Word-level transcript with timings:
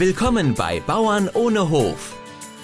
Willkommen 0.00 0.54
bei 0.54 0.80
Bauern 0.80 1.28
ohne 1.34 1.68
Hof, 1.68 2.16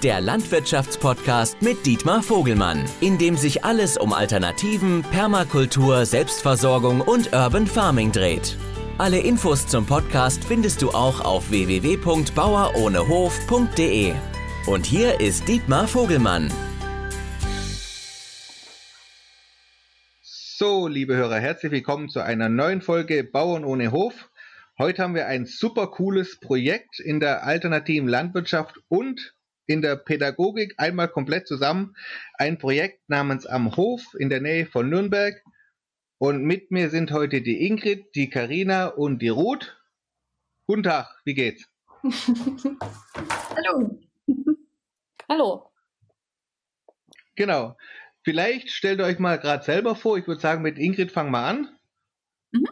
der 0.02 0.22
Landwirtschaftspodcast 0.22 1.60
mit 1.60 1.84
Dietmar 1.84 2.22
Vogelmann, 2.22 2.86
in 3.02 3.18
dem 3.18 3.36
sich 3.36 3.62
alles 3.62 3.98
um 3.98 4.14
Alternativen, 4.14 5.02
Permakultur, 5.02 6.06
Selbstversorgung 6.06 7.02
und 7.02 7.34
Urban 7.34 7.66
Farming 7.66 8.10
dreht. 8.10 8.56
Alle 8.96 9.18
Infos 9.18 9.66
zum 9.66 9.84
Podcast 9.84 10.44
findest 10.44 10.80
du 10.80 10.92
auch 10.92 11.20
auf 11.20 11.50
www.bauerohnehof.de. 11.50 14.14
Und 14.66 14.86
hier 14.86 15.20
ist 15.20 15.46
Dietmar 15.46 15.88
Vogelmann. 15.88 16.50
So, 20.22 20.88
liebe 20.88 21.16
Hörer, 21.16 21.38
herzlich 21.38 21.70
willkommen 21.70 22.08
zu 22.08 22.24
einer 22.24 22.48
neuen 22.48 22.80
Folge 22.80 23.24
Bauern 23.24 23.66
ohne 23.66 23.92
Hof. 23.92 24.30
Heute 24.78 25.02
haben 25.02 25.14
wir 25.14 25.26
ein 25.26 25.46
super 25.46 25.86
cooles 25.86 26.38
Projekt 26.38 27.00
in 27.00 27.18
der 27.18 27.44
alternativen 27.44 28.08
Landwirtschaft 28.08 28.78
und 28.88 29.34
in 29.66 29.80
der 29.80 29.96
Pädagogik 29.96 30.74
einmal 30.76 31.08
komplett 31.08 31.48
zusammen. 31.48 31.96
Ein 32.34 32.58
Projekt 32.58 33.08
namens 33.08 33.46
Am 33.46 33.74
Hof 33.74 34.02
in 34.18 34.28
der 34.28 34.42
Nähe 34.42 34.66
von 34.66 34.90
Nürnberg. 34.90 35.42
Und 36.18 36.44
mit 36.44 36.72
mir 36.72 36.90
sind 36.90 37.10
heute 37.10 37.40
die 37.40 37.66
Ingrid, 37.66 38.14
die 38.14 38.28
Karina 38.28 38.88
und 38.88 39.22
die 39.22 39.30
Ruth. 39.30 39.80
Guten 40.66 40.82
Tag, 40.82 41.08
wie 41.24 41.34
geht's? 41.34 41.66
Hallo. 43.56 43.98
Hallo. 45.30 45.70
Genau. 47.34 47.78
Vielleicht 48.24 48.70
stellt 48.70 49.00
ihr 49.00 49.06
euch 49.06 49.18
mal 49.18 49.38
gerade 49.38 49.64
selber 49.64 49.96
vor. 49.96 50.18
Ich 50.18 50.26
würde 50.26 50.42
sagen, 50.42 50.60
mit 50.60 50.78
Ingrid 50.78 51.12
fangen 51.12 51.30
wir 51.30 51.44
an. 51.44 51.78
Mhm. 52.52 52.66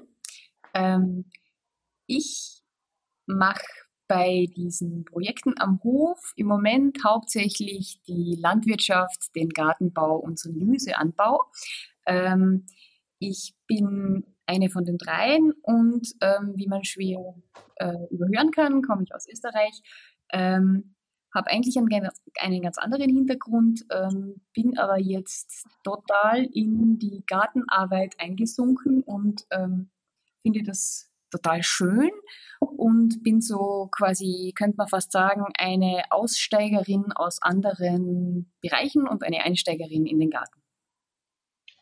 Ähm, 0.74 1.24
ich 2.06 2.62
mache 3.26 3.64
bei 4.06 4.46
diesen 4.54 5.04
Projekten 5.04 5.54
am 5.58 5.82
Hof 5.82 6.32
im 6.36 6.46
Moment 6.46 6.98
hauptsächlich 7.04 8.02
die 8.06 8.36
Landwirtschaft, 8.38 9.34
den 9.34 9.48
Gartenbau 9.48 10.16
und 10.16 10.44
den 10.44 10.58
Gemüseanbau. 10.58 11.40
Ähm, 12.06 12.66
ich 13.18 13.54
bin 13.66 14.24
eine 14.46 14.68
von 14.68 14.84
den 14.84 14.98
dreien 14.98 15.52
und 15.62 16.06
ähm, 16.20 16.52
wie 16.56 16.68
man 16.68 16.84
schwer 16.84 17.34
äh, 17.76 17.94
überhören 18.10 18.50
kann, 18.50 18.82
komme 18.82 19.04
ich 19.04 19.14
aus 19.14 19.26
Österreich. 19.26 19.82
Ähm, 20.32 20.94
habe 21.34 21.50
eigentlich 21.50 21.76
einen, 21.76 21.88
einen, 22.38 22.62
ganz 22.62 22.78
anderen 22.78 23.08
Hintergrund, 23.08 23.84
ähm, 23.90 24.40
bin 24.52 24.78
aber 24.78 25.00
jetzt 25.00 25.66
total 25.82 26.44
in 26.44 26.98
die 26.98 27.24
Gartenarbeit 27.26 28.14
eingesunken 28.20 29.02
und 29.02 29.44
ähm, 29.50 29.90
finde 30.42 30.62
das 30.62 31.10
total 31.34 31.62
schön 31.62 32.10
und 32.60 33.22
bin 33.22 33.40
so 33.40 33.88
quasi, 33.90 34.52
könnte 34.56 34.76
man 34.76 34.88
fast 34.88 35.12
sagen, 35.12 35.44
eine 35.58 36.04
Aussteigerin 36.10 37.12
aus 37.12 37.42
anderen 37.42 38.52
Bereichen 38.60 39.08
und 39.08 39.22
eine 39.22 39.42
Einsteigerin 39.42 40.06
in 40.06 40.20
den 40.20 40.30
Garten. 40.30 40.62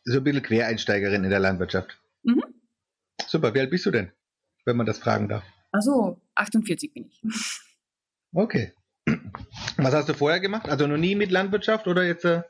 So 0.05 0.17
ein 0.17 0.23
bisschen 0.23 0.43
Quereinsteigerin 0.43 1.23
in 1.23 1.29
der 1.29 1.39
Landwirtschaft. 1.39 1.97
Mhm. 2.23 2.43
Super, 3.25 3.53
wie 3.53 3.59
alt 3.59 3.69
bist 3.69 3.85
du 3.85 3.91
denn, 3.91 4.11
wenn 4.65 4.75
man 4.75 4.85
das 4.85 4.97
fragen 4.97 5.29
darf? 5.29 5.43
Also 5.71 6.19
48 6.35 6.93
bin 6.93 7.05
ich. 7.07 7.21
Okay. 8.33 8.73
Was 9.77 9.93
hast 9.93 10.09
du 10.09 10.13
vorher 10.13 10.39
gemacht? 10.39 10.67
Also 10.67 10.87
noch 10.87 10.97
nie 10.97 11.15
mit 11.15 11.31
Landwirtschaft 11.31 11.87
oder 11.87 12.03
jetzt? 12.03 12.25
Äh 12.25 12.43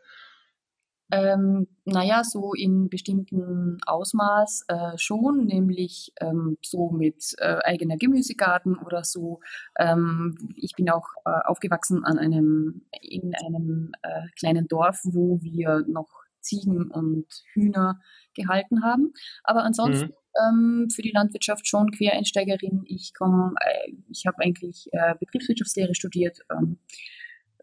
ähm, 1.11 1.67
naja, 1.85 2.23
so 2.23 2.53
in 2.53 2.89
bestimmten 2.89 3.77
Ausmaß 3.85 4.65
äh, 4.67 4.97
schon, 4.97 5.45
nämlich 5.45 6.11
ähm, 6.19 6.57
so 6.63 6.89
mit 6.89 7.35
äh, 7.37 7.59
eigener 7.63 7.97
Gemüsegarten 7.97 8.77
oder 8.77 9.03
so. 9.03 9.39
Ähm, 9.77 10.35
ich 10.55 10.73
bin 10.75 10.89
auch 10.89 11.07
äh, 11.25 11.31
aufgewachsen 11.45 12.03
an 12.03 12.17
einem, 12.17 12.85
in 13.01 13.33
einem 13.35 13.91
äh, 14.01 14.27
kleinen 14.39 14.67
Dorf, 14.67 15.01
wo 15.03 15.39
wir 15.41 15.83
noch 15.87 16.09
Ziegen 16.39 16.89
und 16.91 17.27
Hühner 17.53 18.01
gehalten 18.35 18.83
haben. 18.83 19.13
Aber 19.43 19.63
ansonsten 19.63 20.07
mhm. 20.07 20.13
Ähm, 20.35 20.87
für 20.89 21.03
die 21.03 21.11
Landwirtschaft 21.11 21.67
schon 21.67 21.91
Quereinsteigerin. 21.91 22.85
Ich 22.87 23.13
komme, 23.13 23.53
äh, 23.61 23.91
ich 24.09 24.25
habe 24.25 24.39
eigentlich 24.39 24.89
äh, 24.91 25.13
Betriebswirtschaftslehre 25.19 25.93
studiert 25.93 26.39
ähm, 26.51 26.79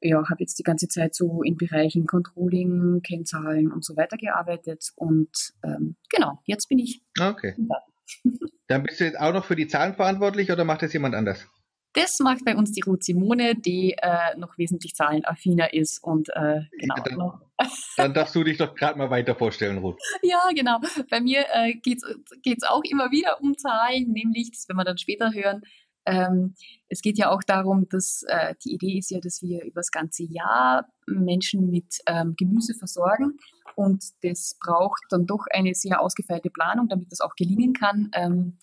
ja, 0.00 0.18
habe 0.28 0.40
jetzt 0.40 0.58
die 0.58 0.62
ganze 0.62 0.88
Zeit 0.88 1.14
so 1.14 1.42
in 1.42 1.56
Bereichen 1.56 2.06
Controlling, 2.06 3.02
Kennzahlen 3.02 3.70
und 3.70 3.84
so 3.84 3.96
weiter 3.96 4.16
gearbeitet 4.16 4.92
und 4.96 5.30
ähm, 5.62 5.96
genau, 6.08 6.40
jetzt 6.44 6.68
bin 6.68 6.78
ich. 6.78 7.02
Okay. 7.18 7.54
Dann 8.66 8.82
bist 8.82 9.00
du 9.00 9.04
jetzt 9.04 9.18
auch 9.18 9.32
noch 9.32 9.44
für 9.44 9.56
die 9.56 9.68
Zahlen 9.68 9.94
verantwortlich 9.94 10.50
oder 10.50 10.64
macht 10.64 10.82
das 10.82 10.92
jemand 10.92 11.14
anders? 11.14 11.46
Das 11.92 12.20
macht 12.20 12.44
bei 12.44 12.54
uns 12.54 12.70
die 12.70 12.82
Ruth 12.82 13.02
Simone, 13.02 13.56
die 13.56 13.96
äh, 14.00 14.36
noch 14.36 14.56
wesentlich 14.58 14.94
zahlenaffiner 14.94 15.74
ist 15.74 16.02
und 16.02 16.28
äh, 16.28 16.60
genau. 16.78 16.94
Dann, 17.04 17.40
dann, 17.96 18.14
darfst 18.14 18.34
du 18.36 18.44
dich 18.44 18.58
doch 18.58 18.76
gerade 18.76 18.96
mal 18.96 19.10
weiter 19.10 19.34
vorstellen, 19.34 19.78
Ruth. 19.78 20.00
ja, 20.22 20.38
genau. 20.54 20.78
Bei 21.10 21.20
mir 21.20 21.44
äh, 21.52 21.74
geht 21.74 22.02
es 22.04 22.62
auch 22.62 22.82
immer 22.88 23.10
wieder 23.10 23.40
um 23.40 23.58
Zahlen, 23.58 24.12
nämlich, 24.12 24.52
das 24.52 24.68
werden 24.68 24.78
wir 24.78 24.84
dann 24.84 24.98
später 24.98 25.32
hören, 25.32 25.62
ähm, 26.10 26.54
es 26.88 27.02
geht 27.02 27.18
ja 27.18 27.30
auch 27.30 27.42
darum, 27.46 27.88
dass 27.88 28.24
äh, 28.26 28.54
die 28.64 28.74
Idee 28.74 28.98
ist 28.98 29.10
ja, 29.10 29.20
dass 29.20 29.42
wir 29.42 29.62
über 29.62 29.80
das 29.80 29.90
ganze 29.90 30.24
Jahr 30.24 30.86
Menschen 31.06 31.70
mit 31.70 31.98
ähm, 32.06 32.34
Gemüse 32.36 32.74
versorgen 32.74 33.38
und 33.76 34.04
das 34.22 34.56
braucht 34.60 35.02
dann 35.10 35.26
doch 35.26 35.44
eine 35.52 35.74
sehr 35.74 36.00
ausgefeilte 36.00 36.50
Planung, 36.50 36.88
damit 36.88 37.12
das 37.12 37.20
auch 37.20 37.34
gelingen 37.36 37.72
kann, 37.72 38.10
ähm, 38.14 38.58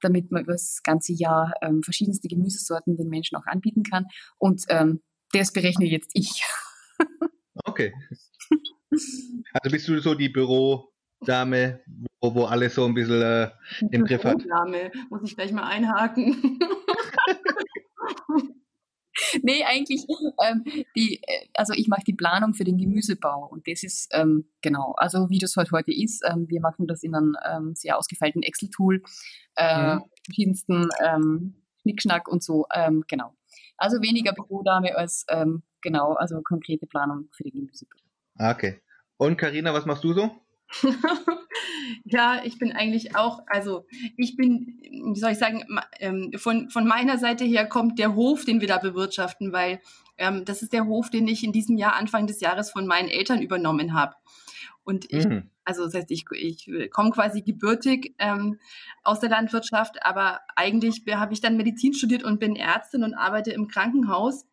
damit 0.00 0.30
man 0.30 0.42
über 0.42 0.52
das 0.52 0.82
ganze 0.82 1.14
Jahr 1.14 1.54
ähm, 1.62 1.82
verschiedenste 1.82 2.28
Gemüsesorten 2.28 2.96
den 2.96 3.08
Menschen 3.08 3.36
auch 3.36 3.46
anbieten 3.46 3.82
kann 3.82 4.06
und 4.38 4.64
ähm, 4.68 5.00
das 5.32 5.52
berechne 5.52 5.86
jetzt 5.86 6.10
ich. 6.12 6.44
okay. 7.64 7.94
Also 8.90 9.70
bist 9.70 9.88
du 9.88 9.98
so 10.00 10.14
die 10.14 10.28
Bürodame, 11.22 11.80
wo, 12.20 12.34
wo 12.34 12.44
alles 12.44 12.74
so 12.74 12.84
ein 12.84 12.94
bisschen 12.94 13.22
äh, 13.22 13.50
im 13.90 14.04
Griff 14.04 14.24
hat? 14.24 14.42
Dame, 14.48 14.90
muss 15.10 15.22
ich 15.24 15.36
gleich 15.36 15.52
mal 15.52 15.64
einhaken. 15.64 16.58
nee, 19.42 19.64
eigentlich, 19.64 20.04
ähm, 20.44 20.64
die, 20.96 21.20
äh, 21.22 21.46
also 21.54 21.72
ich 21.74 21.88
mache 21.88 22.02
die 22.06 22.14
Planung 22.14 22.54
für 22.54 22.64
den 22.64 22.78
Gemüsebau 22.78 23.46
und 23.46 23.66
das 23.68 23.82
ist 23.82 24.08
ähm, 24.12 24.48
genau, 24.60 24.92
also 24.96 25.30
wie 25.30 25.38
das 25.38 25.56
halt 25.56 25.72
heute 25.72 25.92
ist. 25.92 26.22
Ähm, 26.28 26.46
wir 26.48 26.60
machen 26.60 26.86
das 26.86 27.02
in 27.02 27.14
einem 27.14 27.36
ähm, 27.48 27.74
sehr 27.74 27.98
ausgefeilten 27.98 28.42
Excel-Tool, 28.42 29.02
äh, 29.56 29.94
mhm. 29.94 30.02
verschiedensten 30.24 30.88
ähm, 31.04 31.54
Schnickschnack 31.82 32.28
und 32.28 32.42
so, 32.42 32.66
ähm, 32.74 33.04
genau. 33.08 33.36
Also 33.76 34.00
weniger 34.00 34.32
Bürodame 34.32 34.96
als 34.96 35.26
genau, 35.80 36.12
also 36.12 36.40
konkrete 36.42 36.86
Planung 36.86 37.28
für 37.32 37.42
den 37.42 37.52
Gemüsebau. 37.52 37.98
Ah, 38.38 38.52
okay. 38.52 38.80
Und 39.16 39.36
Karina, 39.36 39.74
was 39.74 39.86
machst 39.86 40.04
du 40.04 40.12
so? 40.12 40.30
ja, 42.04 42.40
ich 42.44 42.58
bin 42.58 42.72
eigentlich 42.72 43.16
auch, 43.16 43.40
also 43.46 43.86
ich 44.16 44.36
bin, 44.36 44.80
wie 44.82 45.18
soll 45.18 45.32
ich 45.32 45.38
sagen, 45.38 45.64
ähm, 46.00 46.32
von, 46.36 46.70
von 46.70 46.86
meiner 46.86 47.18
Seite 47.18 47.44
her 47.44 47.66
kommt 47.66 47.98
der 47.98 48.14
Hof, 48.14 48.44
den 48.44 48.60
wir 48.60 48.68
da 48.68 48.78
bewirtschaften, 48.78 49.52
weil 49.52 49.80
ähm, 50.18 50.44
das 50.44 50.62
ist 50.62 50.72
der 50.72 50.86
Hof, 50.86 51.10
den 51.10 51.28
ich 51.28 51.44
in 51.44 51.52
diesem 51.52 51.76
Jahr, 51.76 51.96
Anfang 51.96 52.26
des 52.26 52.40
Jahres, 52.40 52.70
von 52.70 52.86
meinen 52.86 53.08
Eltern 53.08 53.42
übernommen 53.42 53.94
habe. 53.94 54.14
Und 54.84 55.12
ich, 55.12 55.26
mhm. 55.26 55.50
also 55.64 55.84
das 55.84 55.94
heißt, 55.94 56.10
ich, 56.10 56.24
ich 56.32 56.90
komme 56.90 57.10
quasi 57.10 57.42
gebürtig 57.42 58.14
ähm, 58.18 58.58
aus 59.04 59.20
der 59.20 59.30
Landwirtschaft, 59.30 60.04
aber 60.04 60.40
eigentlich 60.56 61.02
habe 61.08 61.32
ich 61.32 61.40
dann 61.40 61.56
Medizin 61.56 61.94
studiert 61.94 62.24
und 62.24 62.40
bin 62.40 62.56
Ärztin 62.56 63.04
und 63.04 63.14
arbeite 63.14 63.52
im 63.52 63.68
Krankenhaus 63.68 64.44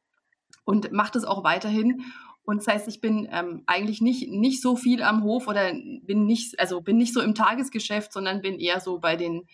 und 0.66 0.91
mache 0.91 1.13
das 1.13 1.24
auch 1.24 1.44
weiterhin. 1.44 2.03
Und 2.49 2.65
das 2.65 2.67
heißt, 2.67 2.87
ich 2.87 2.99
bin 2.99 3.29
ähm, 3.31 3.61
eigentlich 3.67 4.01
nicht, 4.01 4.27
nicht 4.27 4.63
so 4.63 4.75
viel 4.75 5.03
am 5.03 5.23
Hof 5.23 5.47
oder 5.47 5.71
bin 5.71 6.25
nicht, 6.25 6.59
also 6.59 6.81
bin 6.81 6.97
nicht 6.97 7.13
so 7.13 7.21
im 7.21 7.35
Tagesgeschäft, 7.35 8.11
sondern 8.11 8.41
bin 8.41 8.57
eher 8.57 8.79
so 8.79 8.97
bei 8.97 9.15
den 9.15 9.47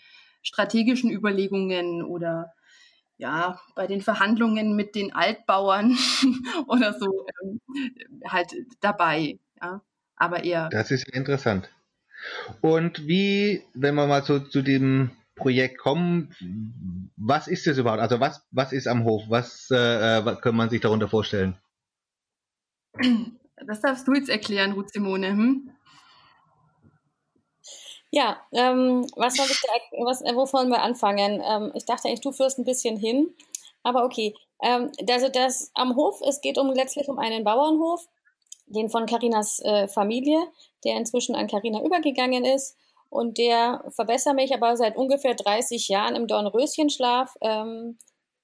strategischen 0.44 1.12
Überlegungen 1.12 2.04
oder 2.04 2.54
ja, 3.18 3.60
bei 3.76 3.86
den 3.86 4.00
Verhandlungen 4.00 4.78
mit 4.78 4.96
den 4.96 5.14
Altbauern 5.14 5.98
oder 6.68 6.98
so 6.98 7.26
ähm, 7.44 7.60
halt 8.26 8.54
dabei. 8.80 9.40
Ja, 9.62 9.82
aber 10.16 10.46
eher. 10.46 10.70
Das 10.70 10.90
ist 10.90 11.06
interessant. 11.10 11.70
Und 12.62 13.10
wie, 13.10 13.62
wenn 13.74 13.96
wir 13.96 14.08
mal 14.08 14.24
so 14.24 14.40
zu 14.40 14.62
dem 14.62 15.12
Projekt 15.36 15.80
kommen, 15.80 16.34
was 17.18 17.50
ist 17.50 17.68
das 17.68 17.78
überhaupt? 17.78 18.02
Also 18.02 18.22
was, 18.22 18.48
was 18.52 18.72
ist 18.72 18.88
am 18.88 19.04
Hof? 19.04 19.24
Was, 19.28 19.70
äh, 19.70 20.24
was 20.24 20.40
kann 20.40 20.56
man 20.56 20.70
sich 20.70 20.80
darunter 20.80 21.10
vorstellen? 21.10 21.58
Das 23.66 23.80
darfst 23.80 24.08
du 24.08 24.14
jetzt 24.14 24.30
erklären, 24.30 24.74
Ruth 24.74 24.92
Simone. 24.92 25.30
Hm? 25.30 25.72
Ja, 28.12 28.42
ähm, 28.52 29.06
was 29.16 29.36
soll 29.36 29.46
ich 29.46 29.62
was, 30.06 30.22
äh, 30.22 30.36
wovon 30.36 30.70
wir 30.70 30.82
anfangen? 30.82 31.42
Ähm, 31.44 31.72
ich 31.74 31.86
dachte 31.86 32.08
eigentlich, 32.08 32.22
du 32.22 32.32
führst 32.32 32.60
ein 32.60 32.66
bisschen 32.66 32.98
hin, 32.98 33.34
aber 33.84 34.06
okay. 34.06 34.36
Ähm, 34.62 34.92
also 35.10 35.30
das 35.30 35.72
am 35.74 35.96
Hof, 35.96 36.22
es 36.22 36.42
geht 36.42 36.58
um 36.58 36.72
letztlich 36.72 37.10
um 37.10 37.20
einen 37.20 37.44
Bauernhof, 37.44 38.08
den 38.68 38.90
von 38.90 39.06
Karinas 39.06 39.60
äh, 39.60 39.88
Familie, 39.88 40.40
der 40.84 40.96
inzwischen 40.96 41.36
an 41.36 41.48
Karina 41.48 41.82
übergegangen 41.84 42.46
ist 42.46 42.78
und 43.10 43.38
der, 43.38 43.84
verbessere 43.90 44.34
mich, 44.34 44.54
aber 44.54 44.78
seit 44.78 44.96
ungefähr 44.96 45.36
30 45.36 45.88
Jahren 45.90 46.16
im 46.16 46.28
Dornröschenschlaf 46.28 47.36
ähm, 47.42 47.98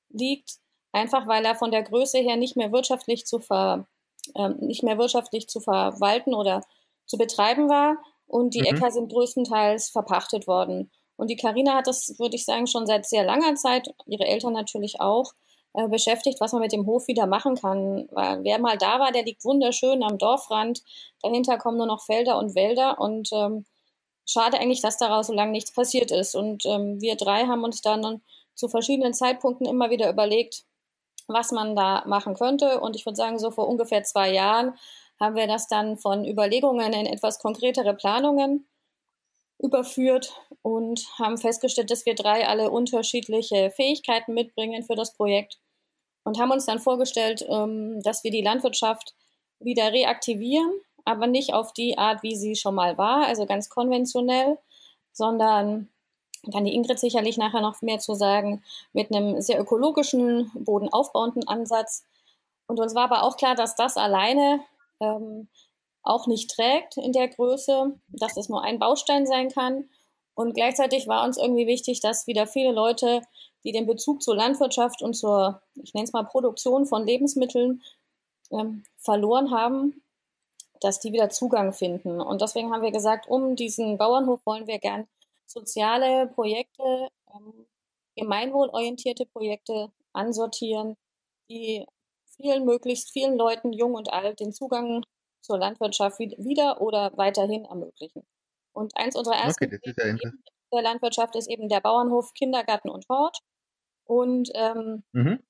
liegt 0.10 0.60
einfach 0.92 1.28
weil 1.28 1.46
er 1.46 1.56
von 1.56 1.72
der 1.72 1.84
Größe 1.84 2.20
her 2.20 2.36
nicht 2.36 2.58
mehr 2.58 2.72
wirtschaftlich 2.72 3.26
zu 3.26 3.40
ver, 3.40 3.88
äh, 4.36 4.50
nicht 4.60 4.84
mehr 4.84 4.98
wirtschaftlich 4.98 5.48
zu 5.48 5.60
verwalten 5.60 6.34
oder 6.34 6.62
zu 7.06 7.18
betreiben 7.18 7.70
war 7.70 7.98
und 8.28 8.54
die 8.54 8.62
mhm. 8.62 8.78
Äcker 8.78 8.92
sind 8.92 9.12
größtenteils 9.12 9.90
verpachtet 9.90 10.48
worden. 10.48 10.92
Und 11.18 11.30
die 11.30 11.36
Karina 11.36 11.76
hat 11.76 11.88
das, 11.88 12.18
würde 12.18 12.36
ich 12.36 12.46
sagen, 12.46 12.66
schon 12.66 12.88
seit 12.88 13.06
sehr 13.06 13.24
langer 13.24 13.56
Zeit, 13.56 13.94
ihre 14.08 14.26
Eltern 14.26 14.54
natürlich 14.54 15.02
auch, 15.02 15.34
äh, 15.74 15.88
beschäftigt, 15.88 16.42
was 16.42 16.52
man 16.52 16.62
mit 16.62 16.74
dem 16.74 16.86
Hof 16.86 17.08
wieder 17.08 17.28
machen 17.28 17.56
kann. 17.56 18.08
Weil 18.12 18.44
wer 18.44 18.60
mal 18.60 18.78
da 18.78 19.00
war, 19.00 19.12
der 19.12 19.24
liegt 19.24 19.46
wunderschön 19.46 20.04
am 20.04 20.18
Dorfrand. 20.18 20.82
Dahinter 21.22 21.58
kommen 21.58 21.78
nur 21.78 21.86
noch 21.86 22.04
Felder 22.04 22.38
und 22.38 22.56
Wälder 22.56 23.00
und 23.00 23.30
ähm, 23.32 23.66
schade 24.26 24.60
eigentlich, 24.60 24.82
dass 24.82 24.98
daraus 24.98 25.28
so 25.28 25.34
lange 25.34 25.52
nichts 25.52 25.72
passiert 25.72 26.12
ist. 26.12 26.36
Und 26.36 26.66
ähm, 26.66 27.00
wir 27.00 27.16
drei 27.16 27.46
haben 27.46 27.64
uns 27.64 27.82
dann 27.82 28.22
zu 28.54 28.68
verschiedenen 28.68 29.14
Zeitpunkten 29.14 29.66
immer 29.66 29.90
wieder 29.90 30.10
überlegt, 30.10 30.64
was 31.34 31.52
man 31.52 31.76
da 31.76 32.04
machen 32.06 32.36
könnte. 32.36 32.80
Und 32.80 32.96
ich 32.96 33.06
würde 33.06 33.16
sagen, 33.16 33.40
so 33.40 33.52
vor 33.52 33.68
ungefähr 33.68 34.04
zwei 34.04 34.32
Jahren 34.32 34.76
haben 35.20 35.36
wir 35.36 35.48
das 35.48 35.68
dann 35.68 35.98
von 35.98 36.26
Überlegungen 36.26 36.94
in 36.94 37.06
etwas 37.06 37.40
konkretere 37.40 37.94
Planungen 37.94 38.68
überführt 39.60 40.34
und 40.64 41.06
haben 41.20 41.38
festgestellt, 41.38 41.92
dass 41.92 42.06
wir 42.06 42.16
drei 42.16 42.48
alle 42.48 42.72
unterschiedliche 42.72 43.72
Fähigkeiten 43.72 44.34
mitbringen 44.34 44.84
für 44.84 44.96
das 44.96 45.14
Projekt 45.14 45.60
und 46.24 46.40
haben 46.40 46.52
uns 46.52 46.66
dann 46.66 46.80
vorgestellt, 46.80 47.46
ähm, 47.48 48.02
dass 48.02 48.24
wir 48.24 48.32
die 48.32 48.42
Landwirtschaft 48.42 49.14
wieder 49.60 49.92
reaktivieren, 49.92 50.72
aber 51.06 51.28
nicht 51.28 51.54
auf 51.54 51.74
die 51.74 51.98
Art, 51.98 52.24
wie 52.24 52.36
sie 52.36 52.56
schon 52.56 52.76
mal 52.76 52.98
war, 52.98 53.28
also 53.28 53.46
ganz 53.46 53.70
konventionell, 53.70 54.58
sondern 55.12 55.90
kann 56.50 56.66
die 56.66 56.74
Ingrid 56.74 57.00
sicherlich 57.00 57.38
nachher 57.38 57.62
noch 57.62 57.82
mehr 57.82 58.00
zu 58.00 58.16
sagen, 58.16 58.64
mit 58.94 59.14
einem 59.14 59.42
sehr 59.42 59.60
ökologischen, 59.60 60.52
bodenaufbauenden 60.56 61.48
Ansatz. 61.48 62.04
Und 62.68 62.80
uns 62.80 62.96
war 62.96 63.04
aber 63.04 63.24
auch 63.24 63.38
klar, 63.38 63.56
dass 63.56 63.76
das 63.76 63.98
alleine 63.98 64.62
ähm, 65.00 65.48
auch 66.04 66.28
nicht 66.28 66.50
trägt 66.50 66.98
in 66.98 67.14
der 67.14 67.28
Größe, 67.28 67.94
dass 68.08 68.38
es 68.38 68.50
nur 68.50 68.64
ein 68.64 68.80
Baustein 68.80 69.28
sein 69.28 69.50
kann. 69.50 69.90
Und 70.34 70.54
gleichzeitig 70.54 71.08
war 71.08 71.24
uns 71.24 71.38
irgendwie 71.38 71.68
wichtig, 71.68 72.00
dass 72.00 72.26
wieder 72.26 72.48
viele 72.48 72.72
Leute, 72.72 73.22
die 73.64 73.72
den 73.72 73.86
Bezug 73.86 74.24
zur 74.24 74.36
Landwirtschaft 74.36 75.04
und 75.04 75.14
zur, 75.14 75.62
ich 75.76 75.94
nenne 75.94 76.06
es 76.06 76.14
mal, 76.14 76.24
Produktion 76.24 76.88
von 76.88 77.06
Lebensmitteln 77.06 77.84
ähm, 78.52 78.84
verloren 78.98 79.52
haben, 79.52 80.02
dass 80.80 81.00
die 81.00 81.14
wieder 81.14 81.30
Zugang 81.30 81.74
finden. 81.74 82.20
Und 82.20 82.42
deswegen 82.42 82.74
haben 82.74 82.82
wir 82.82 82.92
gesagt, 82.92 83.28
um 83.28 83.56
diesen 83.56 84.00
Bauernhof 84.00 84.40
wollen 84.46 84.66
wir 84.66 84.80
gern 84.80 85.08
soziale 85.52 86.28
Projekte, 86.28 87.10
ähm, 87.34 87.68
gemeinwohlorientierte 88.16 89.26
Projekte 89.26 89.92
ansortieren, 90.14 90.98
die 91.50 91.86
vielen, 92.36 92.66
möglichst 92.66 93.12
vielen 93.12 93.38
Leuten, 93.38 93.74
jung 93.74 93.94
und 93.94 94.12
alt, 94.12 94.40
den 94.40 94.54
Zugang 94.54 95.04
zur 95.42 95.58
Landwirtschaft 95.58 96.20
wieder 96.20 96.82
oder 96.82 97.12
weiterhin 97.18 97.66
ermöglichen. 97.66 98.24
Und 98.74 98.96
eins 98.96 99.16
unserer 99.16 99.36
ersten 99.36 99.66
okay, 99.66 100.18
ja 100.24 100.32
der 100.74 100.82
Landwirtschaft 100.82 101.36
ist 101.36 101.50
eben 101.50 101.70
der 101.70 101.82
Bauernhof, 101.82 102.34
Kindergarten 102.34 102.90
und 102.90 103.08
Hort. 103.10 103.40
Und 104.06 104.50
ähm, 104.56 105.04
mhm. 105.12 105.44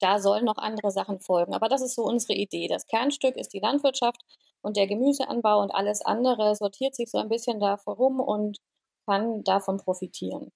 da 0.00 0.18
sollen 0.18 0.44
noch 0.44 0.58
andere 0.58 0.90
Sachen 0.90 1.20
folgen. 1.20 1.54
Aber 1.54 1.68
das 1.68 1.82
ist 1.82 1.94
so 1.94 2.02
unsere 2.02 2.34
Idee. 2.34 2.68
Das 2.68 2.86
Kernstück 2.86 3.36
ist 3.36 3.52
die 3.52 3.60
Landwirtschaft 3.60 4.20
und 4.60 4.76
der 4.76 4.86
Gemüseanbau 4.86 5.62
und 5.62 5.70
alles 5.74 6.02
andere 6.02 6.54
sortiert 6.54 6.94
sich 6.94 7.10
so 7.10 7.18
ein 7.18 7.28
bisschen 7.28 7.60
da 7.60 7.74
rum 7.86 8.20
und 8.20 8.58
kann 9.06 9.42
davon 9.44 9.78
profitieren. 9.78 10.52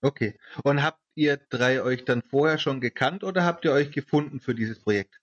Okay. 0.00 0.38
Und 0.62 0.82
habt 0.82 1.00
ihr 1.14 1.38
drei 1.50 1.82
euch 1.82 2.04
dann 2.04 2.22
vorher 2.22 2.58
schon 2.58 2.80
gekannt 2.80 3.24
oder 3.24 3.44
habt 3.44 3.64
ihr 3.64 3.72
euch 3.72 3.90
gefunden 3.90 4.40
für 4.40 4.54
dieses 4.54 4.80
Projekt? 4.80 5.20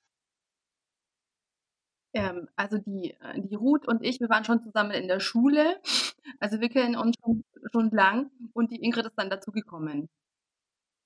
Ähm, 2.14 2.48
also 2.56 2.78
die, 2.78 3.12
äh, 3.20 3.42
die 3.42 3.56
Ruth 3.56 3.88
und 3.88 4.04
ich, 4.04 4.20
wir 4.20 4.30
waren 4.30 4.46
schon 4.46 4.62
zusammen 4.62 4.92
in 4.92 5.08
der 5.08 5.20
Schule. 5.20 5.82
Also 6.40 6.60
wir 6.60 6.70
kennen 6.70 6.98
uns 6.98 7.16
schon, 7.24 7.46
schon 7.72 7.92
lang 7.92 8.30
und 8.54 8.72
die 8.72 8.84
Ingrid 8.84 9.06
ist 9.06 9.16
dann 9.16 9.30
dazugekommen. 9.30 10.10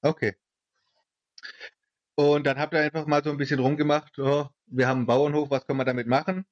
Okay. 0.01 0.35
Und 2.15 2.47
dann 2.47 2.57
habt 2.57 2.73
ihr 2.73 2.79
einfach 2.79 3.05
mal 3.05 3.23
so 3.23 3.29
ein 3.29 3.37
bisschen 3.37 3.59
rumgemacht, 3.59 4.17
oh, 4.17 4.47
wir 4.65 4.87
haben 4.87 4.99
einen 4.99 5.07
Bauernhof, 5.07 5.49
was 5.51 5.67
können 5.67 5.79
wir 5.79 5.85
damit 5.85 6.07
machen? 6.07 6.45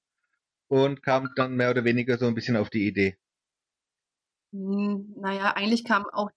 Und 0.68 1.01
kam 1.01 1.29
dann 1.35 1.56
mehr 1.56 1.71
oder 1.71 1.85
weniger 1.85 2.18
so 2.18 2.27
ein 2.27 2.35
bisschen 2.35 2.57
auf 2.57 2.69
die 2.69 2.88
Idee. 2.88 3.18
Hm, 4.53 5.13
naja, 5.17 5.53
eigentlich 5.55 5.83
kam 5.83 6.05
auch 6.11 6.29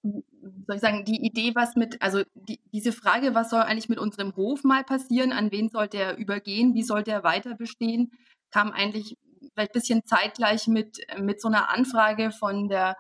soll 0.67 0.77
ich 0.77 0.81
sagen, 0.81 1.05
die 1.05 1.25
Idee, 1.25 1.53
was 1.55 1.77
mit, 1.77 2.01
also 2.03 2.23
die, 2.35 2.61
diese 2.73 2.93
Frage, 2.93 3.35
was 3.35 3.51
soll 3.51 3.61
eigentlich 3.61 3.89
mit 3.89 3.99
unserem 3.99 4.35
Hof 4.37 4.65
mal 4.65 4.85
passieren, 4.85 5.33
an 5.33 5.53
wen 5.53 5.69
soll 5.69 5.89
der 5.89 6.17
übergehen, 6.17 6.75
wie 6.75 6.83
soll 6.83 7.03
der 7.03 7.23
weiter 7.25 7.55
bestehen, 7.55 8.13
kam 8.51 8.73
eigentlich 8.73 9.17
vielleicht 9.55 9.71
ein 9.71 9.81
bisschen 9.81 10.05
zeitgleich 10.05 10.67
mit, 10.67 10.99
mit 11.19 11.41
so 11.41 11.49
einer 11.49 11.71
Anfrage 11.71 12.31
von 12.31 12.69
der 12.69 12.97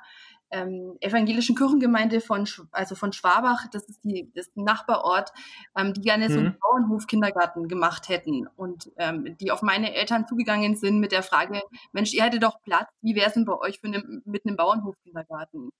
ähm, 0.50 0.96
evangelischen 1.00 1.56
Kirchengemeinde 1.56 2.20
von, 2.20 2.46
also 2.72 2.94
von 2.94 3.12
Schwabach, 3.12 3.66
das 3.72 3.84
ist 3.84 4.04
die, 4.04 4.30
das 4.34 4.48
ist 4.48 4.56
ein 4.56 4.64
Nachbarort, 4.64 5.32
ähm, 5.76 5.94
die 5.94 6.00
gerne 6.00 6.30
so 6.30 6.38
einen 6.38 6.48
mhm. 6.48 6.58
Bauernhof-Kindergarten 6.60 7.68
gemacht 7.68 8.08
hätten 8.08 8.46
und 8.56 8.90
ähm, 8.96 9.36
die 9.40 9.50
auf 9.50 9.62
meine 9.62 9.94
Eltern 9.94 10.26
zugegangen 10.26 10.76
sind 10.76 11.00
mit 11.00 11.12
der 11.12 11.22
Frage, 11.22 11.62
Mensch, 11.92 12.12
ihr 12.12 12.24
hättet 12.24 12.42
doch 12.42 12.62
Platz, 12.62 12.88
wie 13.02 13.14
wäre 13.14 13.28
es 13.28 13.34
denn 13.34 13.44
bei 13.44 13.56
euch 13.56 13.80
für 13.80 13.88
eine, 13.88 14.02
mit 14.24 14.46
einem 14.46 14.56
Bauernhof-Kindergarten? 14.56 15.70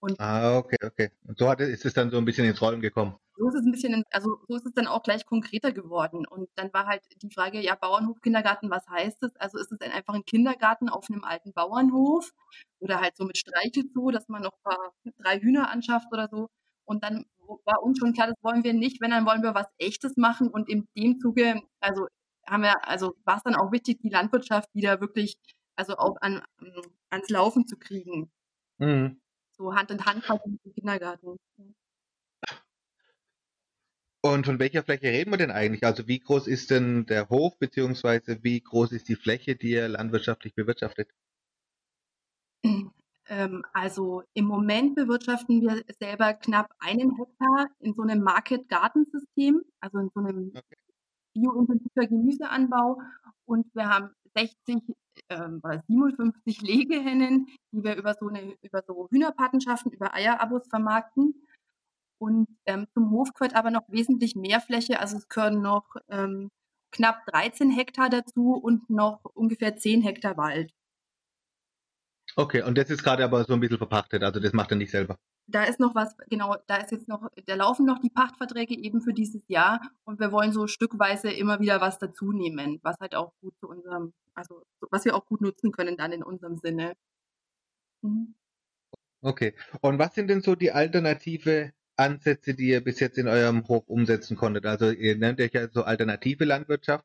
Und 0.00 0.18
ah, 0.18 0.58
okay, 0.58 0.78
okay. 0.84 1.10
Und 1.28 1.38
so 1.38 1.48
hat, 1.48 1.60
ist 1.60 1.84
es 1.84 1.94
dann 1.94 2.10
so 2.10 2.18
ein 2.18 2.24
bisschen 2.24 2.44
ins 2.44 2.60
Rollen 2.60 2.80
gekommen. 2.80 3.14
So 3.42 3.48
ist 3.48 3.56
es 3.56 3.66
ein 3.66 3.72
bisschen, 3.72 4.04
also 4.12 4.38
so 4.46 4.54
ist 4.54 4.66
es 4.66 4.72
dann 4.72 4.86
auch 4.86 5.02
gleich 5.02 5.26
konkreter 5.26 5.72
geworden. 5.72 6.24
Und 6.28 6.48
dann 6.54 6.72
war 6.72 6.86
halt 6.86 7.02
die 7.20 7.30
Frage, 7.34 7.60
ja, 7.60 7.74
Bauernhof-Kindergarten, 7.74 8.70
was 8.70 8.86
heißt 8.88 9.20
das? 9.20 9.34
Also 9.34 9.58
ist 9.58 9.72
es 9.72 9.78
dann 9.78 9.90
einfach 9.90 10.14
ein 10.14 10.24
Kindergarten 10.24 10.88
auf 10.88 11.10
einem 11.10 11.24
alten 11.24 11.52
Bauernhof 11.52 12.30
oder 12.78 13.00
halt 13.00 13.16
so 13.16 13.24
mit 13.24 13.36
Streichelzoo, 13.36 14.12
dass 14.12 14.28
man 14.28 14.42
noch 14.42 14.52
paar, 14.62 14.92
drei 15.18 15.40
Hühner 15.40 15.70
anschafft 15.70 16.06
oder 16.12 16.28
so. 16.30 16.50
Und 16.84 17.02
dann 17.02 17.26
war 17.64 17.82
uns 17.82 17.98
schon 17.98 18.12
klar, 18.12 18.28
das 18.28 18.36
wollen 18.42 18.62
wir 18.62 18.74
nicht, 18.74 19.00
wenn, 19.00 19.10
dann 19.10 19.26
wollen 19.26 19.42
wir 19.42 19.56
was 19.56 19.66
Echtes 19.78 20.16
machen. 20.16 20.48
Und 20.48 20.68
in 20.68 20.86
dem 20.96 21.18
Zuge, 21.18 21.62
also 21.80 22.06
haben 22.46 22.62
wir, 22.62 22.86
also 22.88 23.16
war 23.24 23.38
es 23.38 23.42
dann 23.42 23.56
auch 23.56 23.72
wichtig, 23.72 23.98
die 24.02 24.10
Landwirtschaft 24.10 24.68
wieder 24.72 25.00
wirklich, 25.00 25.36
also 25.74 25.96
auch 25.96 26.16
an, 26.20 26.42
ans 27.10 27.28
Laufen 27.28 27.66
zu 27.66 27.76
kriegen. 27.76 28.30
Mhm 28.78 29.20
so 29.62 29.74
Hand 29.74 29.90
in 29.90 30.04
Hand 30.04 30.28
halt 30.28 30.42
im 30.44 30.72
Kindergarten. 30.74 31.38
Und 34.24 34.46
von 34.46 34.60
welcher 34.60 34.84
Fläche 34.84 35.08
reden 35.08 35.32
wir 35.32 35.36
denn 35.36 35.50
eigentlich? 35.50 35.84
Also 35.84 36.06
wie 36.06 36.20
groß 36.20 36.46
ist 36.46 36.70
denn 36.70 37.06
der 37.06 37.28
Hof, 37.28 37.58
beziehungsweise 37.58 38.38
wie 38.42 38.60
groß 38.60 38.92
ist 38.92 39.08
die 39.08 39.16
Fläche, 39.16 39.56
die 39.56 39.70
ihr 39.72 39.88
landwirtschaftlich 39.88 40.54
bewirtschaftet? 40.54 41.10
Ähm, 43.28 43.64
also 43.72 44.22
im 44.34 44.44
Moment 44.44 44.94
bewirtschaften 44.94 45.60
wir 45.62 45.82
selber 45.98 46.34
knapp 46.34 46.72
einen 46.78 47.16
Hektar 47.16 47.68
in 47.80 47.94
so 47.94 48.02
einem 48.02 48.22
Market-Garten-System, 48.22 49.62
also 49.80 49.98
in 49.98 50.10
so 50.14 50.20
einem 50.20 50.52
okay. 50.54 50.76
biointensiver 51.34 52.06
Gemüseanbau. 52.06 53.00
Und 53.44 53.66
wir 53.74 53.88
haben 53.88 54.10
60 54.36 54.82
ähm, 55.30 55.60
57 55.88 56.62
Legehennen, 56.62 57.46
die 57.72 57.82
wir 57.82 57.96
über 57.96 58.14
so, 58.14 58.28
eine, 58.28 58.54
über 58.62 58.82
so 58.86 59.08
Hühnerpatenschaften, 59.10 59.92
über 59.92 60.14
Eierabos 60.14 60.68
vermarkten. 60.68 61.34
Und 62.22 62.46
ähm, 62.66 62.86
zum 62.94 63.10
Hof 63.10 63.32
gehört 63.34 63.56
aber 63.56 63.72
noch 63.72 63.88
wesentlich 63.88 64.36
mehr 64.36 64.60
Fläche. 64.60 65.00
Also 65.00 65.16
es 65.16 65.28
gehören 65.28 65.60
noch 65.60 65.96
ähm, 66.08 66.50
knapp 66.92 67.26
13 67.26 67.70
Hektar 67.70 68.10
dazu 68.10 68.54
und 68.54 68.88
noch 68.90 69.24
ungefähr 69.34 69.76
10 69.76 70.02
Hektar 70.02 70.36
Wald. 70.36 70.72
Okay, 72.36 72.62
und 72.62 72.78
das 72.78 72.90
ist 72.90 73.02
gerade 73.02 73.24
aber 73.24 73.44
so 73.44 73.54
ein 73.54 73.60
bisschen 73.60 73.78
verpachtet, 73.78 74.22
also 74.22 74.38
das 74.40 74.52
macht 74.52 74.70
er 74.70 74.76
nicht 74.76 74.92
selber 74.92 75.18
da 75.46 75.64
ist 75.64 75.80
noch 75.80 75.94
was, 75.94 76.16
genau, 76.28 76.56
da 76.66 76.76
ist 76.76 76.92
jetzt 76.92 77.08
noch, 77.08 77.28
da 77.46 77.54
laufen 77.54 77.84
noch 77.84 77.98
die 77.98 78.10
Pachtverträge 78.10 78.74
eben 78.74 79.00
für 79.00 79.12
dieses 79.12 79.42
Jahr 79.48 79.80
und 80.04 80.20
wir 80.20 80.32
wollen 80.32 80.52
so 80.52 80.66
stückweise 80.66 81.30
immer 81.30 81.60
wieder 81.60 81.80
was 81.80 81.98
dazu 81.98 82.32
nehmen, 82.32 82.80
was 82.82 82.96
halt 83.00 83.14
auch 83.14 83.32
gut 83.40 83.54
zu 83.58 83.68
unserem, 83.68 84.12
also 84.34 84.62
was 84.90 85.04
wir 85.04 85.14
auch 85.14 85.26
gut 85.26 85.40
nutzen 85.40 85.72
können 85.72 85.96
dann 85.96 86.12
in 86.12 86.22
unserem 86.22 86.56
Sinne. 86.58 86.94
Mhm. 88.02 88.34
Okay. 89.20 89.54
Und 89.80 89.98
was 89.98 90.14
sind 90.14 90.28
denn 90.28 90.42
so 90.42 90.54
die 90.54 90.72
alternative 90.72 91.72
Ansätze, 92.02 92.54
die 92.54 92.68
ihr 92.68 92.82
bis 92.82 93.00
jetzt 93.00 93.18
in 93.18 93.28
eurem 93.28 93.66
Hof 93.68 93.88
umsetzen 93.88 94.36
konntet? 94.36 94.66
Also 94.66 94.90
ihr 94.90 95.16
nennt 95.16 95.40
euch 95.40 95.52
ja 95.52 95.68
so 95.70 95.84
alternative 95.84 96.44
Landwirtschaft. 96.44 97.04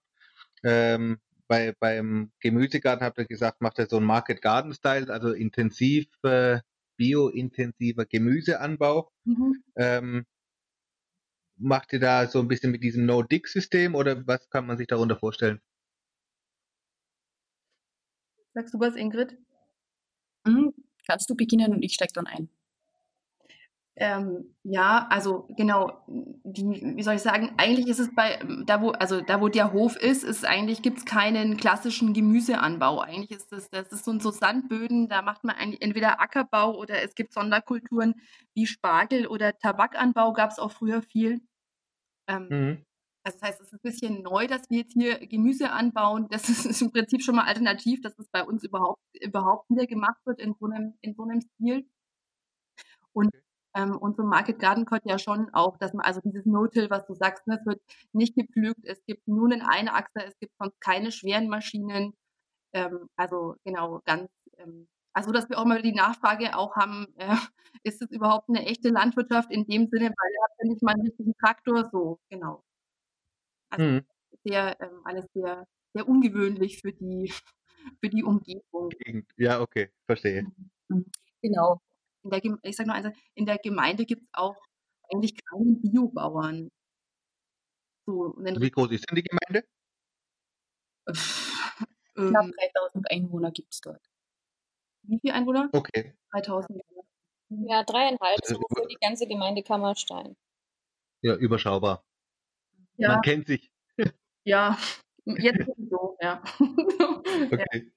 Ähm, 0.64 1.20
bei, 1.48 1.74
beim 1.80 2.32
Gemüsegarten 2.40 3.06
habt 3.06 3.18
ihr 3.20 3.26
gesagt, 3.26 3.62
macht 3.62 3.80
ihr 3.80 3.88
so 3.88 3.98
ein 3.98 4.04
Market 4.04 4.42
Garden 4.42 4.74
Style, 4.74 5.12
also 5.12 5.32
intensiv 5.32 6.08
äh, 6.24 6.60
biointensiver 6.98 8.06
Gemüseanbau. 8.06 9.12
Mhm. 9.24 9.64
Ähm, 9.76 10.26
macht 11.58 11.94
ihr 11.94 12.00
da 12.00 12.28
so 12.28 12.40
ein 12.40 12.48
bisschen 12.48 12.72
mit 12.72 12.84
diesem 12.84 13.06
No-Dig-System 13.06 13.96
oder 13.96 14.28
was 14.28 14.50
kann 14.50 14.68
man 14.68 14.78
sich 14.78 14.88
darunter 14.88 15.18
vorstellen? 15.18 15.62
Sagst 18.54 18.74
du 18.74 18.80
was, 18.80 18.96
Ingrid? 18.96 19.38
Mhm. 20.46 20.74
Kannst 21.08 21.30
du 21.30 21.36
beginnen 21.36 21.74
und 21.74 21.84
ich 21.84 21.94
steige 21.94 22.14
dann 22.14 22.28
ein. 22.28 22.50
Ähm, 24.00 24.56
ja, 24.62 25.08
also 25.10 25.48
genau, 25.58 26.04
die, 26.44 26.64
wie 26.96 27.02
soll 27.02 27.16
ich 27.16 27.22
sagen, 27.24 27.56
eigentlich 27.58 27.88
ist 27.88 27.98
es 27.98 28.14
bei, 28.14 28.40
da 28.66 28.80
wo, 28.80 28.92
also 28.92 29.22
da 29.22 29.42
wo 29.42 29.48
der 29.48 29.74
Hof 29.74 29.96
ist, 29.96 30.24
ist 30.24 30.46
eigentlich, 30.46 30.84
gibt 30.84 31.00
es 31.00 31.06
keinen 31.06 31.58
klassischen 31.58 32.14
Gemüseanbau. 32.14 33.00
Eigentlich 33.00 33.32
ist 33.32 33.52
das, 33.52 33.72
das 33.72 33.92
ist 33.92 34.06
so, 34.06 34.20
so 34.20 34.30
Sandböden, 34.30 35.10
da 35.10 35.24
macht 35.24 35.44
man 35.44 35.56
entweder 35.58 36.22
Ackerbau 36.22 36.78
oder 36.78 37.02
es 37.02 37.16
gibt 37.16 37.34
Sonderkulturen 37.34 38.14
wie 38.54 38.68
Spargel 38.68 39.26
oder 39.26 39.58
Tabakanbau 39.58 40.32
gab 40.34 40.52
es 40.52 40.60
auch 40.60 40.72
früher 40.72 41.02
viel. 41.02 41.42
Ähm, 42.28 42.48
mhm. 42.50 42.86
Also 43.24 43.40
das 43.40 43.50
heißt, 43.50 43.62
es 43.62 43.68
ist 43.68 43.74
ein 43.74 43.80
bisschen 43.82 44.22
neu, 44.22 44.46
dass 44.46 44.70
wir 44.70 44.80
jetzt 44.80 44.94
hier 44.94 45.26
Gemüse 45.28 45.72
anbauen. 45.72 46.28
Das 46.30 46.48
ist 46.50 46.82
im 46.84 46.92
Prinzip 46.92 47.24
schon 47.24 47.36
mal 47.36 47.46
alternativ, 47.46 48.02
dass 48.02 48.18
es 48.20 48.28
bei 48.30 48.44
uns 48.44 48.64
überhaupt, 48.64 49.02
überhaupt 49.20 49.70
wieder 49.72 49.88
gemacht 49.88 50.24
wird 50.26 50.40
in 50.40 50.54
so 50.60 50.68
einem, 50.68 50.94
in 51.02 51.16
so 51.16 51.24
einem 51.24 51.42
Stil. 51.42 51.90
Und 53.12 53.32
ähm, 53.78 53.96
und 53.96 54.18
so 54.18 54.24
Market 54.24 54.58
Garden 54.58 54.86
könnte 54.86 55.08
ja 55.08 55.20
schon 55.20 55.54
auch, 55.54 55.78
dass 55.78 55.94
man, 55.94 56.04
also 56.04 56.20
dieses 56.24 56.48
No-Till, 56.48 56.90
was 56.90 57.06
du 57.06 57.14
sagst, 57.14 57.46
ne, 57.46 57.60
es 57.60 57.66
wird 57.66 57.80
nicht 58.12 58.36
gepflügt, 58.36 58.84
es 58.84 59.04
gibt 59.06 59.28
nur 59.28 59.52
einen 59.52 59.62
Einachser, 59.62 60.26
es 60.26 60.38
gibt 60.40 60.54
sonst 60.58 60.82
keine 60.82 61.12
schweren 61.12 61.48
Maschinen. 61.48 62.14
Ähm, 62.74 63.08
also 63.16 63.56
genau, 63.64 64.02
ganz, 64.04 64.32
ähm, 64.58 64.88
also 65.14 65.32
dass 65.32 65.48
wir 65.50 65.60
auch 65.60 65.66
mal 65.66 65.84
die 65.84 65.94
Nachfrage 65.94 66.58
auch 66.58 66.76
haben, 66.76 67.06
äh, 67.18 67.28
ist 67.84 68.02
es 68.02 68.10
überhaupt 68.10 68.50
eine 68.50 68.66
echte 68.66 68.90
Landwirtschaft 68.90 69.52
in 69.52 69.66
dem 69.68 69.88
Sinne, 69.88 70.06
weil 70.06 70.32
ihr 70.32 70.44
habt 70.44 70.56
ja 70.60 70.70
nicht 70.70 70.82
mal 70.82 70.94
einen 70.94 71.06
richtigen 71.06 71.36
Traktor, 71.36 71.88
so, 71.92 72.20
genau. 72.30 72.64
Also 73.70 73.86
mhm. 73.86 74.06
sehr, 74.44 74.76
ähm, 74.82 75.02
alles 75.04 75.26
sehr, 75.36 75.68
sehr 75.94 76.08
ungewöhnlich 76.08 76.82
für 76.82 76.94
die, 76.94 77.32
für 78.02 78.10
die 78.10 78.24
Umgebung. 78.24 78.90
Ja, 79.36 79.62
okay, 79.62 79.92
verstehe. 80.08 80.48
Mhm. 80.88 81.06
Genau 81.44 81.80
in 82.32 82.32
der, 82.32 82.60
ich 82.64 82.76
sage 82.76 82.88
nur 82.88 82.96
eins, 82.96 83.18
in 83.36 83.46
der 83.46 83.58
Gemeinde 83.58 84.06
gibt 84.06 84.24
es 84.24 84.30
auch 84.34 84.58
eigentlich 85.12 85.36
keine 85.46 85.76
Biobauern. 85.76 86.70
So, 88.06 88.36
Wie 88.38 88.72
groß 88.72 88.92
ist 88.92 89.10
denn 89.10 89.16
die 89.16 89.24
Gemeinde? 89.24 89.68
Knapp 92.16 92.46
3000 92.46 92.96
ähm. 92.96 93.04
Einwohner 93.10 93.52
gibt 93.52 93.74
es 93.74 93.82
dort. 93.82 94.02
Wie 95.04 95.20
viele 95.20 95.34
Einwohner? 95.34 95.70
Okay. 95.72 96.14
3000. 96.32 96.82
Ja, 97.50 97.84
dreieinhalb, 97.84 98.40
so 98.44 98.56
für 98.56 98.88
die 98.88 98.98
ganze 99.00 99.26
Gemeinde 99.26 99.64
Kammerstein. 99.64 100.36
Ja, 101.22 101.36
überschaubar. 101.36 102.04
Ja. 102.98 103.14
Man 103.14 103.22
kennt 103.22 103.48
sich. 103.48 103.72
Ja, 104.44 104.78
jetzt 105.26 105.70
so, 105.90 106.18
ja. 106.22 106.42
okay. 107.52 107.92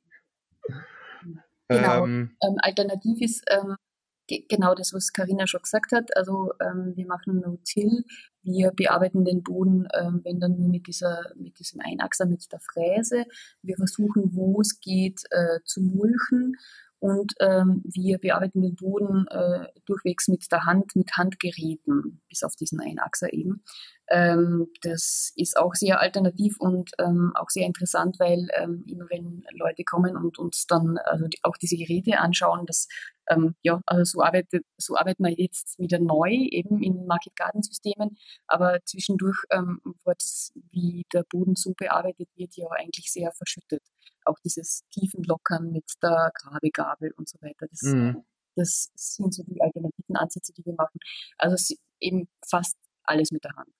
Genau. 1.68 2.04
Ähm, 2.04 2.36
ähm, 2.42 2.56
alternativ 2.58 3.20
ist 3.20 3.44
ähm, 3.48 3.76
genau 4.48 4.74
das, 4.74 4.92
was 4.92 5.12
Karina 5.12 5.46
schon 5.46 5.62
gesagt 5.62 5.92
hat. 5.92 6.16
Also 6.16 6.52
ähm, 6.60 6.92
wir 6.96 7.06
machen 7.06 7.40
No-Till, 7.40 8.04
wir 8.42 8.70
bearbeiten 8.70 9.24
den 9.24 9.42
Boden, 9.42 9.86
ähm, 9.94 10.20
wenn 10.24 10.40
dann 10.40 10.56
nur 10.56 10.68
mit 10.68 10.86
dieser, 10.86 11.32
mit 11.36 11.58
diesem 11.58 11.80
Einachser, 11.80 12.26
mit 12.26 12.50
der 12.52 12.60
Fräse. 12.60 13.24
Wir 13.62 13.76
versuchen, 13.76 14.34
wo 14.34 14.60
es 14.60 14.80
geht, 14.80 15.22
äh, 15.30 15.60
zu 15.64 15.82
mulchen 15.82 16.56
und 17.00 17.32
ähm, 17.40 17.82
wir 17.84 18.18
bearbeiten 18.18 18.60
den 18.60 18.76
Boden 18.76 19.26
äh, 19.28 19.66
durchwegs 19.86 20.28
mit 20.28 20.44
der 20.52 20.66
Hand, 20.66 20.94
mit 20.94 21.10
Handgeräten, 21.16 22.20
bis 22.28 22.42
auf 22.42 22.56
diesen 22.56 22.78
Einachser 22.78 23.32
eben. 23.32 23.64
Ähm, 24.10 24.68
das 24.82 25.32
ist 25.34 25.56
auch 25.56 25.74
sehr 25.74 26.00
alternativ 26.00 26.56
und 26.58 26.90
ähm, 26.98 27.32
auch 27.36 27.48
sehr 27.48 27.64
interessant, 27.64 28.16
weil 28.18 28.48
ähm, 28.54 28.84
immer 28.86 29.06
wenn 29.08 29.44
Leute 29.52 29.82
kommen 29.82 30.14
und 30.14 30.38
uns 30.38 30.66
dann 30.66 30.98
also 30.98 31.26
die, 31.26 31.38
auch 31.42 31.56
diese 31.56 31.76
Geräte 31.76 32.18
anschauen, 32.18 32.66
das 32.66 32.86
ähm, 33.30 33.54
ja, 33.62 33.80
also 33.86 34.04
so 34.04 34.22
arbeitet, 34.22 34.64
so 34.76 34.96
arbeiten 34.96 35.24
wir 35.24 35.32
jetzt 35.32 35.78
wieder 35.78 35.98
neu 35.98 36.30
eben 36.30 36.82
in 36.82 37.06
Market 37.06 37.36
Garden 37.36 37.62
Systemen, 37.62 38.18
aber 38.46 38.80
zwischendurch 38.84 39.38
ähm, 39.50 39.80
wird 40.04 40.22
wie 40.72 41.06
der 41.12 41.22
Boden 41.22 41.54
so 41.54 41.72
bearbeitet 41.74 42.28
wird, 42.34 42.56
ja 42.56 42.66
eigentlich 42.70 43.10
sehr 43.10 43.32
verschüttet. 43.32 43.82
Auch 44.24 44.38
dieses 44.44 44.82
Tiefenlockern 44.90 45.70
mit 45.70 45.84
der 46.02 46.32
Grabegabel 46.34 47.12
und 47.16 47.28
so 47.28 47.38
weiter. 47.40 47.66
Das, 47.70 47.82
mhm. 47.82 48.24
das 48.56 48.90
sind 48.94 49.32
so 49.32 49.42
die 49.44 49.62
alternativen 49.62 50.16
Ansätze, 50.16 50.52
die 50.52 50.66
wir 50.66 50.74
machen. 50.74 50.98
Also 51.38 51.74
eben 52.00 52.28
fast 52.46 52.76
alles 53.04 53.30
mit 53.30 53.44
der 53.44 53.54
Hand. 53.56 53.70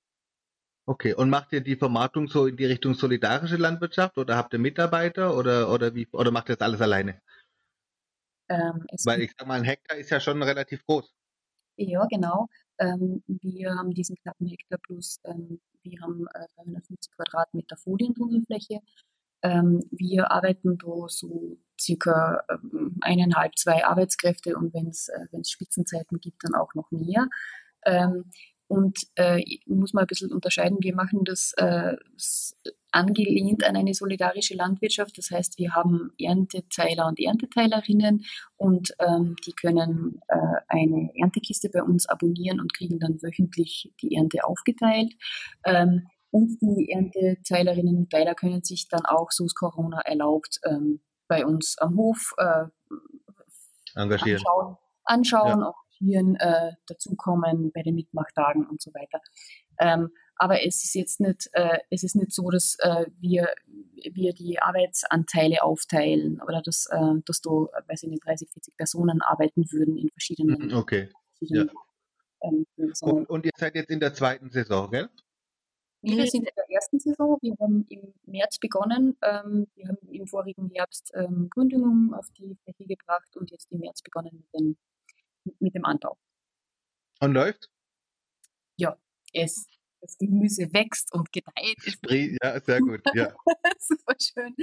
Okay, 0.87 1.15
und 1.15 1.31
macht 1.31 1.53
ihr 1.53 1.61
die 1.61 1.77
Vermarktung 1.77 2.27
so 2.27 2.47
in 2.47 2.57
die 2.57 2.65
Richtung 2.65 2.95
solidarische 2.95 3.57
Landwirtschaft 3.57 4.19
oder 4.19 4.37
habt 4.37 4.55
ihr 4.55 4.59
Mitarbeiter 4.59 5.37
oder, 5.37 5.71
oder 5.71 5.95
wie 5.95 6.09
oder 6.13 6.31
macht 6.31 6.49
ihr 6.49 6.57
das 6.57 6.67
alles 6.67 6.81
alleine? 6.81 7.21
Ähm, 8.51 8.85
Weil 9.05 9.23
ich 9.23 9.33
sag 9.39 9.47
mal, 9.47 9.59
ein 9.61 9.65
Hektar 9.65 9.97
ist 9.97 10.11
ja 10.11 10.19
schon 10.19 10.43
relativ 10.43 10.85
groß. 10.85 11.15
Ja, 11.77 12.05
genau. 12.07 12.49
Ähm, 12.79 13.23
wir 13.27 13.71
haben 13.71 13.95
diesen 13.95 14.17
knappen 14.17 14.47
Hektar 14.47 14.79
plus, 14.83 15.21
ähm, 15.25 15.61
wir 15.83 16.01
haben 16.01 16.27
äh, 16.35 16.47
350 16.57 17.13
Quadratmeter 17.13 17.77
Folientunnelfläche. 17.77 18.81
Ähm, 19.43 19.83
wir 19.91 20.31
arbeiten 20.31 20.77
da 20.77 21.09
so 21.09 21.59
circa 21.81 22.43
ähm, 22.51 22.97
eineinhalb, 23.01 23.57
zwei 23.57 23.85
Arbeitskräfte 23.85 24.57
und 24.57 24.75
wenn 24.75 24.89
es 24.89 25.09
äh, 25.09 25.45
Spitzenzeiten 25.45 26.19
gibt, 26.21 26.45
dann 26.45 26.55
auch 26.55 26.75
noch 26.75 26.91
mehr. 26.91 27.29
Ähm, 27.87 28.31
und 28.71 29.01
äh, 29.17 29.43
muss 29.67 29.95
man 29.95 30.05
ein 30.05 30.07
bisschen 30.07 30.33
unterscheiden. 30.33 30.79
Wir 30.81 30.95
machen 30.95 31.25
das 31.25 31.53
äh, 31.57 31.97
angelehnt 32.93 33.65
an 33.65 33.75
eine 33.75 33.95
solidarische 33.95 34.55
Landwirtschaft. 34.55 35.19
Das 35.19 35.33
heißt, 35.33 35.59
wir 35.59 35.75
haben 35.75 36.13
Ernteteiler 36.21 37.09
und 37.09 37.19
Ernteteilerinnen 37.19 38.25
und 38.57 38.95
ähm, 39.01 39.35
die 39.45 39.55
können 39.55 40.21
äh, 40.29 40.37
eine 40.69 41.11
Erntekiste 41.17 41.69
bei 41.69 41.83
uns 41.83 42.09
abonnieren 42.09 42.61
und 42.61 42.73
kriegen 42.73 43.01
dann 43.01 43.21
wöchentlich 43.21 43.93
die 44.03 44.15
Ernte 44.15 44.45
aufgeteilt. 44.45 45.15
Ähm, 45.67 46.07
und 46.31 46.57
die 46.63 46.93
Ernteteilerinnen 46.93 47.97
und 47.97 48.11
Teiler 48.11 48.37
können 48.37 48.63
sich 48.63 48.87
dann 48.89 49.05
auch, 49.05 49.33
so 49.33 49.47
es 49.47 49.55
Corona 49.57 50.01
erlaubt, 50.03 50.61
ähm, 50.65 51.01
bei 51.27 51.45
uns 51.45 51.77
am 51.79 51.97
Hof 51.97 52.35
äh, 52.39 52.67
engagieren. 53.97 54.39
anschauen, 54.39 54.77
anschauen 55.07 55.61
ja 55.61 55.75
Papieren 56.01 56.37
äh, 56.37 56.73
dazukommen 56.87 57.73
bei 57.73 57.83
den 57.83 57.95
Mitmachtagen 57.95 58.67
und 58.67 58.81
so 58.81 58.93
weiter. 58.95 59.21
Ähm, 59.79 60.11
aber 60.37 60.65
es 60.65 60.83
ist 60.83 60.95
jetzt 60.95 61.21
nicht, 61.21 61.51
äh, 61.53 61.79
es 61.91 62.03
ist 62.03 62.17
nicht 62.17 62.33
so, 62.33 62.49
dass 62.51 62.77
äh, 62.81 63.07
wir, 63.21 63.49
wir 64.13 64.33
die 64.33 64.59
Arbeitsanteile 64.59 65.63
aufteilen 65.63 66.41
oder 66.41 66.63
dass, 66.63 66.87
äh, 66.91 67.21
dass 67.27 67.43
da, 67.43 67.51
weiß 67.51 68.05
ich 68.05 68.09
nicht, 68.09 68.25
30, 68.25 68.49
40 68.51 68.77
Personen 68.77 69.21
arbeiten 69.21 69.71
würden 69.71 69.99
in 69.99 70.09
verschiedenen. 70.09 70.69
Mhm, 70.69 70.77
okay. 70.77 71.11
Verschiedenen, 71.39 71.71
ja. 72.43 72.49
ähm, 72.49 72.67
und, 73.03 73.29
und 73.29 73.45
ihr 73.45 73.53
seid 73.57 73.75
jetzt 73.75 73.91
in 73.91 74.01
der 74.01 74.15
zweiten 74.15 74.51
Saison, 74.51 74.91
gell? 74.91 75.11
Wir 76.03 76.27
sind 76.27 76.49
in 76.49 76.55
der 76.57 76.71
ersten 76.71 76.99
Saison. 76.99 77.37
Wir 77.43 77.55
haben 77.61 77.85
im 77.91 78.15
März 78.25 78.59
begonnen. 78.59 79.19
Ähm, 79.23 79.67
wir 79.75 79.89
haben 79.89 79.99
im 80.11 80.27
vorigen 80.27 80.71
Herbst 80.71 81.13
ähm, 81.15 81.49
Gründungen 81.51 82.15
auf 82.15 82.27
die 82.39 82.57
Fläche 82.65 82.87
gebracht 82.87 83.37
und 83.37 83.51
jetzt 83.51 83.71
im 83.71 83.81
März 83.81 84.01
begonnen 84.01 84.31
mit 84.33 84.47
den 84.55 84.77
mit 85.59 85.75
dem 85.75 85.85
Anbau. 85.85 86.17
Und 87.21 87.33
läuft? 87.33 87.71
Ja, 88.77 88.97
es, 89.33 89.67
das 90.01 90.17
Gemüse 90.17 90.73
wächst 90.73 91.13
und 91.13 91.33
gedeiht. 91.33 91.77
Spree, 91.87 92.37
ja, 92.43 92.61
sehr 92.61 92.81
gut, 92.81 93.03
ja. 93.15 93.35
Super 93.79 94.15
schön. 94.19 94.55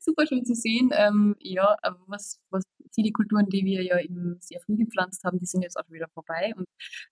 Super 0.00 0.26
schön 0.26 0.44
zu 0.44 0.54
sehen. 0.54 0.90
Ähm, 0.92 1.36
ja, 1.40 1.76
was, 2.06 2.40
was 2.50 2.64
viele 2.94 3.12
Kulturen, 3.12 3.48
die 3.48 3.64
wir 3.64 3.82
ja 3.82 3.98
eben 4.00 4.38
sehr 4.40 4.60
früh 4.60 4.76
gepflanzt 4.76 5.24
haben, 5.24 5.38
die 5.38 5.46
sind 5.46 5.62
jetzt 5.62 5.78
auch 5.78 5.90
wieder 5.90 6.08
vorbei. 6.08 6.52
Und 6.56 6.66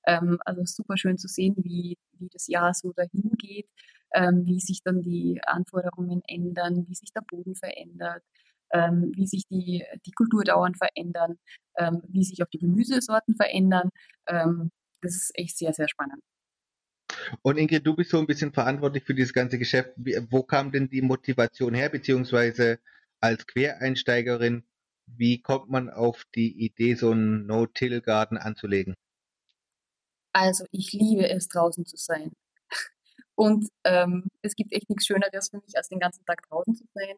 ähm, 0.06 0.38
also 0.44 0.62
super 0.64 0.96
schön 0.96 1.18
zu 1.18 1.28
sehen, 1.28 1.54
wie, 1.58 1.96
wie 2.18 2.28
das 2.30 2.46
Jahr 2.46 2.74
so 2.74 2.92
dahin 2.92 3.30
geht, 3.38 3.68
ähm, 4.14 4.44
wie 4.46 4.60
sich 4.60 4.82
dann 4.82 5.02
die 5.02 5.40
Anforderungen 5.44 6.22
ändern, 6.26 6.86
wie 6.86 6.94
sich 6.94 7.12
der 7.12 7.22
Boden 7.22 7.54
verändert 7.54 8.22
ähm, 8.72 9.12
wie 9.14 9.26
sich 9.26 9.44
die, 9.48 9.84
die 10.04 10.12
Kulturdauern 10.12 10.74
verändern, 10.74 11.38
ähm, 11.76 12.02
wie 12.08 12.24
sich 12.24 12.42
auch 12.42 12.48
die 12.48 12.58
Gemüsesorten 12.58 13.34
verändern. 13.36 13.90
Ähm, 14.28 14.70
das 15.02 15.14
ist 15.14 15.30
echt 15.34 15.56
sehr, 15.58 15.72
sehr 15.72 15.88
spannend. 15.88 16.22
Und 17.42 17.58
Ingrid, 17.58 17.86
du 17.86 17.94
bist 17.94 18.10
so 18.10 18.18
ein 18.18 18.26
bisschen 18.26 18.52
verantwortlich 18.52 19.04
für 19.04 19.14
dieses 19.14 19.32
ganze 19.32 19.58
Geschäft. 19.58 19.92
Wie, 19.96 20.16
wo 20.30 20.42
kam 20.42 20.72
denn 20.72 20.88
die 20.88 21.02
Motivation 21.02 21.74
her, 21.74 21.88
beziehungsweise 21.88 22.78
als 23.20 23.46
Quereinsteigerin, 23.46 24.64
wie 25.06 25.40
kommt 25.40 25.70
man 25.70 25.88
auf 25.88 26.24
die 26.34 26.64
Idee, 26.64 26.94
so 26.94 27.12
einen 27.12 27.46
No-Till-Garten 27.46 28.36
anzulegen? 28.36 28.94
Also 30.32 30.66
ich 30.70 30.92
liebe 30.92 31.28
es, 31.28 31.48
draußen 31.48 31.86
zu 31.86 31.96
sein. 31.96 32.32
Und 33.34 33.68
ähm, 33.84 34.24
es 34.42 34.54
gibt 34.54 34.72
echt 34.72 34.88
nichts 34.90 35.06
Schöneres 35.06 35.50
für 35.50 35.58
mich, 35.58 35.76
als 35.76 35.88
den 35.88 36.00
ganzen 36.00 36.24
Tag 36.26 36.42
draußen 36.48 36.74
zu 36.74 36.84
sein. 36.94 37.16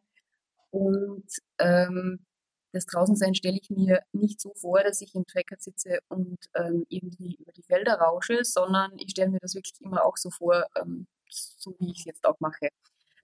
Und 0.71 1.25
ähm, 1.59 2.25
das 2.71 2.85
Draußensein 2.85 3.33
stelle 3.33 3.57
ich 3.61 3.69
mir 3.69 4.01
nicht 4.11 4.39
so 4.39 4.53
vor, 4.53 4.83
dass 4.83 5.01
ich 5.01 5.15
im 5.15 5.25
Trecker 5.25 5.55
sitze 5.57 5.99
und 6.07 6.37
ähm, 6.53 6.85
irgendwie 6.89 7.35
über 7.35 7.51
die 7.51 7.63
Felder 7.63 7.95
rausche, 7.95 8.43
sondern 8.43 8.91
ich 8.97 9.11
stelle 9.11 9.31
mir 9.31 9.39
das 9.39 9.55
wirklich 9.55 9.81
immer 9.81 10.05
auch 10.05 10.17
so 10.17 10.29
vor, 10.29 10.65
ähm, 10.75 11.07
so 11.29 11.75
wie 11.79 11.91
ich 11.91 11.99
es 11.99 12.05
jetzt 12.05 12.25
auch 12.25 12.39
mache. 12.39 12.69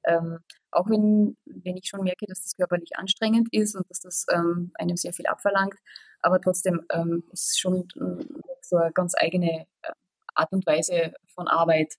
Ähm, 0.04 0.40
auch 0.72 0.90
wenn, 0.90 1.38
wenn 1.46 1.78
ich 1.78 1.88
schon 1.88 2.04
merke, 2.04 2.26
dass 2.28 2.44
das 2.44 2.56
körperlich 2.56 2.96
anstrengend 2.98 3.48
ist 3.52 3.76
und 3.76 3.90
dass 3.90 4.00
das 4.00 4.26
ähm, 4.32 4.72
einem 4.76 4.98
sehr 4.98 5.14
viel 5.14 5.26
abverlangt, 5.28 5.76
aber 6.22 6.40
trotzdem 6.42 6.86
ähm, 6.92 7.24
ist 7.32 7.60
schon 7.60 7.88
so 8.62 8.78
eine 8.78 8.92
ganz 8.94 9.14
eigene 9.18 9.68
äh, 9.82 9.92
Art 10.36 10.52
und 10.52 10.66
Weise 10.66 11.14
von 11.28 11.48
Arbeit, 11.48 11.96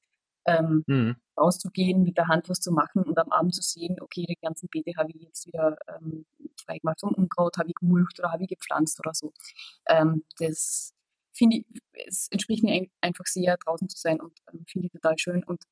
ähm, 0.47 0.85
mhm. 0.87 1.17
rauszugehen, 1.37 2.03
mit 2.03 2.17
der 2.17 2.29
Hand 2.29 2.49
was 2.49 2.61
zu 2.61 2.73
machen 2.73 3.03
und 3.03 3.19
am 3.19 3.31
Abend 3.31 3.55
zu 3.55 3.63
sehen, 3.63 3.97
okay, 4.01 4.25
die 4.29 4.37
ganzen 4.41 4.69
Beete 4.71 4.93
habe 4.97 5.11
ich 5.11 5.23
jetzt 5.23 5.47
wieder 5.47 5.77
ähm, 5.89 6.27
freigemacht 6.65 7.01
vom 7.01 7.15
Unkraut, 7.15 7.59
habe 7.59 7.69
ich 7.69 7.75
gemulcht 7.75 8.19
oder 8.21 8.33
habe 8.33 8.45
ich 8.45 8.49
gepflanzt 8.49 8.99
oder 9.01 9.13
so. 9.13 9.33
Ähm, 9.89 10.25
das 10.39 10.95
finde 11.35 11.59
ich, 11.59 11.67
es 12.07 12.29
entspricht 12.31 12.65
mir 12.65 12.87
einfach 13.01 13.27
sehr, 13.27 13.57
draußen 13.57 13.89
zu 13.89 13.99
sein 13.99 14.21
und 14.21 14.39
ähm, 14.53 14.65
finde 14.69 14.87
ich 14.87 14.93
total 14.93 15.19
schön 15.19 15.45
und 15.45 15.63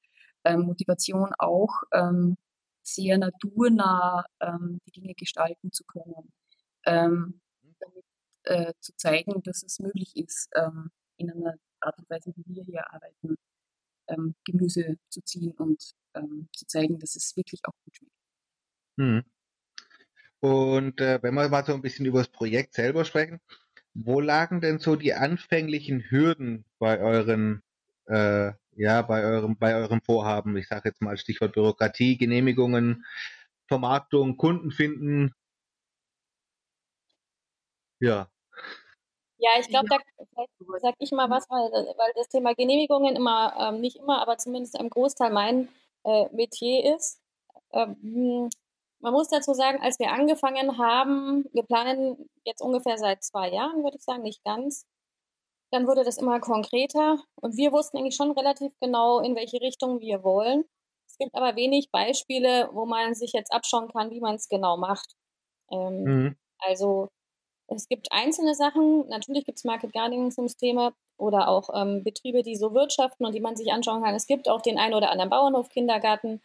ähm, 0.45 0.63
Motivation 0.63 1.31
auch, 1.39 1.83
ähm, 1.93 2.37
sehr 2.83 3.17
naturnah 3.19 4.27
ähm, 4.41 4.79
die 4.87 5.01
Dinge 5.01 5.15
gestalten 5.15 5.73
zu 5.73 5.85
können. 5.85 6.33
Ähm, 6.85 7.41
damit 7.81 8.05
äh, 8.45 8.73
zu 8.81 8.95
zeigen, 8.97 9.43
dass 9.43 9.63
es 9.63 9.79
möglich 9.79 10.15
ist, 10.17 10.51
ähm, 10.55 10.91
in 11.17 11.31
einer 11.31 11.55
Art 11.81 11.99
und 11.99 12.11
Weise, 12.11 12.33
wie 12.37 12.55
wir 12.55 12.63
hier 12.63 12.93
arbeiten, 12.93 13.37
ähm, 14.09 14.35
Gemüse 14.45 14.99
zu 15.09 15.21
ziehen 15.23 15.53
und 15.53 15.95
ähm, 16.15 16.49
zu 16.53 16.67
zeigen, 16.67 16.99
dass 16.99 17.17
es 17.17 17.37
wirklich 17.37 17.61
auch 17.65 17.75
gut 17.85 17.97
schmeckt. 17.97 18.15
Hm. 18.99 19.23
Und 20.41 21.01
äh, 21.01 21.23
wenn 21.23 21.35
wir 21.35 21.49
mal 21.49 21.65
so 21.65 21.75
ein 21.75 21.83
bisschen 21.83 22.07
über 22.07 22.19
das 22.19 22.29
Projekt 22.29 22.75
selber 22.75 23.05
sprechen, 23.05 23.41
wo 23.95 24.21
lagen 24.21 24.61
denn 24.61 24.79
so 24.79 24.97
die 24.97 25.15
anfänglichen 25.15 26.11
Hürden 26.11 26.65
bei 26.79 27.01
euren 27.01 27.63
äh, 28.07 28.53
ja, 28.77 29.03
bei 29.03 29.25
eurem, 29.25 29.57
bei 29.57 29.75
eurem 29.75 30.01
Vorhaben? 30.03 30.57
Ich 30.57 30.69
sage 30.69 30.89
jetzt 30.89 31.01
mal 31.03 31.17
Stichwort 31.17 31.53
Bürokratie, 31.53 32.17
Genehmigungen, 32.19 33.05
Vermarktung, 33.69 34.37
Kunden 34.37 34.71
finden. 34.71 35.33
Ja. 38.01 38.29
Ja, 39.39 39.51
ich 39.59 39.69
glaube, 39.69 39.89
da 39.89 39.99
sage 40.81 40.97
ich 40.99 41.11
mal 41.13 41.29
was, 41.29 41.49
weil, 41.51 41.71
weil 41.71 42.13
das 42.15 42.29
Thema 42.29 42.55
Genehmigungen 42.55 43.17
immer, 43.17 43.55
ähm, 43.59 43.81
nicht 43.81 43.97
immer, 43.97 44.23
aber 44.23 44.39
zumindest 44.39 44.79
im 44.79 44.91
Großteil 44.91 45.31
mein 45.33 45.69
äh, 46.05 46.27
Metier 46.33 46.95
ist. 46.97 47.21
Ähm, 47.73 48.49
man 49.01 49.13
muss 49.13 49.29
dazu 49.29 49.53
sagen, 49.53 49.83
als 49.83 49.99
wir 49.99 50.13
angefangen 50.13 50.79
haben, 50.79 51.45
wir 51.53 51.65
planen 51.65 52.29
jetzt 52.45 52.63
ungefähr 52.63 52.97
seit 52.97 53.23
zwei 53.23 53.51
Jahren, 53.51 53.83
würde 53.83 53.97
ich 53.99 54.05
sagen, 54.05 54.23
nicht 54.23 54.43
ganz, 54.45 54.87
dann 55.71 55.87
wurde 55.87 56.05
das 56.05 56.19
immer 56.19 56.41
konkreter 56.41 57.19
und 57.35 57.57
wir 57.57 57.73
wussten 57.73 57.99
eigentlich 57.99 58.17
schon 58.17 58.31
relativ 58.31 58.73
genau, 58.81 59.21
in 59.21 59.35
welche 59.35 59.61
Richtung 59.61 60.01
wir 60.01 60.23
wollen. 60.23 60.65
Es 61.07 61.19
gibt 61.19 61.35
aber 61.35 61.57
wenig 61.57 61.91
Beispiele, 61.91 62.71
wo 62.73 62.87
man 62.87 63.15
sich 63.15 63.33
jetzt 63.33 63.53
abschauen 63.53 63.89
kann, 63.89 64.11
wie 64.11 64.21
man 64.21 64.37
es 64.37 64.49
genau 64.49 64.77
macht. 64.77 65.15
Ähm, 65.71 66.03
mhm. 66.05 66.37
Also 66.59 67.09
es 67.69 67.89
gibt 67.89 68.13
einzelne 68.13 68.55
Sachen, 68.55 69.07
natürlich 69.09 69.45
gibt 69.45 69.59
es 69.59 69.65
Market 69.65 69.93
Gardening 69.93 70.31
Systeme 70.31 70.93
oder 71.17 71.49
auch 71.49 71.71
ähm, 71.75 72.03
Betriebe, 72.05 72.43
die 72.43 72.57
so 72.57 72.75
wirtschaften 72.75 73.25
und 73.25 73.35
die 73.35 73.41
man 73.41 73.57
sich 73.57 73.73
anschauen 73.73 74.03
kann. 74.03 74.15
Es 74.15 74.27
gibt 74.27 74.49
auch 74.49 74.61
den 74.61 74.79
einen 74.79 74.95
oder 74.95 75.11
anderen 75.11 75.31
Bauernhof, 75.31 75.69
Kindergarten. 75.69 76.43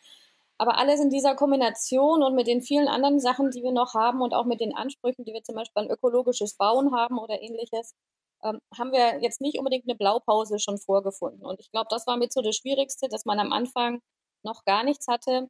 Aber 0.58 0.78
alles 0.78 1.00
in 1.00 1.10
dieser 1.10 1.36
Kombination 1.36 2.22
und 2.24 2.36
mit 2.36 2.48
den 2.48 2.62
vielen 2.62 2.88
anderen 2.88 3.20
Sachen, 3.20 3.52
die 3.52 3.64
wir 3.64 3.72
noch 3.72 3.94
haben 3.94 4.22
und 4.22 4.34
auch 4.34 4.46
mit 4.46 4.60
den 4.60 4.76
Ansprüchen, 4.76 5.24
die 5.26 5.34
wir 5.34 5.44
zum 5.44 5.56
Beispiel 5.56 5.84
an 5.84 5.90
ökologisches 5.90 6.56
Bauen 6.56 6.94
haben 6.96 7.18
oder 7.18 7.42
ähnliches, 7.42 7.96
ähm, 8.44 8.60
haben 8.78 8.92
wir 8.92 9.22
jetzt 9.22 9.42
nicht 9.42 9.58
unbedingt 9.58 9.86
eine 9.88 9.96
Blaupause 9.96 10.60
schon 10.60 10.78
vorgefunden. 10.78 11.46
Und 11.46 11.60
ich 11.60 11.72
glaube, 11.72 11.88
das 11.90 12.08
war 12.08 12.18
mit 12.18 12.34
so 12.34 12.42
das 12.42 12.56
Schwierigste, 12.58 13.08
dass 13.10 13.26
man 13.26 13.40
am 13.40 13.54
Anfang 13.54 14.02
noch 14.44 14.66
gar 14.66 14.84
nichts 14.84 15.08
hatte 15.08 15.50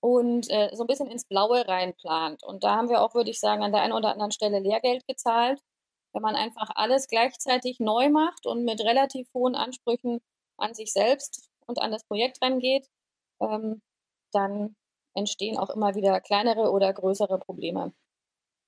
und 0.00 0.50
äh, 0.50 0.70
so 0.74 0.84
ein 0.84 0.86
bisschen 0.86 1.08
ins 1.10 1.24
Blaue 1.26 1.66
reinplant. 1.68 2.42
Und 2.42 2.64
da 2.64 2.76
haben 2.76 2.88
wir 2.88 3.02
auch, 3.02 3.14
würde 3.14 3.30
ich 3.30 3.40
sagen, 3.40 3.62
an 3.62 3.72
der 3.72 3.82
einen 3.82 3.92
oder 3.92 4.12
anderen 4.12 4.32
Stelle 4.32 4.58
Lehrgeld 4.58 5.06
gezahlt. 5.06 5.62
Wenn 6.12 6.22
man 6.22 6.36
einfach 6.36 6.70
alles 6.74 7.06
gleichzeitig 7.06 7.78
neu 7.80 8.08
macht 8.10 8.46
und 8.46 8.64
mit 8.64 8.80
relativ 8.80 9.28
hohen 9.34 9.54
Ansprüchen 9.54 10.20
an 10.56 10.74
sich 10.74 10.92
selbst 10.92 11.50
und 11.66 11.80
an 11.80 11.92
das 11.92 12.04
Projekt 12.04 12.42
rangeht, 12.42 12.88
ähm, 13.40 13.82
dann 14.32 14.76
entstehen 15.14 15.58
auch 15.58 15.70
immer 15.70 15.94
wieder 15.94 16.20
kleinere 16.20 16.70
oder 16.70 16.92
größere 16.92 17.38
Probleme. 17.38 17.92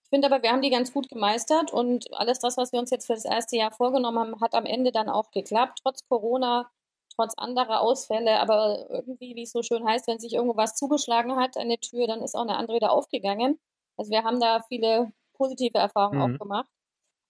Ich 0.04 0.10
finde 0.10 0.28
aber, 0.28 0.42
wir 0.42 0.52
haben 0.52 0.62
die 0.62 0.70
ganz 0.70 0.92
gut 0.92 1.08
gemeistert 1.08 1.72
und 1.72 2.12
alles 2.14 2.38
das, 2.38 2.56
was 2.58 2.72
wir 2.72 2.80
uns 2.80 2.90
jetzt 2.90 3.06
für 3.06 3.14
das 3.14 3.24
erste 3.24 3.56
Jahr 3.56 3.70
vorgenommen 3.70 4.18
haben, 4.18 4.40
hat 4.40 4.54
am 4.54 4.66
Ende 4.66 4.92
dann 4.92 5.08
auch 5.08 5.30
geklappt, 5.30 5.80
trotz 5.82 6.06
Corona 6.08 6.70
trotz 7.14 7.34
anderer 7.36 7.80
Ausfälle, 7.80 8.40
aber 8.40 8.86
irgendwie, 8.90 9.34
wie 9.36 9.42
es 9.42 9.52
so 9.52 9.62
schön 9.62 9.86
heißt, 9.86 10.06
wenn 10.08 10.18
sich 10.18 10.34
irgendwo 10.34 10.56
was 10.56 10.74
zugeschlagen 10.74 11.36
hat 11.36 11.56
an 11.56 11.68
der 11.68 11.80
Tür, 11.80 12.06
dann 12.06 12.22
ist 12.22 12.34
auch 12.34 12.42
eine 12.42 12.56
andere 12.56 12.76
wieder 12.76 12.92
aufgegangen. 12.92 13.58
Also 13.96 14.10
wir 14.10 14.24
haben 14.24 14.40
da 14.40 14.62
viele 14.68 15.12
positive 15.34 15.78
Erfahrungen 15.78 16.18
mhm. 16.18 16.34
auch 16.34 16.38
gemacht. 16.38 16.68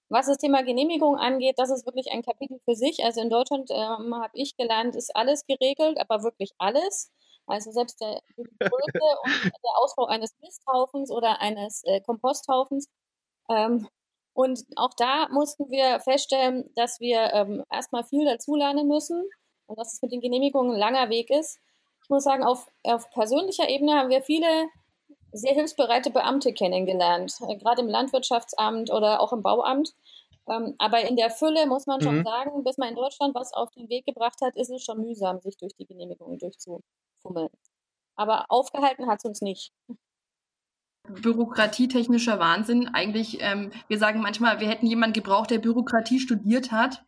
Was 0.08 0.26
das 0.26 0.36
Thema 0.36 0.62
Genehmigung 0.62 1.16
angeht, 1.16 1.54
das 1.58 1.70
ist 1.70 1.86
wirklich 1.86 2.12
ein 2.12 2.22
Kapitel 2.22 2.60
für 2.66 2.74
sich. 2.74 3.02
Also 3.02 3.22
in 3.22 3.30
Deutschland 3.30 3.70
ähm, 3.70 4.14
habe 4.14 4.32
ich 4.34 4.56
gelernt, 4.56 4.94
ist 4.94 5.16
alles 5.16 5.46
geregelt, 5.46 5.98
aber 5.98 6.22
wirklich 6.22 6.52
alles. 6.58 7.10
Also 7.46 7.72
selbst 7.72 8.00
der, 8.00 8.20
die 8.36 8.44
Größe 8.58 9.00
und 9.44 9.52
der 9.64 9.78
Ausbau 9.78 10.06
eines 10.06 10.34
Misthaufens 10.40 11.10
oder 11.10 11.40
eines 11.40 11.82
äh, 11.84 12.00
Komposthaufens. 12.02 12.88
Ähm, 13.48 13.88
und 14.34 14.64
auch 14.76 14.94
da 14.96 15.28
mussten 15.30 15.70
wir 15.70 16.00
feststellen, 16.00 16.70
dass 16.74 17.00
wir 17.00 17.32
ähm, 17.32 17.64
erstmal 17.70 18.04
viel 18.04 18.24
dazulernen 18.24 18.88
müssen 18.88 19.24
und 19.66 19.78
dass 19.78 19.92
es 19.92 20.02
mit 20.02 20.12
den 20.12 20.20
Genehmigungen 20.20 20.72
ein 20.72 20.78
langer 20.78 21.10
Weg 21.10 21.30
ist. 21.30 21.58
Ich 22.02 22.10
muss 22.10 22.24
sagen, 22.24 22.42
auf, 22.42 22.68
auf 22.82 23.10
persönlicher 23.10 23.68
Ebene 23.68 23.94
haben 23.94 24.10
wir 24.10 24.22
viele 24.22 24.68
sehr 25.32 25.54
hilfsbereite 25.54 26.10
Beamte 26.10 26.52
kennengelernt, 26.52 27.34
äh, 27.48 27.56
gerade 27.56 27.82
im 27.82 27.88
Landwirtschaftsamt 27.88 28.90
oder 28.90 29.20
auch 29.20 29.32
im 29.32 29.42
Bauamt. 29.42 29.94
Ähm, 30.48 30.74
aber 30.78 31.02
in 31.02 31.16
der 31.16 31.30
Fülle 31.30 31.66
muss 31.66 31.86
man 31.86 32.00
schon 32.00 32.18
mhm. 32.18 32.24
sagen, 32.24 32.64
bis 32.64 32.76
man 32.76 32.88
in 32.88 32.96
Deutschland 32.96 33.34
was 33.34 33.52
auf 33.52 33.70
den 33.70 33.88
Weg 33.88 34.04
gebracht 34.04 34.40
hat, 34.42 34.56
ist 34.56 34.70
es 34.70 34.84
schon 34.84 35.00
mühsam, 35.00 35.40
sich 35.40 35.56
durch 35.56 35.74
die 35.76 35.86
Genehmigungen 35.86 36.38
durchzufummeln. 36.38 37.48
Aber 38.16 38.46
aufgehalten 38.48 39.06
hat 39.06 39.20
es 39.20 39.24
uns 39.24 39.40
nicht. 39.40 39.72
Bürokratietechnischer 41.08 42.38
Wahnsinn. 42.38 42.88
Eigentlich, 42.92 43.40
ähm, 43.40 43.72
wir 43.88 43.98
sagen 43.98 44.20
manchmal, 44.20 44.60
wir 44.60 44.68
hätten 44.68 44.86
jemanden 44.86 45.14
gebraucht, 45.14 45.50
der 45.50 45.58
Bürokratie 45.58 46.18
studiert 46.18 46.72
hat 46.72 47.04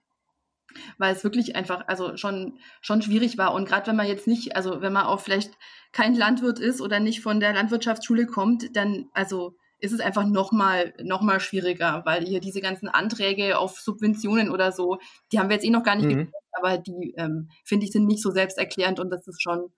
weil 0.99 1.15
es 1.15 1.25
wirklich 1.25 1.57
einfach 1.57 1.85
also 1.87 2.17
schon 2.17 2.59
schon 2.81 3.03
schwierig 3.03 3.39
war 3.39 3.55
und 3.55 3.67
gerade 3.67 3.87
wenn 3.87 3.97
man 3.97 4.07
jetzt 4.07 4.27
nicht 4.27 4.57
also 4.57 4.81
wenn 4.81 4.93
man 4.93 5.07
auch 5.07 5.21
vielleicht 5.21 5.53
kein 5.93 6.15
Landwirt 6.15 6.59
ist 6.59 6.81
oder 6.81 7.01
nicht 7.01 7.21
von 7.21 7.41
der 7.41 7.53
Landwirtschaftsschule 7.53 8.27
kommt 8.27 8.77
dann 8.77 9.07
also 9.13 9.57
ist 9.81 9.93
es 9.93 10.01
einfach 10.01 10.25
noch 10.25 10.53
mal 10.53 10.95
noch 11.03 11.23
mal 11.23 11.41
schwieriger 11.41 12.03
weil 12.05 12.25
hier 12.25 12.41
diese 12.41 12.61
ganzen 12.61 12.89
Anträge 12.89 13.59
auf 13.59 13.79
Subventionen 13.79 14.51
oder 14.51 14.73
so 14.73 14.99
die 15.33 15.39
haben 15.39 15.49
wir 15.49 15.57
jetzt 15.57 15.65
eh 15.65 15.71
noch 15.71 15.85
gar 15.85 15.97
nicht 15.97 16.07
mhm. 16.07 16.11
gekriegt, 16.11 16.35
aber 16.53 16.79
die 16.79 17.15
ähm, 17.17 17.49
finde 17.65 17.87
ich 17.87 17.93
sind 17.93 18.07
nicht 18.07 18.23
so 18.23 18.31
selbsterklärend 18.31 19.01
und 19.01 19.11
das 19.11 19.27
ist 19.27 19.43
schon 19.43 19.71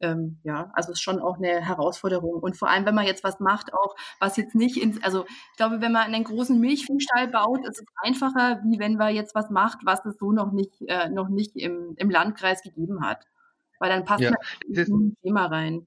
ähm, 0.00 0.38
ja, 0.42 0.70
also 0.74 0.92
ist 0.92 1.00
schon 1.00 1.20
auch 1.20 1.38
eine 1.38 1.64
Herausforderung. 1.64 2.40
Und 2.40 2.56
vor 2.56 2.68
allem, 2.68 2.84
wenn 2.86 2.94
man 2.94 3.06
jetzt 3.06 3.24
was 3.24 3.40
macht, 3.40 3.72
auch 3.72 3.94
was 4.20 4.36
jetzt 4.36 4.54
nicht 4.54 4.76
ins, 4.76 5.02
also 5.02 5.24
ich 5.26 5.56
glaube, 5.56 5.80
wenn 5.80 5.92
man 5.92 6.12
einen 6.12 6.24
großen 6.24 6.58
Milchviehstall 6.58 7.28
baut, 7.28 7.66
ist 7.66 7.80
es 7.80 7.86
einfacher, 8.02 8.60
wie 8.64 8.78
wenn 8.78 8.96
man 8.96 9.14
jetzt 9.14 9.34
was 9.34 9.50
macht, 9.50 9.78
was 9.84 10.04
es 10.04 10.16
so 10.18 10.32
noch 10.32 10.52
nicht, 10.52 10.82
äh, 10.86 11.08
noch 11.08 11.28
nicht 11.28 11.56
im, 11.56 11.94
im 11.96 12.10
Landkreis 12.10 12.62
gegeben 12.62 13.04
hat. 13.04 13.26
Weil 13.78 13.90
dann 13.90 14.04
passt 14.04 14.22
ja, 14.22 14.32
man 14.88 15.16
Thema 15.22 15.46
rein. 15.46 15.86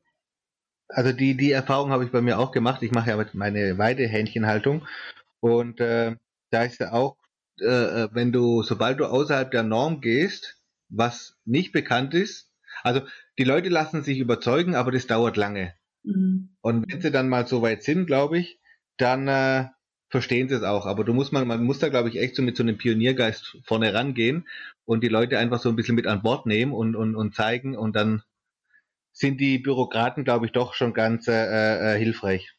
Also 0.90 1.12
die, 1.12 1.38
die 1.38 1.52
Erfahrung 1.52 1.92
habe 1.92 2.04
ich 2.04 2.12
bei 2.12 2.22
mir 2.22 2.40
auch 2.40 2.52
gemacht. 2.52 2.82
Ich 2.82 2.92
mache 2.92 3.10
ja 3.10 3.26
meine 3.34 3.78
Weidehähnchenhaltung 3.78 4.88
und 5.40 5.80
äh, 5.80 6.16
da 6.50 6.64
ist 6.64 6.80
ja 6.80 6.92
auch, 6.94 7.18
äh, 7.62 7.66
äh, 7.66 8.10
wenn 8.12 8.32
du, 8.32 8.64
sobald 8.64 9.00
du 9.00 9.06
außerhalb 9.06 9.52
der 9.52 9.64
Norm 9.64 10.02
gehst, 10.02 10.58
was 10.90 11.38
nicht 11.46 11.72
bekannt 11.72 12.14
ist, 12.14 12.49
also 12.84 13.02
die 13.38 13.44
Leute 13.44 13.70
lassen 13.70 14.04
sich 14.04 14.20
überzeugen, 14.20 14.76
aber 14.76 14.92
das 14.92 15.08
dauert 15.08 15.38
lange. 15.38 15.74
Mhm. 16.04 16.56
Und 16.62 16.92
wenn 16.92 17.02
sie 17.02 17.12
dann 17.12 17.30
mal 17.30 17.48
so 17.48 17.62
weit 17.62 17.84
sind, 17.84 18.06
glaube 18.06 18.40
ich, 18.40 18.60
dann 18.98 19.28
äh, 19.28 19.68
verstehen 20.10 20.50
sie 20.50 20.56
es 20.56 20.64
auch. 20.64 20.86
Aber 20.86 21.04
du 21.04 21.14
musst 21.14 21.32
man, 21.32 21.48
man 21.48 21.64
muss 21.64 21.80
da, 21.80 21.90
glaube 21.90 22.10
ich, 22.10 22.18
echt 22.18 22.36
so 22.36 22.42
mit 22.42 22.58
so 22.58 22.64
einem 22.64 22.78
Pioniergeist 22.78 23.58
vorne 23.64 23.94
rangehen 23.94 24.48
und 24.86 25.04
die 25.04 25.08
Leute 25.08 25.38
einfach 25.38 25.60
so 25.60 25.70
ein 25.70 25.76
bisschen 25.76 25.96
mit 25.96 26.08
an 26.08 26.22
Bord 26.22 26.46
nehmen 26.46 26.74
und, 26.74 26.96
und, 26.96 27.16
und 27.16 27.36
zeigen 27.36 27.78
und 27.78 27.96
dann 27.96 28.24
sind 29.12 29.40
die 29.40 29.60
Bürokraten, 29.60 30.24
glaube 30.24 30.46
ich, 30.46 30.52
doch 30.52 30.74
schon 30.74 30.94
ganz 30.94 31.28
äh, 31.28 31.96
äh, 31.96 31.98
hilfreich. 31.98 32.56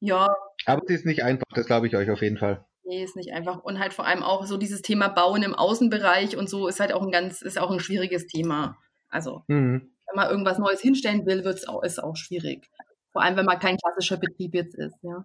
Ja. 0.00 0.28
Aber 0.66 0.82
es 0.84 0.90
ist 0.90 1.06
nicht 1.06 1.22
einfach, 1.22 1.46
das 1.54 1.66
glaube 1.66 1.86
ich 1.86 1.96
euch 1.96 2.10
auf 2.10 2.22
jeden 2.22 2.38
Fall. 2.38 2.64
Nee, 2.84 3.02
ist 3.02 3.16
nicht 3.16 3.32
einfach. 3.32 3.64
Und 3.64 3.78
halt 3.78 3.94
vor 3.94 4.06
allem 4.06 4.22
auch 4.22 4.44
so 4.44 4.58
dieses 4.58 4.82
Thema 4.82 5.08
Bauen 5.08 5.42
im 5.42 5.54
Außenbereich 5.54 6.36
und 6.36 6.50
so 6.50 6.68
ist 6.68 6.80
halt 6.80 6.92
auch 6.92 7.02
ein 7.02 7.10
ganz, 7.10 7.40
ist 7.40 7.58
auch 7.58 7.70
ein 7.70 7.80
schwieriges 7.80 8.26
Thema. 8.26 8.76
Also, 9.14 9.44
mhm. 9.46 9.92
wenn 10.06 10.16
man 10.16 10.28
irgendwas 10.28 10.58
Neues 10.58 10.80
hinstellen 10.80 11.24
will, 11.24 11.44
wird's 11.44 11.68
auch, 11.68 11.84
ist 11.84 12.02
auch 12.02 12.16
schwierig. 12.16 12.68
Vor 13.12 13.22
allem, 13.22 13.36
wenn 13.36 13.46
man 13.46 13.60
kein 13.60 13.76
klassischer 13.76 14.16
Betrieb 14.16 14.54
jetzt 14.54 14.74
ist, 14.74 14.96
ja. 15.02 15.24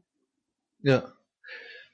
Ja. 0.81 1.11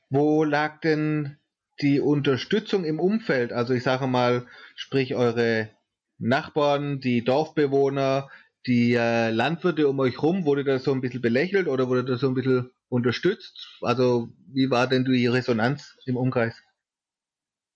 Wo 0.10 0.44
lag 0.44 0.82
denn 0.82 1.38
die 1.80 2.02
Unterstützung 2.02 2.84
im 2.84 3.00
Umfeld? 3.00 3.54
Also 3.54 3.74
ich 3.74 3.84
sage 3.84 4.08
mal, 4.08 4.46
sprich 4.76 5.16
eure 5.16 5.70
Nachbarn, 6.18 7.00
die 7.00 7.24
Dorfbewohner, 7.24 8.30
die 8.68 8.94
äh, 8.94 9.30
Landwirte 9.30 9.88
um 9.88 9.98
euch 10.00 10.22
rum, 10.22 10.44
wurde 10.44 10.66
das 10.66 10.84
so 10.84 10.92
ein 10.92 11.00
bisschen 11.00 11.22
belächelt 11.22 11.70
oder 11.70 11.88
wurde 11.88 12.04
das 12.04 12.20
so 12.20 12.28
ein 12.28 12.34
bisschen 12.34 12.72
unterstützt? 12.90 13.80
Also 13.82 14.28
wie 14.52 14.70
war 14.70 14.88
denn 14.88 15.06
die 15.06 15.28
Resonanz 15.28 15.98
im 16.06 16.18
Umkreis? 16.18 16.62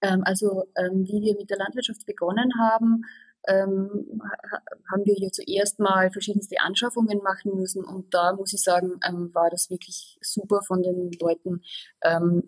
Ähm, 0.01 0.23
also 0.25 0.65
ähm, 0.77 1.05
wie 1.05 1.21
wir 1.21 1.36
mit 1.38 1.49
der 1.49 1.58
Landwirtschaft 1.58 2.05
begonnen 2.05 2.51
haben, 2.60 3.05
ähm, 3.47 4.21
haben 4.91 5.06
wir 5.06 5.15
hier 5.15 5.32
zuerst 5.32 5.80
mal 5.80 6.12
verschiedenste 6.12 6.60
Anschaffungen 6.60 7.21
machen 7.23 7.56
müssen 7.56 7.84
und 7.84 8.13
da 8.13 8.34
muss 8.34 8.54
ich 8.54 8.62
sagen, 8.62 8.99
ähm, 9.08 9.34
war 9.34 9.49
das 9.49 9.69
wirklich 9.69 10.17
super 10.21 10.62
von 10.62 10.84
den 10.84 11.12
Leuten, 11.19 11.62
ähm, 12.04 12.43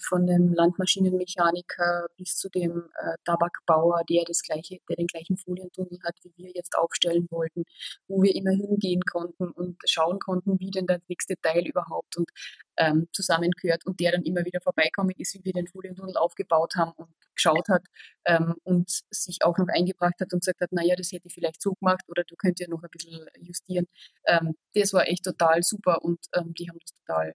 von 0.00 0.26
dem 0.26 0.52
Landmaschinenmechaniker 0.52 2.06
bis 2.16 2.36
zu 2.36 2.48
dem 2.48 2.88
äh, 2.98 3.16
Tabakbauer, 3.24 4.02
der 4.08 4.24
das 4.26 4.42
gleiche, 4.42 4.78
der 4.88 4.96
den 4.96 5.06
gleichen 5.06 5.36
Folientunnel 5.36 5.98
hat, 6.02 6.16
wie 6.22 6.32
wir 6.36 6.50
jetzt 6.54 6.76
aufstellen 6.76 7.28
wollten, 7.30 7.64
wo 8.08 8.22
wir 8.22 8.34
immer 8.34 8.52
hingehen 8.52 9.02
konnten 9.02 9.50
und 9.50 9.76
schauen 9.86 10.18
konnten, 10.18 10.58
wie 10.58 10.70
denn 10.70 10.86
der 10.86 11.00
nächste 11.08 11.34
Teil 11.40 11.66
überhaupt 11.66 12.16
und 12.16 12.30
ähm, 12.76 13.08
zusammengehört 13.12 13.86
und 13.86 14.00
der 14.00 14.12
dann 14.12 14.22
immer 14.22 14.44
wieder 14.44 14.60
vorbeikommen 14.60 15.14
ist, 15.16 15.34
wie 15.34 15.44
wir 15.44 15.52
den 15.52 15.68
Folientunnel 15.68 16.16
aufgebaut 16.16 16.74
haben 16.76 16.92
und 16.96 17.08
geschaut 17.34 17.68
hat 17.68 17.84
ähm, 18.24 18.54
und 18.64 18.90
sich 19.10 19.44
auch 19.44 19.58
noch 19.58 19.68
eingebracht 19.68 20.14
hat 20.20 20.23
und 20.32 20.40
gesagt 20.40 20.60
hat, 20.60 20.72
naja, 20.72 20.94
das 20.96 21.12
hätte 21.12 21.26
ich 21.26 21.34
vielleicht 21.34 21.60
so 21.60 21.74
gemacht 21.74 22.04
oder 22.08 22.24
du 22.24 22.34
könnt 22.36 22.60
ja 22.60 22.68
noch 22.68 22.82
ein 22.82 22.90
bisschen 22.90 23.26
justieren. 23.40 23.86
Ähm, 24.26 24.54
das 24.74 24.92
war 24.92 25.08
echt 25.08 25.24
total 25.24 25.62
super 25.62 26.02
und 26.02 26.18
ähm, 26.34 26.54
die 26.54 26.68
haben 26.68 26.78
das 26.80 26.92
total, 27.04 27.34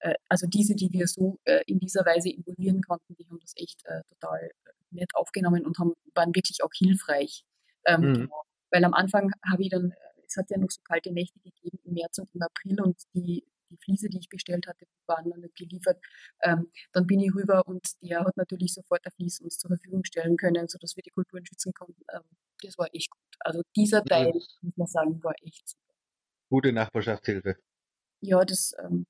äh, 0.00 0.14
also 0.28 0.46
diese, 0.46 0.74
die 0.74 0.90
wir 0.92 1.06
so 1.06 1.38
äh, 1.44 1.62
in 1.66 1.78
dieser 1.78 2.04
Weise 2.04 2.30
involvieren 2.30 2.82
konnten, 2.82 3.14
die 3.16 3.26
haben 3.28 3.38
das 3.40 3.52
echt 3.56 3.84
äh, 3.84 4.02
total 4.14 4.50
nett 4.90 5.10
aufgenommen 5.14 5.64
und 5.66 5.78
haben, 5.78 5.92
waren 6.14 6.34
wirklich 6.34 6.62
auch 6.62 6.72
hilfreich. 6.76 7.44
Ähm, 7.86 8.00
mhm. 8.00 8.14
genau. 8.14 8.42
Weil 8.70 8.84
am 8.84 8.94
Anfang 8.94 9.30
habe 9.48 9.62
ich 9.62 9.70
dann, 9.70 9.90
äh, 9.90 10.22
es 10.26 10.36
hat 10.36 10.50
ja 10.50 10.58
noch 10.58 10.70
so 10.70 10.80
kalte 10.82 11.12
Nächte 11.12 11.38
gegeben 11.40 11.78
im 11.84 11.94
März 11.94 12.18
und 12.18 12.28
im 12.34 12.42
April 12.42 12.80
und 12.80 12.96
die 13.14 13.44
die 13.70 13.78
Fliese, 13.78 14.08
die 14.08 14.18
ich 14.18 14.28
bestellt 14.28 14.66
hatte, 14.66 14.86
waren 15.06 15.28
noch 15.28 15.36
nicht 15.36 15.56
geliefert. 15.56 15.98
Ähm, 16.42 16.70
dann 16.92 17.06
bin 17.06 17.20
ich 17.20 17.34
rüber 17.34 17.66
und 17.66 17.86
der 18.02 18.20
hat 18.24 18.36
natürlich 18.36 18.74
sofort 18.74 19.04
ein 19.04 19.12
Flies 19.12 19.40
uns 19.40 19.58
zur 19.58 19.68
Verfügung 19.68 20.04
stellen 20.04 20.36
können, 20.36 20.68
sodass 20.68 20.96
wir 20.96 21.02
die 21.02 21.10
Kulturen 21.10 21.44
schützen 21.46 21.72
konnten. 21.72 22.02
Ähm, 22.12 22.22
das 22.62 22.78
war 22.78 22.88
echt 22.92 23.10
gut. 23.10 23.20
Also 23.40 23.62
dieser 23.74 24.04
Teil, 24.04 24.32
muss 24.62 24.76
man 24.76 24.86
sagen, 24.86 25.22
war 25.22 25.34
echt 25.42 25.68
super. 25.68 25.94
Gute 26.48 26.72
Nachbarschaftshilfe. 26.72 27.56
Ja, 28.20 28.44
das, 28.44 28.74
ähm, 28.82 29.06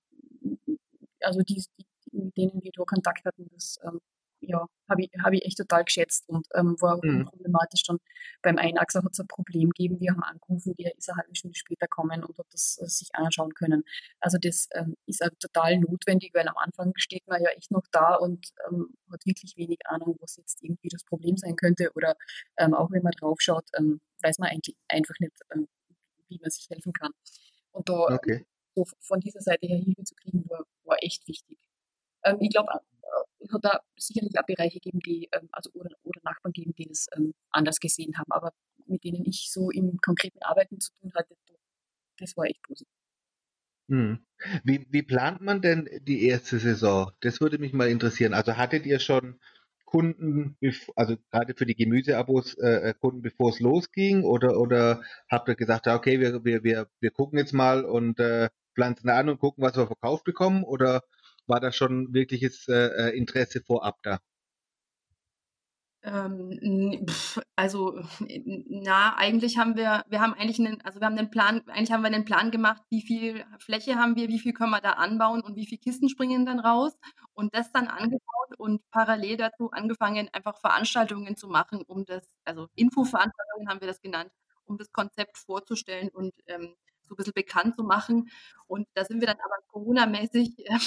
also 1.20 1.40
die, 1.42 1.64
die, 1.78 1.86
mit 2.12 2.36
denen 2.36 2.62
wir 2.62 2.72
da 2.72 2.84
Kontakt 2.84 3.24
hatten, 3.24 3.48
das 3.52 3.78
ähm, 3.84 4.00
ja, 4.40 4.66
habe 4.88 5.02
ich, 5.02 5.10
hab 5.22 5.32
ich 5.32 5.44
echt 5.44 5.58
total 5.58 5.84
geschätzt 5.84 6.28
und 6.28 6.46
ähm, 6.54 6.76
war 6.80 6.96
mhm. 7.02 7.20
unproblematisch. 7.20 7.82
Dann 7.84 7.98
beim 8.42 8.58
Einachser 8.58 9.02
hat 9.02 9.12
es 9.12 9.20
ein 9.20 9.26
Problem 9.26 9.70
gegeben. 9.70 10.00
Wir 10.00 10.12
haben 10.12 10.22
angerufen, 10.22 10.74
der 10.78 10.96
ist 10.96 11.08
eine 11.08 11.18
halbe 11.18 11.34
Stunde 11.34 11.56
später 11.56 11.86
kommen 11.88 12.22
und 12.24 12.38
hat 12.38 12.46
das 12.50 12.78
äh, 12.80 12.86
sich 12.86 13.08
anschauen 13.14 13.54
können. 13.54 13.84
Also 14.20 14.38
das 14.40 14.68
ähm, 14.74 14.96
ist 15.06 15.22
auch 15.22 15.30
total 15.40 15.78
notwendig, 15.78 16.32
weil 16.34 16.48
am 16.48 16.56
Anfang 16.56 16.92
steht 16.96 17.26
man 17.26 17.42
ja 17.42 17.50
echt 17.50 17.70
noch 17.70 17.86
da 17.90 18.14
und 18.16 18.48
ähm, 18.68 18.94
hat 19.10 19.24
wirklich 19.26 19.56
wenig 19.56 19.78
Ahnung, 19.86 20.16
was 20.20 20.36
jetzt 20.36 20.62
irgendwie 20.62 20.88
das 20.88 21.04
Problem 21.04 21.36
sein 21.36 21.56
könnte. 21.56 21.90
Oder 21.94 22.16
ähm, 22.58 22.74
auch 22.74 22.90
wenn 22.90 23.02
man 23.02 23.12
draufschaut, 23.12 23.68
ähm, 23.78 24.00
weiß 24.22 24.38
man 24.38 24.50
eigentlich 24.50 24.76
einfach 24.88 25.18
nicht, 25.20 25.32
ähm, 25.54 25.68
wie 26.28 26.38
man 26.40 26.50
sich 26.50 26.68
helfen 26.70 26.92
kann. 26.92 27.12
Und 27.72 27.88
da 27.88 28.14
okay. 28.14 28.46
so 28.74 28.84
von 29.00 29.20
dieser 29.20 29.40
Seite 29.40 29.66
her 29.66 29.78
Hilfe 29.78 30.04
zu 30.04 30.14
kriegen, 30.14 30.48
war, 30.48 30.64
war 30.84 30.96
echt 31.00 31.26
wichtig. 31.28 31.58
Ähm, 32.24 32.38
ich 32.40 32.50
glaube, 32.50 32.68
hat 33.52 33.64
da 33.64 33.80
sicherlich 33.96 34.38
auch 34.38 34.46
Bereiche 34.46 34.80
geben, 34.80 35.00
die, 35.00 35.28
ähm, 35.32 35.48
also 35.52 35.70
oder, 35.74 35.90
oder 36.02 36.20
Nachbarn 36.24 36.52
geben, 36.52 36.74
die 36.76 36.90
es 36.90 37.06
ähm, 37.16 37.34
anders 37.50 37.78
gesehen 37.78 38.16
haben. 38.18 38.30
Aber 38.30 38.52
mit 38.86 39.04
denen 39.04 39.24
ich 39.24 39.50
so 39.50 39.70
im 39.70 39.98
konkreten 39.98 40.42
Arbeiten 40.42 40.80
zu 40.80 40.92
tun 40.94 41.12
hatte, 41.14 41.36
das 42.18 42.36
war 42.36 42.46
echt 42.46 42.62
positiv. 42.62 42.92
Hm. 43.88 44.18
Wie, 44.64 44.86
wie 44.90 45.02
plant 45.02 45.40
man 45.40 45.62
denn 45.62 45.88
die 46.02 46.26
erste 46.26 46.58
Saison? 46.58 47.12
Das 47.20 47.40
würde 47.40 47.58
mich 47.58 47.72
mal 47.72 47.88
interessieren. 47.88 48.34
Also 48.34 48.56
hattet 48.56 48.84
ihr 48.84 48.98
schon 48.98 49.38
Kunden, 49.84 50.56
also 50.96 51.16
gerade 51.30 51.54
für 51.54 51.64
die 51.64 51.76
Gemüseabos 51.76 52.54
äh, 52.54 52.90
äh, 52.90 52.94
Kunden, 52.94 53.22
bevor 53.22 53.50
es 53.50 53.60
losging? 53.60 54.24
Oder, 54.24 54.58
oder 54.58 55.02
habt 55.30 55.48
ihr 55.48 55.54
gesagt, 55.54 55.86
okay, 55.86 56.20
wir, 56.20 56.44
wir, 56.44 56.64
wir, 56.64 56.88
wir 57.00 57.10
gucken 57.12 57.38
jetzt 57.38 57.52
mal 57.52 57.84
und 57.84 58.18
äh, 58.18 58.50
pflanzen 58.74 59.08
an 59.08 59.28
und 59.28 59.38
gucken, 59.38 59.62
was 59.62 59.76
wir 59.76 59.86
verkauft 59.86 60.24
bekommen? 60.24 60.64
Oder 60.64 61.02
war 61.46 61.60
da 61.60 61.72
schon 61.72 62.12
wirkliches 62.12 62.68
äh, 62.68 63.08
äh 63.08 63.16
Interesse 63.16 63.60
vorab 63.62 64.02
da? 64.02 64.20
Ähm, 66.06 67.04
also, 67.56 67.98
na, 68.46 69.16
eigentlich 69.16 69.58
haben 69.58 69.76
wir, 69.76 70.04
wir 70.08 70.20
haben 70.20 70.34
eigentlich 70.34 70.60
einen, 70.60 70.80
also 70.82 71.00
wir 71.00 71.06
haben 71.06 71.16
den 71.16 71.30
Plan, 71.30 71.62
eigentlich 71.68 71.90
haben 71.90 72.02
wir 72.02 72.06
einen 72.06 72.24
Plan 72.24 72.52
gemacht, 72.52 72.82
wie 72.90 73.02
viel 73.02 73.44
Fläche 73.58 73.96
haben 73.96 74.14
wir, 74.14 74.28
wie 74.28 74.38
viel 74.38 74.52
können 74.52 74.70
wir 74.70 74.80
da 74.80 74.92
anbauen 74.92 75.40
und 75.40 75.56
wie 75.56 75.66
viele 75.66 75.80
Kisten 75.80 76.08
springen 76.08 76.46
dann 76.46 76.60
raus 76.60 76.92
und 77.32 77.54
das 77.56 77.72
dann 77.72 77.88
angebaut 77.88 78.54
und 78.56 78.88
parallel 78.90 79.36
dazu 79.36 79.72
angefangen, 79.72 80.28
einfach 80.32 80.60
Veranstaltungen 80.60 81.36
zu 81.36 81.48
machen, 81.48 81.82
um 81.86 82.04
das, 82.04 82.22
also 82.44 82.68
Infoveranstaltungen 82.76 83.68
haben 83.68 83.80
wir 83.80 83.88
das 83.88 84.00
genannt, 84.00 84.30
um 84.64 84.78
das 84.78 84.92
Konzept 84.92 85.38
vorzustellen 85.38 86.10
und 86.10 86.32
ähm, 86.46 86.76
so 87.08 87.14
ein 87.14 87.16
bisschen 87.16 87.32
bekannt 87.34 87.76
zu 87.76 87.82
machen. 87.82 88.30
Und 88.66 88.86
da 88.94 89.04
sind 89.04 89.20
wir 89.20 89.26
dann 89.26 89.38
aber 89.44 89.62
Corona-mäßig 89.68 90.66
äh, 90.66 90.78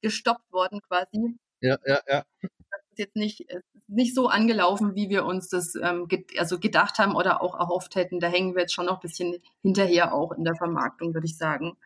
gestoppt 0.00 0.52
worden 0.52 0.80
quasi. 0.82 1.38
Ja, 1.60 1.78
ja, 1.86 2.00
ja. 2.08 2.24
Das 2.40 2.80
ist 2.90 2.98
jetzt 2.98 3.16
nicht, 3.16 3.46
nicht 3.86 4.14
so 4.14 4.28
angelaufen, 4.28 4.94
wie 4.94 5.08
wir 5.08 5.24
uns 5.24 5.48
das 5.48 5.74
ähm, 5.76 6.08
ge 6.08 6.24
also 6.38 6.58
gedacht 6.58 6.98
haben 6.98 7.14
oder 7.14 7.42
auch 7.42 7.58
erhofft 7.58 7.94
hätten. 7.94 8.20
Da 8.20 8.28
hängen 8.28 8.54
wir 8.54 8.62
jetzt 8.62 8.74
schon 8.74 8.86
noch 8.86 8.96
ein 8.96 9.00
bisschen 9.00 9.36
hinterher 9.62 10.14
auch 10.14 10.32
in 10.32 10.44
der 10.44 10.56
Vermarktung, 10.56 11.14
würde 11.14 11.26
ich 11.26 11.36
sagen. 11.36 11.76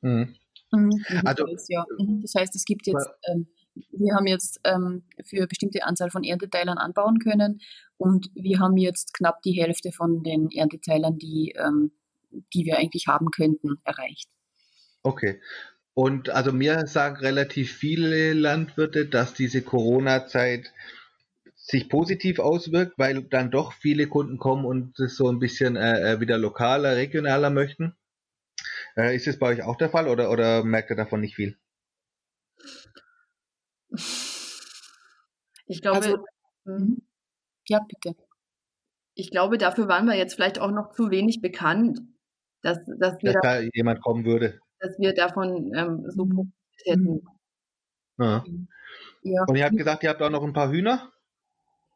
Mhm. 0.00 0.34
Mhm, 0.72 1.04
also, 1.24 1.44
das, 1.46 1.68
ja. 1.68 1.84
Mhm, 1.98 2.22
das 2.22 2.34
heißt, 2.34 2.54
es 2.54 2.64
gibt 2.64 2.86
jetzt, 2.86 3.08
ähm, 3.28 3.48
wir 3.92 4.14
haben 4.14 4.26
jetzt 4.26 4.60
ähm, 4.64 5.04
für 5.24 5.46
bestimmte 5.46 5.84
Anzahl 5.84 6.10
von 6.10 6.24
Ernteteilern 6.24 6.78
anbauen 6.78 7.18
können 7.18 7.60
und 7.96 8.30
wir 8.34 8.58
haben 8.58 8.76
jetzt 8.76 9.14
knapp 9.14 9.42
die 9.42 9.52
Hälfte 9.52 9.92
von 9.92 10.22
den 10.22 10.50
Ernteteilern, 10.50 11.18
die 11.18 11.54
ähm, 11.56 11.92
die 12.30 12.64
wir 12.64 12.78
eigentlich 12.78 13.06
haben 13.06 13.30
könnten, 13.30 13.80
erreicht. 13.84 14.28
Okay. 15.02 15.40
Und 15.94 16.30
also 16.30 16.52
mir 16.52 16.86
sagen 16.86 17.16
relativ 17.16 17.72
viele 17.72 18.32
Landwirte, 18.32 19.06
dass 19.06 19.34
diese 19.34 19.62
Corona-Zeit 19.62 20.72
sich 21.54 21.88
positiv 21.88 22.38
auswirkt, 22.38 22.94
weil 22.96 23.22
dann 23.22 23.50
doch 23.50 23.72
viele 23.72 24.08
Kunden 24.08 24.38
kommen 24.38 24.64
und 24.64 24.98
es 24.98 25.16
so 25.16 25.28
ein 25.28 25.38
bisschen 25.38 25.76
äh, 25.76 26.14
äh 26.14 26.20
wieder 26.20 26.38
lokaler, 26.38 26.96
regionaler 26.96 27.50
möchten. 27.50 27.96
Äh, 28.96 29.14
ist 29.14 29.26
es 29.26 29.38
bei 29.38 29.48
euch 29.48 29.62
auch 29.62 29.76
der 29.76 29.90
Fall 29.90 30.08
oder, 30.08 30.30
oder 30.30 30.64
merkt 30.64 30.90
ihr 30.90 30.96
davon 30.96 31.20
nicht 31.20 31.36
viel? 31.36 31.58
Ich 35.66 35.82
glaube, 35.82 35.96
also, 35.98 36.24
mhm. 36.64 37.02
ja, 37.68 37.80
bitte. 37.86 38.16
Ich 39.14 39.30
glaube, 39.30 39.58
dafür 39.58 39.86
waren 39.88 40.06
wir 40.06 40.16
jetzt 40.16 40.34
vielleicht 40.34 40.58
auch 40.58 40.70
noch 40.70 40.92
zu 40.92 41.10
wenig 41.10 41.40
bekannt 41.40 42.00
dass, 42.62 42.78
dass, 42.98 43.22
wir 43.22 43.32
dass 43.32 43.42
da, 43.42 43.60
jemand 43.74 44.02
kommen 44.02 44.24
würde. 44.24 44.58
Dass 44.80 44.98
wir 44.98 45.14
davon 45.14 45.72
ähm, 45.74 46.04
so 46.08 46.24
mhm. 46.24 46.30
profitiert 46.30 46.54
hätten. 46.84 47.22
Ja. 48.18 48.44
Ja. 49.22 49.44
Und 49.46 49.56
ihr 49.56 49.64
habt 49.64 49.76
gesagt, 49.76 50.02
ihr 50.02 50.10
habt 50.10 50.22
auch 50.22 50.30
noch 50.30 50.42
ein 50.42 50.52
paar 50.52 50.70
Hühner? 50.70 51.10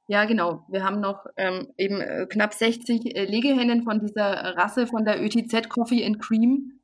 Ja, 0.07 0.27
genau. 0.27 0.67
Wir 0.69 0.85
haben 0.85 1.01
noch 1.01 1.27
ähm, 1.37 1.69
eben 1.79 2.01
äh, 2.01 2.27
knapp 2.29 2.53
60 2.53 3.17
äh, 3.17 3.25
Legehennen 3.25 3.85
von 3.85 4.01
dieser 4.01 4.57
Rasse 4.57 4.87
von 4.87 5.05
der 5.05 5.23
ÖTZ 5.23 5.71
Coffee 5.71 6.05
and 6.05 6.21
Cream. 6.21 6.81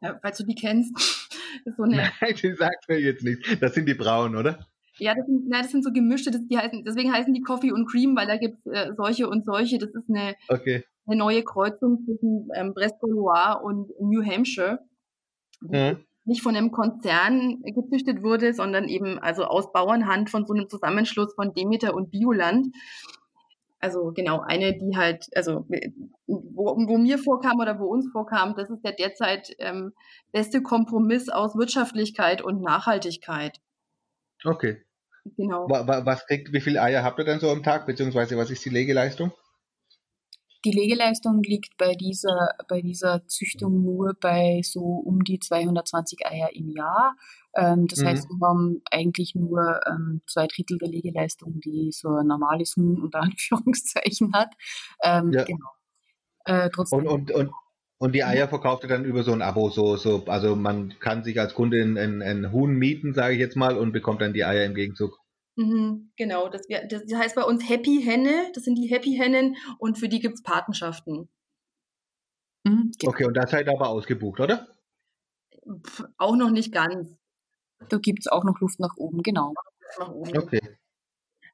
Ja, 0.00 0.18
falls 0.22 0.38
du 0.38 0.44
die 0.44 0.54
kennst. 0.54 0.96
so 1.76 1.82
eine, 1.82 2.10
Nein, 2.20 2.34
die 2.42 2.54
sagt 2.54 2.88
mir 2.88 2.98
jetzt 2.98 3.22
nicht. 3.22 3.62
Das 3.62 3.74
sind 3.74 3.86
die 3.86 3.94
braunen, 3.94 4.36
oder? 4.36 4.66
Ja, 4.96 5.14
das 5.14 5.26
sind, 5.26 5.48
nein, 5.48 5.62
das 5.62 5.72
sind 5.72 5.84
so 5.84 5.92
gemischte, 5.92 6.30
das, 6.30 6.46
die 6.46 6.56
heißen, 6.56 6.84
deswegen 6.84 7.12
heißen 7.12 7.34
die 7.34 7.42
Coffee 7.42 7.72
und 7.72 7.86
Cream, 7.86 8.16
weil 8.16 8.28
da 8.28 8.36
gibt 8.36 8.64
es 8.64 8.72
äh, 8.72 8.92
solche 8.96 9.28
und 9.28 9.44
solche. 9.44 9.78
Das 9.78 9.90
ist 9.90 10.08
eine, 10.08 10.34
okay 10.48 10.84
eine 11.06 11.16
neue 11.16 11.42
Kreuzung 11.42 12.04
zwischen 12.04 12.48
ähm, 12.54 12.74
Brest-Gaulois 12.74 13.60
und 13.62 13.90
New 14.00 14.24
Hampshire, 14.24 14.78
die 15.60 15.76
mhm. 15.76 16.04
nicht 16.24 16.42
von 16.42 16.56
einem 16.56 16.70
Konzern 16.70 17.62
gezüchtet 17.62 18.22
wurde, 18.22 18.54
sondern 18.54 18.88
eben 18.88 19.18
also 19.18 19.44
aus 19.44 19.72
Bauernhand 19.72 20.30
von 20.30 20.46
so 20.46 20.54
einem 20.54 20.68
Zusammenschluss 20.68 21.34
von 21.34 21.52
Demeter 21.52 21.94
und 21.94 22.10
Bioland. 22.10 22.68
Also 23.80 24.12
genau, 24.12 24.40
eine, 24.40 24.78
die 24.78 24.96
halt, 24.96 25.26
also 25.34 25.66
wo, 26.26 26.74
wo 26.86 26.96
mir 26.96 27.18
vorkam 27.18 27.60
oder 27.60 27.78
wo 27.78 27.84
uns 27.84 28.10
vorkam, 28.10 28.54
das 28.56 28.70
ist 28.70 28.82
der 28.82 28.92
derzeit 28.92 29.54
ähm, 29.58 29.92
beste 30.32 30.62
Kompromiss 30.62 31.28
aus 31.28 31.54
Wirtschaftlichkeit 31.54 32.40
und 32.40 32.62
Nachhaltigkeit. 32.62 33.60
Okay. 34.42 34.82
Genau. 35.36 35.66
Was 35.68 36.26
kriegt, 36.26 36.52
wie 36.52 36.60
viele 36.60 36.82
Eier 36.82 37.02
habt 37.02 37.18
ihr 37.18 37.24
denn 37.24 37.40
so 37.40 37.50
am 37.50 37.62
Tag, 37.62 37.86
beziehungsweise 37.86 38.36
was 38.36 38.50
ist 38.50 38.64
die 38.64 38.70
Legeleistung? 38.70 39.32
Die 40.64 40.70
Legeleistung 40.70 41.42
liegt 41.42 41.76
bei 41.76 41.94
dieser, 41.94 42.50
bei 42.68 42.80
dieser 42.80 43.26
Züchtung 43.26 43.82
nur 43.82 44.14
bei 44.18 44.62
so 44.64 44.80
um 44.80 45.22
die 45.22 45.38
220 45.38 46.26
Eier 46.26 46.50
im 46.54 46.70
Jahr. 46.70 47.16
Ähm, 47.54 47.86
das 47.86 48.00
mhm. 48.00 48.06
heißt, 48.06 48.28
wir 48.28 48.48
haben 48.48 48.82
eigentlich 48.90 49.34
nur 49.34 49.80
ähm, 49.86 50.22
zwei 50.26 50.46
Drittel 50.46 50.78
der 50.78 50.88
Legeleistung, 50.88 51.60
die 51.60 51.90
so 51.92 52.08
ein 52.16 52.26
normales 52.26 52.76
Huhn 52.76 53.02
unter 53.02 53.20
Anführungszeichen 53.22 54.32
hat. 54.32 54.54
Ähm, 55.02 55.32
ja. 55.32 55.44
Genau. 55.44 55.68
äh. 56.46 56.70
Und, 56.90 57.06
und, 57.06 57.30
und, 57.30 57.50
und 57.98 58.14
die 58.14 58.24
Eier 58.24 58.48
verkauft 58.48 58.84
ihr 58.84 58.88
dann 58.88 59.04
über 59.04 59.22
so 59.22 59.32
ein 59.32 59.42
Abo, 59.42 59.70
so, 59.70 59.96
so, 59.96 60.24
also 60.26 60.56
man 60.56 60.98
kann 60.98 61.24
sich 61.24 61.38
als 61.40 61.54
Kunde 61.54 61.82
ein, 61.82 62.22
ein 62.22 62.52
Huhn 62.52 62.74
mieten, 62.74 63.14
sage 63.14 63.34
ich 63.34 63.40
jetzt 63.40 63.56
mal, 63.56 63.76
und 63.76 63.92
bekommt 63.92 64.20
dann 64.20 64.32
die 64.32 64.44
Eier 64.44 64.64
im 64.64 64.74
Gegenzug. 64.74 65.18
Mhm, 65.56 66.10
genau, 66.16 66.48
das, 66.48 66.68
wär, 66.68 66.86
das 66.86 67.02
heißt 67.14 67.36
bei 67.36 67.44
uns 67.44 67.68
Happy 67.68 68.02
Henne, 68.02 68.50
das 68.54 68.64
sind 68.64 68.74
die 68.76 68.88
Happy 68.88 69.12
Hennen 69.12 69.56
und 69.78 69.98
für 69.98 70.08
die 70.08 70.20
gibt 70.20 70.34
es 70.34 70.42
Patenschaften. 70.42 71.28
Mhm, 72.64 72.92
genau. 72.98 73.12
Okay, 73.12 73.24
und 73.24 73.34
das 73.34 73.50
seid 73.50 73.68
aber 73.68 73.88
ausgebucht, 73.88 74.40
oder? 74.40 74.66
Pff, 75.86 76.04
auch 76.18 76.36
noch 76.36 76.50
nicht 76.50 76.72
ganz. 76.72 77.16
Da 77.88 77.98
gibt 77.98 78.20
es 78.20 78.26
auch 78.26 78.44
noch 78.44 78.58
Luft 78.60 78.80
nach 78.80 78.96
oben, 78.96 79.22
genau. 79.22 79.54
Nach 79.98 80.10
oben. 80.10 80.36
Okay. 80.36 80.60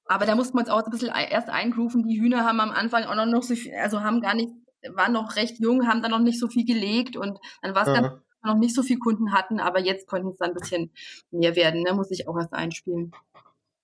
Aber 0.06 0.26
da 0.26 0.34
mussten 0.34 0.56
wir 0.56 0.60
uns 0.60 0.70
auch 0.70 0.82
ein 0.82 0.90
bisschen 0.90 1.14
erst 1.14 1.48
eingrooven. 1.48 2.06
Die 2.06 2.20
Hühner 2.20 2.44
haben 2.44 2.60
am 2.60 2.70
Anfang 2.70 3.04
auch 3.04 3.26
noch 3.26 3.42
so 3.42 3.54
viel, 3.54 3.74
also 3.74 4.00
haben 4.00 4.20
gar 4.20 4.34
nicht, 4.34 4.50
waren 4.88 5.12
noch 5.12 5.36
recht 5.36 5.60
jung, 5.60 5.86
haben 5.86 6.02
dann 6.02 6.10
noch 6.10 6.20
nicht 6.20 6.40
so 6.40 6.48
viel 6.48 6.64
gelegt 6.64 7.16
und 7.16 7.38
dann 7.62 7.74
war 7.74 7.86
es 7.86 7.94
ganz 7.94 8.20
noch 8.42 8.56
nicht 8.56 8.74
so 8.74 8.82
viele 8.82 8.98
Kunden 8.98 9.32
hatten, 9.32 9.60
aber 9.60 9.80
jetzt 9.80 10.06
konnten 10.06 10.28
es 10.28 10.38
dann 10.38 10.50
ein 10.50 10.54
bisschen 10.54 10.90
mehr 11.30 11.56
werden, 11.56 11.82
ne? 11.82 11.92
muss 11.92 12.10
ich 12.10 12.26
auch 12.26 12.38
erst 12.38 12.52
einspielen. 12.52 13.12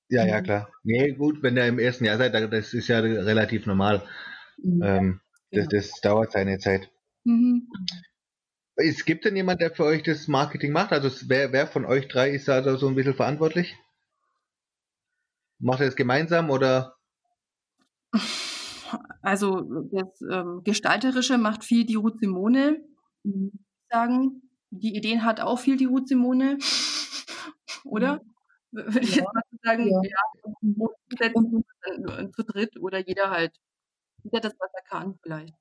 Ja, 0.09 0.25
ja, 0.25 0.41
mhm. 0.41 0.45
klar. 0.45 0.69
Nee, 0.85 1.13
gut, 1.13 1.43
wenn 1.43 1.57
ihr 1.57 1.67
im 1.67 1.79
ersten 1.79 2.05
Jahr 2.05 2.19
seid, 2.19 2.35
das 2.35 2.75
ist 2.75 2.89
ja 2.89 3.01
relativ 3.01 3.67
normal. 3.67 4.03
Mhm. 4.59 4.83
Ähm, 4.83 5.21
das, 5.51 5.69
genau. 5.69 5.81
das, 5.81 6.01
dauert 6.01 6.33
seine 6.33 6.59
Zeit. 6.59 6.91
Mhm. 7.25 7.69
Es 8.77 9.05
gibt 9.05 9.25
denn 9.25 9.37
jemand, 9.37 9.61
der 9.61 9.75
für 9.75 9.85
euch 9.85 10.03
das 10.03 10.29
Marketing 10.29 10.71
macht? 10.73 10.93
Also 10.93 11.11
wer, 11.29 11.53
wer 11.53 11.67
von 11.67 11.85
euch 11.87 12.09
drei 12.09 12.31
ist 12.31 12.47
da 12.47 12.77
so 12.77 12.89
ein 12.89 12.95
bisschen 12.95 13.15
verantwortlich? 13.15 13.75
Macht 15.59 15.81
ihr 15.81 15.87
das 15.87 15.97
gemeinsam 15.97 16.51
oder? 16.51 16.97
Also 19.23 19.63
das 19.91 20.21
ähm, 20.31 20.61
Gestalterische 20.63 21.39
macht 21.39 21.65
viel 21.65 21.85
die 21.85 21.95
Ruth 21.97 22.21
Simone, 22.21 22.85
sagen. 23.89 24.43
Die 24.71 24.95
Ideen 24.95 25.25
hat 25.25 25.41
auch 25.41 25.59
viel 25.59 25.77
die 25.77 25.87
Ruth 25.87 26.09
Simone, 26.09 26.59
oder? 27.85 28.17
Mhm 28.17 28.36
würde 28.77 29.01
ich 29.01 29.17
ja. 29.17 29.23
jetzt 29.23 29.35
mal 29.35 29.43
sagen, 29.63 29.89
ja, 29.89 30.01
ja 30.03 31.31
und, 31.33 32.35
zu 32.35 32.45
dritt 32.45 32.77
oder 32.81 32.99
jeder 33.07 33.31
halt, 33.31 33.53
jeder 34.23 34.41
das, 34.41 34.55
was 34.59 34.71
er 34.75 34.83
kann 34.83 35.19
vielleicht. 35.23 35.55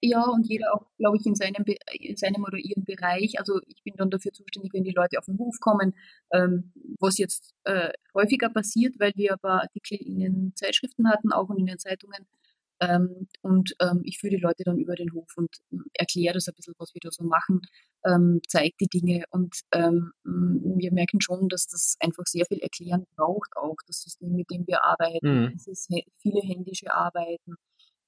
Ja, 0.00 0.24
und 0.24 0.46
jeder 0.46 0.74
auch, 0.74 0.86
glaube 0.98 1.16
ich, 1.18 1.26
in 1.26 1.34
seinem, 1.34 1.64
in 1.92 2.16
seinem 2.16 2.42
oder 2.42 2.58
ihrem 2.58 2.84
Bereich. 2.84 3.38
Also 3.38 3.60
ich 3.66 3.82
bin 3.84 3.94
dann 3.96 4.10
dafür 4.10 4.32
zuständig, 4.32 4.72
wenn 4.74 4.82
die 4.82 4.92
Leute 4.92 5.18
auf 5.18 5.24
den 5.24 5.38
Hof 5.38 5.56
kommen, 5.60 5.94
ähm, 6.32 6.72
was 6.98 7.16
jetzt 7.18 7.54
äh, 7.64 7.90
häufiger 8.12 8.48
passiert, 8.48 8.96
weil 8.98 9.12
wir 9.14 9.34
aber 9.34 9.62
Artikel 9.62 9.96
in 9.98 10.18
den 10.18 10.52
Zeitschriften 10.56 11.08
hatten, 11.08 11.32
auch 11.32 11.48
und 11.48 11.58
in 11.58 11.66
den 11.66 11.78
Zeitungen, 11.78 12.26
ähm, 12.80 13.28
und 13.42 13.74
ähm, 13.80 14.02
ich 14.04 14.18
führe 14.18 14.36
die 14.36 14.42
Leute 14.42 14.62
dann 14.64 14.78
über 14.78 14.94
den 14.94 15.12
Hof 15.12 15.28
und 15.36 15.50
ähm, 15.72 15.84
erkläre 15.94 16.34
das 16.34 16.48
ein 16.48 16.54
bisschen, 16.54 16.74
was 16.78 16.94
wir 16.94 17.00
da 17.02 17.10
so 17.10 17.24
machen, 17.24 17.62
ähm, 18.06 18.40
zeige 18.46 18.74
die 18.80 18.86
Dinge. 18.86 19.24
Und 19.30 19.60
ähm, 19.72 20.12
wir 20.24 20.92
merken 20.92 21.20
schon, 21.20 21.48
dass 21.48 21.66
das 21.66 21.96
einfach 22.00 22.24
sehr 22.26 22.46
viel 22.46 22.58
Erklären 22.58 23.06
braucht, 23.16 23.56
auch 23.56 23.76
das 23.86 24.02
System, 24.02 24.36
mit 24.36 24.50
dem 24.50 24.66
wir 24.66 24.84
arbeiten. 24.84 25.46
Mhm. 25.46 25.52
Es 25.56 25.66
ist 25.66 25.92
viele 26.18 26.40
händische 26.40 26.92
Arbeiten. 26.92 27.56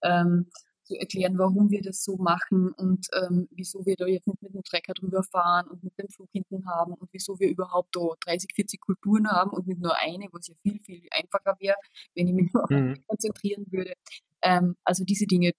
Ähm, 0.03 0.47
zu 0.85 0.99
erklären, 0.99 1.39
warum 1.39 1.71
wir 1.71 1.83
das 1.83 2.03
so 2.03 2.17
machen 2.17 2.73
und 2.73 3.07
wieso 3.51 3.87
wir 3.87 3.95
da 3.97 4.07
jetzt 4.07 4.27
nicht 4.27 4.43
mit 4.43 4.55
dem 4.55 4.65
Trecker 4.65 4.93
drüber 4.93 5.23
fahren 5.23 5.69
und 5.69 5.85
mit 5.85 5.97
dem 5.97 6.09
Flug 6.09 6.29
hinten 6.33 6.67
haben 6.67 6.95
und 6.95 7.09
wieso 7.13 7.39
wir 7.39 7.49
überhaupt 7.49 7.95
da 7.95 8.01
30, 8.25 8.51
40 8.57 8.81
Kulturen 8.81 9.31
haben 9.31 9.51
und 9.51 9.69
nicht 9.69 9.81
nur 9.81 9.97
eine, 9.99 10.27
was 10.33 10.49
ja 10.49 10.55
viel, 10.63 10.81
viel 10.81 11.07
einfacher 11.13 11.55
wäre, 11.61 11.77
wenn 12.17 12.27
ich 12.27 12.35
mich 12.35 12.53
nur 12.53 12.65
auf 12.65 12.71
mhm. 12.71 12.97
konzentrieren 13.07 13.67
würde. 13.71 13.95
Ähm, 14.43 14.77
also 14.85 15.05
diese 15.05 15.27
Dinge, 15.27 15.53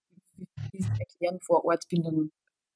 die 0.73 0.85
erklären 0.99 1.39
vor 1.41 1.65
Ort, 1.65 1.87
bin 1.89 2.03
dann 2.03 2.31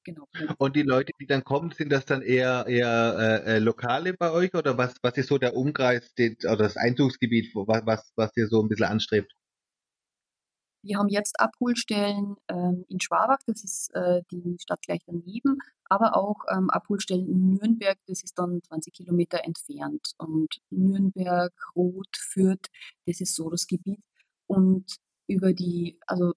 Genau. 0.06 0.28
Und 0.58 0.76
die 0.76 0.82
Leute, 0.82 1.10
die 1.20 1.26
dann 1.26 1.42
kommen, 1.42 1.72
sind 1.72 1.90
das 1.90 2.04
dann 2.04 2.22
eher 2.22 2.64
eher 2.68 3.42
äh, 3.44 3.56
äh 3.56 3.58
Lokale 3.58 4.14
bei 4.14 4.30
euch 4.30 4.54
oder 4.54 4.78
was 4.78 4.94
was 5.02 5.16
ist 5.16 5.26
so 5.26 5.36
der 5.36 5.56
Umkreis 5.56 6.14
den, 6.14 6.36
oder 6.44 6.58
das 6.58 6.76
Einzugsgebiet, 6.76 7.52
was 7.56 7.84
was 7.86 8.12
was 8.14 8.30
ihr 8.36 8.46
so 8.46 8.62
ein 8.62 8.68
bisschen 8.68 8.86
anstrebt? 8.86 9.32
Wir 10.84 10.98
haben 10.98 11.08
jetzt 11.08 11.40
Abholstellen 11.40 12.36
ähm, 12.46 12.84
in 12.88 13.00
Schwabach, 13.00 13.40
das 13.48 13.64
ist 13.64 13.92
äh, 13.94 14.22
die 14.30 14.56
Stadt 14.60 14.80
gleich 14.82 15.00
daneben, 15.04 15.58
aber 15.86 16.16
auch 16.16 16.44
ähm, 16.56 16.70
Abholstellen 16.70 17.26
in 17.26 17.54
Nürnberg, 17.54 17.98
das 18.06 18.22
ist 18.22 18.38
dann 18.38 18.62
20 18.62 18.92
Kilometer 18.92 19.42
entfernt. 19.42 20.12
Und 20.18 20.60
Nürnberg, 20.70 21.52
Roth, 21.74 22.16
Fürth, 22.16 22.68
das 23.04 23.20
ist 23.20 23.34
so 23.34 23.50
das 23.50 23.66
Gebiet. 23.66 23.98
Und 24.46 24.84
über 25.26 25.52
die, 25.52 25.98
also 26.06 26.32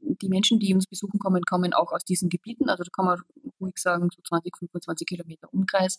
die 0.00 0.28
Menschen, 0.28 0.58
die 0.58 0.74
uns 0.74 0.86
besuchen 0.86 1.18
kommen, 1.18 1.42
kommen 1.44 1.72
auch 1.72 1.92
aus 1.92 2.04
diesen 2.04 2.28
Gebieten. 2.28 2.68
Also 2.68 2.84
da 2.84 2.90
kann 2.90 3.06
man 3.06 3.20
ruhig 3.60 3.78
sagen, 3.78 4.08
so 4.14 4.20
20, 4.22 4.56
25 4.56 5.06
Kilometer 5.06 5.52
Umkreis, 5.52 5.98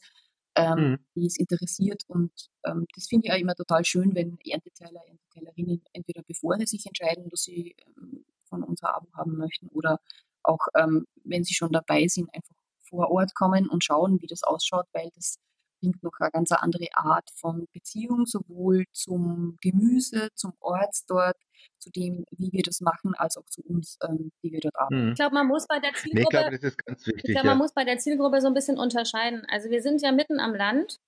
ähm, 0.56 0.78
mhm. 0.78 1.00
die 1.16 1.26
es 1.26 1.38
interessiert. 1.38 2.04
Und 2.08 2.32
ähm, 2.66 2.86
das 2.96 3.08
finde 3.08 3.28
ich 3.28 3.34
auch 3.34 3.38
immer 3.38 3.56
total 3.56 3.86
schön, 3.86 4.14
wenn 4.16 4.38
Ernteteiler, 4.46 5.02
Ernteteilerinnen 5.08 5.84
entweder 5.94 6.22
bevor 6.28 6.58
sie 6.60 6.66
sich 6.66 6.86
entscheiden, 6.86 7.30
dass 7.30 7.44
sie 7.44 7.76
ähm, 7.98 8.26
von 8.46 8.64
unser 8.64 8.96
Abo 8.96 9.08
haben 9.16 9.38
möchten 9.38 9.68
oder 9.70 10.00
auch 10.44 10.68
ähm, 10.76 11.06
wenn 11.24 11.44
sie 11.44 11.54
schon 11.54 11.72
dabei 11.72 12.08
sind, 12.08 12.30
einfach 12.34 12.56
vor 12.82 13.10
Ort 13.10 13.34
kommen 13.34 13.70
und 13.70 13.84
schauen, 13.84 14.22
wie 14.22 14.28
das 14.28 14.44
ausschaut, 14.44 14.86
weil 14.92 15.10
das 15.16 15.38
bringt 15.80 16.04
noch 16.04 16.14
eine 16.20 16.32
ganz 16.32 16.52
andere 16.52 16.88
Art 16.94 17.30
von 17.36 17.68
Beziehung, 17.74 18.26
sowohl 18.26 18.86
zum 18.92 19.58
Gemüse, 19.62 20.30
zum 20.36 20.54
Ort 20.60 20.96
dort, 21.08 21.38
zu 21.78 21.90
dem, 21.92 22.26
wie 22.32 22.52
wir 22.52 22.64
das 22.64 22.82
machen, 22.82 23.14
als 23.16 23.38
auch 23.38 23.46
zu 23.46 23.62
uns, 23.64 23.98
ähm, 24.04 24.32
wie 24.42 24.52
wir 24.52 24.60
dort 24.60 24.76
arbeiten. 24.76 25.06
Mhm. 25.06 25.10
Ich 25.12 25.16
glaube, 25.16 25.36
man 25.36 25.48
muss 25.48 25.68
bei 25.68 25.80
der 25.80 25.94
Zielgruppe, 25.94 26.16
nee, 26.16 26.24
ich 26.24 26.30
glaube, 26.30 26.52
das 26.52 26.64
ist 26.64 26.86
ganz 26.86 27.08
wichtig. 27.08 27.24
Ich 27.26 27.32
glaube, 27.32 27.48
man 27.48 27.58
muss 27.58 27.74
bei 27.74 27.84
der 27.84 27.98
Zielgruppe 27.98 28.42
so 28.42 28.48
ein 28.48 28.54
bisschen 28.54 28.78
unterscheiden. 28.78 29.46
Also 29.50 29.70
wir 29.70 29.82
sind 29.82 30.02
ja 30.02 30.12
mitten 30.12 30.40
am 30.40 30.56
Land 30.56 31.00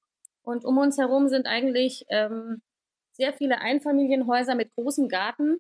und 0.44 0.66
um 0.66 0.78
uns 0.78 0.98
herum 0.98 1.28
sind 1.28 1.48
eigentlich 1.48 2.06
ähm, 2.10 2.62
sehr 3.14 3.34
viele 3.34 3.60
Einfamilienhäuser 3.60 4.56
mit 4.56 4.74
großem 4.76 5.08
Garten, 5.08 5.60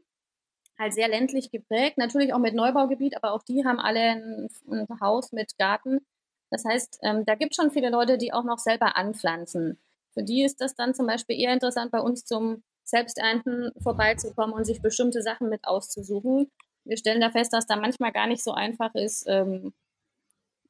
halt 0.77 0.93
sehr 0.93 1.07
ländlich 1.07 1.51
geprägt, 1.51 1.97
natürlich 1.97 2.33
auch 2.33 2.39
mit 2.39 2.53
Neubaugebiet, 2.53 3.15
aber 3.15 3.31
auch 3.31 3.43
die 3.43 3.65
haben 3.65 3.79
alle 3.79 3.99
ein, 3.99 4.49
ein 4.69 4.99
Haus 4.99 5.31
mit 5.31 5.57
Garten. 5.57 6.05
Das 6.51 6.65
heißt, 6.65 6.99
ähm, 7.03 7.25
da 7.25 7.35
gibt 7.35 7.53
es 7.53 7.55
schon 7.55 7.71
viele 7.71 7.89
Leute, 7.89 8.17
die 8.17 8.33
auch 8.33 8.43
noch 8.43 8.59
selber 8.59 8.97
anpflanzen. 8.97 9.79
Für 10.13 10.23
die 10.23 10.43
ist 10.43 10.61
das 10.61 10.75
dann 10.75 10.93
zum 10.93 11.07
Beispiel 11.07 11.39
eher 11.39 11.53
interessant, 11.53 11.91
bei 11.91 11.99
uns 11.99 12.25
zum 12.25 12.63
Selbsternten 12.85 13.71
vorbeizukommen 13.81 14.55
und 14.55 14.65
sich 14.65 14.81
bestimmte 14.81 15.21
Sachen 15.21 15.49
mit 15.49 15.65
auszusuchen. 15.65 16.51
Wir 16.85 16.97
stellen 16.97 17.21
da 17.21 17.31
fest, 17.31 17.51
dass 17.51 17.65
da 17.65 17.75
manchmal 17.75 18.11
gar 18.11 18.27
nicht 18.27 18.43
so 18.43 18.53
einfach 18.53 18.93
ist, 18.93 19.25
ähm, 19.27 19.73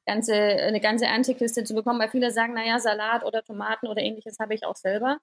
ganze, 0.05 0.33
eine 0.33 0.79
ganze 0.79 1.05
Erntekiste 1.05 1.63
zu 1.63 1.73
bekommen, 1.73 1.99
weil 1.99 2.09
viele 2.09 2.31
sagen, 2.31 2.53
naja, 2.53 2.79
Salat 2.79 3.23
oder 3.23 3.43
Tomaten 3.43 3.87
oder 3.87 4.01
ähnliches 4.01 4.39
habe 4.39 4.53
ich 4.53 4.65
auch 4.65 4.75
selber. 4.75 5.17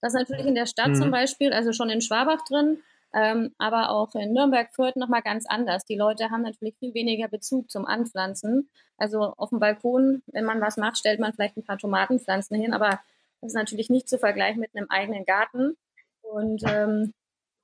Das 0.00 0.14
ist 0.14 0.20
natürlich 0.20 0.46
in 0.46 0.54
der 0.54 0.66
Stadt 0.66 0.88
mhm. 0.88 0.94
zum 0.96 1.10
Beispiel, 1.10 1.52
also 1.52 1.72
schon 1.72 1.90
in 1.90 2.00
Schwabach 2.00 2.44
drin, 2.48 2.78
ähm, 3.12 3.54
aber 3.58 3.90
auch 3.90 4.14
in 4.14 4.32
Nürnberg, 4.32 4.68
Fürth 4.74 4.96
nochmal 4.96 5.22
ganz 5.22 5.44
anders. 5.46 5.84
Die 5.84 5.96
Leute 5.96 6.30
haben 6.30 6.42
natürlich 6.42 6.76
viel 6.78 6.94
weniger 6.94 7.28
Bezug 7.28 7.70
zum 7.70 7.84
Anpflanzen. 7.84 8.70
Also 8.96 9.34
auf 9.36 9.50
dem 9.50 9.58
Balkon, 9.58 10.22
wenn 10.26 10.44
man 10.44 10.60
was 10.60 10.76
macht, 10.76 10.98
stellt 10.98 11.20
man 11.20 11.32
vielleicht 11.32 11.56
ein 11.56 11.64
paar 11.64 11.78
Tomatenpflanzen 11.78 12.60
hin, 12.60 12.72
aber 12.72 13.00
das 13.40 13.50
ist 13.50 13.54
natürlich 13.54 13.90
nicht 13.90 14.08
zu 14.08 14.18
vergleichen 14.18 14.60
mit 14.60 14.70
einem 14.74 14.90
eigenen 14.90 15.24
Garten. 15.24 15.76
Und 16.32 16.62
ähm, 16.66 17.12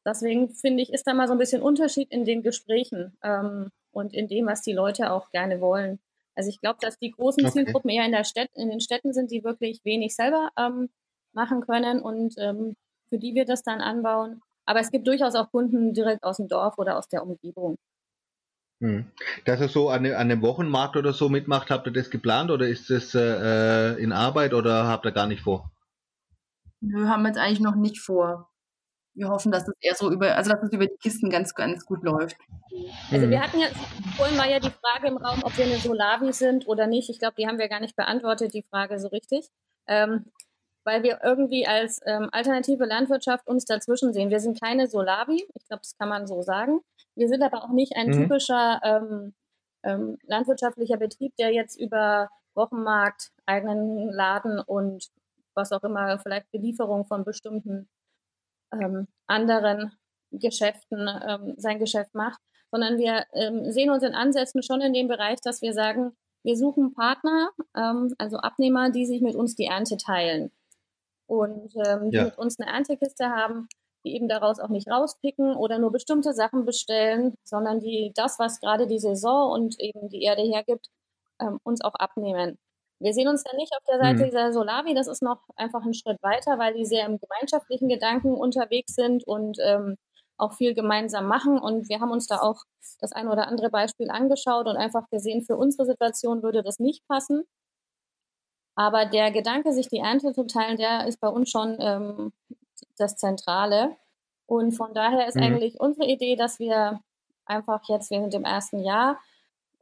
deswegen 0.07 0.51
finde 0.51 0.83
ich, 0.83 0.93
ist 0.93 1.07
da 1.07 1.15
mal 1.15 1.27
so 1.27 1.33
ein 1.33 1.39
bisschen 1.39 1.63
Unterschied 1.63 2.11
in 2.11 2.25
den 2.25 2.43
Gesprächen 2.43 3.17
ähm, 3.23 3.71
und 3.93 4.15
in 4.15 4.29
dem, 4.29 4.47
was 4.47 4.63
die 4.63 4.73
Leute 4.73 5.13
auch 5.13 5.31
gerne 5.31 5.61
wollen. 5.61 6.01
Also 6.37 6.51
ich 6.51 6.61
glaube, 6.61 6.79
dass 6.81 6.99
die 6.99 7.13
großen 7.13 7.45
okay. 7.45 7.53
Zielgruppen 7.53 7.91
eher 7.91 8.05
in, 8.05 8.13
der 8.13 8.25
Stadt, 8.25 8.49
in 8.55 8.71
den 8.71 8.81
Städten 8.81 9.13
sind, 9.13 9.31
die 9.31 9.45
wirklich 9.45 9.85
wenig 9.85 10.17
selber 10.17 10.51
ähm, 10.59 10.89
machen 11.33 11.61
können 11.61 12.01
und 12.01 12.35
ähm, 12.39 12.75
für 13.09 13.19
die 13.19 13.35
wir 13.35 13.45
das 13.45 13.63
dann 13.63 13.81
anbauen. 13.81 14.41
Aber 14.67 14.81
es 14.81 14.91
gibt 14.91 15.07
durchaus 15.07 15.35
auch 15.35 15.51
Kunden 15.51 15.93
direkt 15.93 16.25
aus 16.25 16.39
dem 16.39 16.49
Dorf 16.49 16.79
oder 16.79 16.97
aus 16.99 17.09
der 17.09 17.23
Umgebung. 17.23 17.77
Hm. 18.81 19.07
Dass 19.45 19.61
ihr 19.61 19.69
so 19.69 19.91
an, 19.91 20.05
an 20.07 20.15
einem 20.15 20.43
Wochenmarkt 20.43 20.97
oder 20.97 21.13
so 21.13 21.29
mitmacht, 21.29 21.71
habt 21.71 21.87
ihr 21.87 21.93
das 21.93 22.11
geplant 22.11 22.51
oder 22.51 22.67
ist 22.67 22.91
das 22.91 23.15
äh, 23.15 23.95
in 24.03 24.13
Arbeit 24.13 24.55
oder 24.55 24.87
habt 24.87 25.07
ihr 25.07 25.13
gar 25.13 25.27
nicht 25.27 25.43
vor? 25.43 25.71
Wir 26.81 27.09
haben 27.09 27.25
jetzt 27.27 27.39
eigentlich 27.39 27.61
noch 27.61 27.77
nicht 27.77 28.01
vor. 28.01 28.51
Wir 29.15 29.29
hoffen, 29.29 29.53
dass 29.53 29.69
es 29.69 29.75
eher 29.81 29.95
so 29.95 30.11
über, 30.11 30.35
also 30.37 30.51
dass 30.51 30.63
es 30.63 30.73
über 30.73 30.87
die 30.87 30.97
Kisten 30.97 31.31
ganz, 31.31 31.55
ganz 31.55 31.87
gut 31.87 32.03
läuft. 32.03 32.37
Also 33.11 33.31
wir 33.31 33.39
hm. 33.39 33.47
hatten 33.47 33.61
ja, 33.61 33.69
vorhin 34.17 34.37
war 34.37 34.49
ja 34.49 34.59
die 34.59 34.71
Frage 34.71 35.09
im 35.09 35.17
Raum, 35.17 35.43
ob 35.45 35.57
wir 35.57 35.65
eine 35.65 35.77
Solavi 35.77 36.33
sind 36.33 36.67
oder 36.67 36.87
nicht. 36.87 37.11
Ich 37.11 37.19
glaube, 37.19 37.35
die 37.39 37.47
haben 37.47 37.59
wir 37.59 37.69
gar 37.69 37.81
nicht 37.81 37.97
beantwortet, 37.97 38.55
die 38.55 38.65
Frage 38.69 38.99
so 38.99 39.09
richtig. 39.09 39.49
Ähm, 39.87 40.25
weil 40.85 41.03
wir 41.03 41.21
irgendwie 41.23 41.67
als 41.67 42.01
ähm, 42.05 42.29
alternative 42.33 42.85
Landwirtschaft 42.85 43.47
uns 43.47 43.65
dazwischen 43.65 44.13
sehen. 44.13 44.31
Wir 44.31 44.41
sind 44.41 44.61
keine 44.61 44.87
Solavi, 44.87 45.47
ich 45.55 45.67
glaube, 45.67 45.81
das 45.83 45.97
kann 45.97 46.09
man 46.09 46.27
so 46.27 46.43
sagen. 46.43 46.81
Wir 47.15 47.29
sind 47.29 47.43
aber 47.43 47.65
auch 47.65 47.73
nicht 47.73 47.97
ein 47.97 48.09
mhm. 48.09 48.13
typischer 48.13 48.81
ähm, 48.85 49.35
ähm, 49.83 50.19
landwirtschaftlicher 50.27 50.97
Betrieb, 50.97 51.35
der 51.37 51.53
jetzt 51.53 51.81
über 51.81 52.29
Wochenmarkt, 52.55 53.31
eigenen 53.47 54.11
Laden 54.11 54.61
und 54.61 55.09
was 55.55 55.73
auch 55.73 55.83
immer, 55.83 56.19
vielleicht 56.19 56.51
Belieferung 56.51 57.07
von 57.07 57.25
bestimmten 57.25 57.89
ähm, 58.73 59.07
anderen 59.27 59.93
Geschäften 60.31 61.09
ähm, 61.29 61.55
sein 61.57 61.79
Geschäft 61.79 62.15
macht, 62.15 62.41
sondern 62.71 62.99
wir 62.99 63.25
ähm, 63.35 63.71
sehen 63.71 63.91
uns 63.91 64.03
in 64.03 64.15
Ansätzen 64.15 64.63
schon 64.63 64.81
in 64.81 64.93
dem 64.93 65.09
Bereich, 65.09 65.41
dass 65.41 65.63
wir 65.63 65.73
sagen, 65.73 66.17
wir 66.43 66.57
suchen 66.57 66.93
Partner, 66.93 67.51
ähm, 67.77 68.15
also 68.19 68.37
Abnehmer, 68.39 68.91
die 68.91 69.07
sich 69.07 69.23
mit 69.23 69.35
uns 69.35 69.55
die 69.55 69.67
Ernte 69.67 69.97
teilen 69.97 70.51
und 71.27 71.73
ähm, 71.87 72.11
die 72.11 72.17
ja. 72.17 72.25
mit 72.25 72.39
uns 72.39 72.59
eine 72.59 72.71
Erntekiste 72.71 73.31
haben, 73.31 73.69
die 74.05 74.15
eben 74.15 74.29
daraus 74.29 74.61
auch 74.61 74.69
nicht 74.69 74.89
rauspicken 74.89 75.57
oder 75.57 75.79
nur 75.79 75.91
bestimmte 75.91 76.35
Sachen 76.35 76.65
bestellen, 76.65 77.35
sondern 77.45 77.81
die 77.81 78.13
das, 78.15 78.39
was 78.39 78.61
gerade 78.61 78.87
die 78.87 78.99
Saison 78.99 79.53
und 79.53 79.81
eben 79.81 80.09
die 80.09 80.23
Erde 80.23 80.43
hergibt, 80.43 80.91
ähm, 81.41 81.59
uns 81.63 81.81
auch 81.81 81.95
abnehmen. 81.95 82.59
Wir 83.01 83.13
sehen 83.13 83.29
uns 83.29 83.45
ja 83.45 83.57
nicht 83.57 83.73
auf 83.77 83.85
der 83.89 83.99
Seite 83.99 84.23
mhm. 84.23 84.25
dieser 84.27 84.53
Solavi, 84.53 84.95
das 84.95 85.09
ist 85.09 85.23
noch 85.23 85.41
einfach 85.57 85.85
ein 85.85 85.95
Schritt 85.95 86.23
weiter, 86.23 86.59
weil 86.59 86.75
die 86.75 86.87
sehr 86.87 87.07
im 87.07 87.19
gemeinschaftlichen 87.19 87.89
Gedanken 87.89 88.35
unterwegs 88.35 88.95
sind 88.95 89.27
und 89.27 89.59
ähm, 89.63 89.97
auch 90.37 90.55
viel 90.55 90.75
gemeinsam 90.75 91.27
machen. 91.27 91.59
Und 91.59 91.89
wir 91.89 92.01
haben 92.01 92.11
uns 92.11 92.27
da 92.27 92.41
auch 92.41 92.63
das 93.01 93.13
ein 93.13 93.29
oder 93.29 93.49
andere 93.49 93.71
Beispiel 93.71 94.11
angeschaut 94.11 94.67
und 94.67 94.77
einfach 94.77 95.09
gesehen, 95.11 95.43
für 95.43 95.57
unsere 95.57 95.87
Situation 95.87 96.43
würde 96.43 96.63
das 96.63 96.79
nicht 96.79 97.07
passen. 97.07 97.45
Aber 98.77 99.07
der 99.07 99.31
Gedanke, 99.31 99.73
sich 99.73 99.89
die 99.89 99.99
Ernte 99.99 100.33
zu 100.33 100.47
teilen, 100.47 100.77
der 100.77 101.07
ist 101.07 101.21
bei 101.21 101.29
uns 101.29 101.51
schon 101.51 101.77
ähm, 101.81 102.33
das 102.97 103.17
Zentrale. 103.17 103.97
Und 104.47 104.73
von 104.73 104.93
daher 104.95 105.29
ist 105.29 105.37
mhm. 105.37 105.43
eigentlich 105.43 105.81
unsere 105.81 106.07
Idee, 106.09 106.37
dass 106.37 106.59
wir 106.59 107.01
einfach 107.47 107.83
jetzt 107.89 108.11
während 108.11 108.35
dem 108.35 108.45
ersten 108.45 108.81
Jahr 108.81 109.21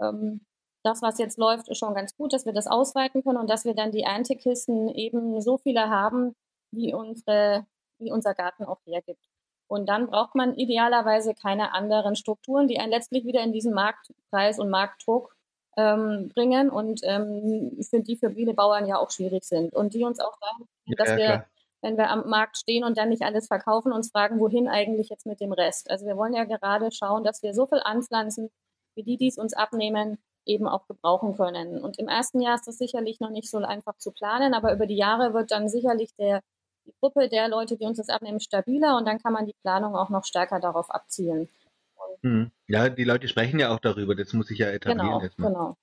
ähm, 0.00 0.44
das, 0.82 1.02
was 1.02 1.18
jetzt 1.18 1.38
läuft, 1.38 1.68
ist 1.68 1.78
schon 1.78 1.94
ganz 1.94 2.16
gut, 2.16 2.32
dass 2.32 2.46
wir 2.46 2.52
das 2.52 2.66
ausweiten 2.66 3.22
können 3.22 3.38
und 3.38 3.48
dass 3.48 3.64
wir 3.64 3.74
dann 3.74 3.92
die 3.92 4.02
Erntekisten 4.02 4.88
eben 4.88 5.40
so 5.40 5.58
viele 5.58 5.88
haben, 5.88 6.34
wie 6.72 6.92
unsere, 6.94 7.66
wie 7.98 8.10
unser 8.10 8.34
Garten 8.34 8.64
auch 8.64 8.80
hergibt. 8.86 9.24
Und 9.68 9.88
dann 9.88 10.08
braucht 10.08 10.34
man 10.34 10.54
idealerweise 10.54 11.34
keine 11.34 11.72
anderen 11.72 12.16
Strukturen, 12.16 12.68
die 12.68 12.78
einen 12.78 12.90
letztlich 12.90 13.24
wieder 13.24 13.42
in 13.42 13.52
diesen 13.52 13.72
Marktpreis 13.72 14.58
und 14.58 14.68
Marktdruck 14.68 15.34
ähm, 15.76 16.30
bringen 16.34 16.68
und 16.68 17.00
ähm, 17.04 17.78
für 17.88 18.00
die 18.00 18.16
für 18.16 18.30
viele 18.30 18.54
Bauern 18.54 18.86
ja 18.86 18.98
auch 18.98 19.10
schwierig 19.10 19.44
sind. 19.44 19.72
Und 19.74 19.94
die 19.94 20.04
uns 20.04 20.20
auch 20.20 20.36
sagen, 20.38 20.68
dass 20.98 21.10
ja, 21.10 21.16
wir, 21.16 21.26
klar. 21.26 21.46
wenn 21.80 21.96
wir 21.96 22.10
am 22.10 22.28
Markt 22.28 22.58
stehen 22.58 22.84
und 22.84 22.98
dann 22.98 23.08
nicht 23.08 23.22
alles 23.22 23.46
verkaufen, 23.46 23.92
uns 23.92 24.10
fragen, 24.10 24.40
wohin 24.40 24.68
eigentlich 24.68 25.08
jetzt 25.08 25.24
mit 25.24 25.40
dem 25.40 25.52
Rest. 25.52 25.90
Also 25.90 26.04
wir 26.04 26.16
wollen 26.16 26.34
ja 26.34 26.44
gerade 26.44 26.90
schauen, 26.92 27.24
dass 27.24 27.42
wir 27.42 27.54
so 27.54 27.66
viel 27.66 27.80
anpflanzen, 27.82 28.50
wie 28.94 29.04
die 29.04 29.16
dies 29.16 29.38
uns 29.38 29.54
abnehmen, 29.54 30.18
eben 30.44 30.66
auch 30.66 30.86
gebrauchen 30.86 31.36
können. 31.36 31.80
Und 31.80 31.98
im 31.98 32.08
ersten 32.08 32.40
Jahr 32.40 32.54
ist 32.54 32.66
das 32.66 32.78
sicherlich 32.78 33.20
noch 33.20 33.30
nicht 33.30 33.50
so 33.50 33.58
einfach 33.58 33.96
zu 33.98 34.12
planen, 34.12 34.54
aber 34.54 34.72
über 34.72 34.86
die 34.86 34.96
Jahre 34.96 35.34
wird 35.34 35.50
dann 35.50 35.68
sicherlich 35.68 36.14
der, 36.16 36.42
die 36.86 36.94
Gruppe 37.00 37.28
der 37.28 37.48
Leute, 37.48 37.76
die 37.76 37.84
uns 37.84 37.98
das 37.98 38.08
abnehmen, 38.08 38.40
stabiler 38.40 38.96
und 38.96 39.06
dann 39.06 39.18
kann 39.18 39.32
man 39.32 39.46
die 39.46 39.54
Planung 39.62 39.94
auch 39.94 40.10
noch 40.10 40.24
stärker 40.24 40.60
darauf 40.60 40.90
abzielen. 40.90 41.48
Hm. 42.22 42.50
Ja, 42.66 42.88
die 42.88 43.04
Leute 43.04 43.28
sprechen 43.28 43.58
ja 43.58 43.74
auch 43.74 43.80
darüber, 43.80 44.14
das 44.14 44.32
muss 44.32 44.50
ich 44.50 44.58
ja 44.58 44.68
etablieren. 44.68 45.30
Genau, 45.36 45.48
genau. 45.48 45.76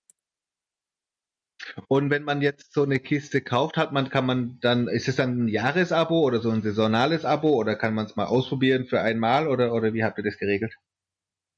Und 1.87 2.09
wenn 2.09 2.23
man 2.23 2.41
jetzt 2.41 2.73
so 2.73 2.83
eine 2.83 2.99
Kiste 2.99 3.41
kauft, 3.41 3.77
hat 3.77 3.91
man, 3.91 4.09
kann 4.09 4.25
man 4.25 4.57
dann, 4.61 4.87
ist 4.87 5.07
es 5.07 5.17
dann 5.17 5.45
ein 5.45 5.47
Jahresabo 5.47 6.21
oder 6.21 6.39
so 6.39 6.49
ein 6.49 6.61
saisonales 6.61 7.25
Abo 7.25 7.49
oder 7.49 7.75
kann 7.75 7.93
man 7.93 8.05
es 8.05 8.15
mal 8.15 8.25
ausprobieren 8.25 8.85
für 8.85 9.01
einmal 9.01 9.47
oder, 9.47 9.73
oder 9.73 9.93
wie 9.93 10.03
habt 10.03 10.17
ihr 10.17 10.23
das 10.23 10.37
geregelt? 10.37 10.73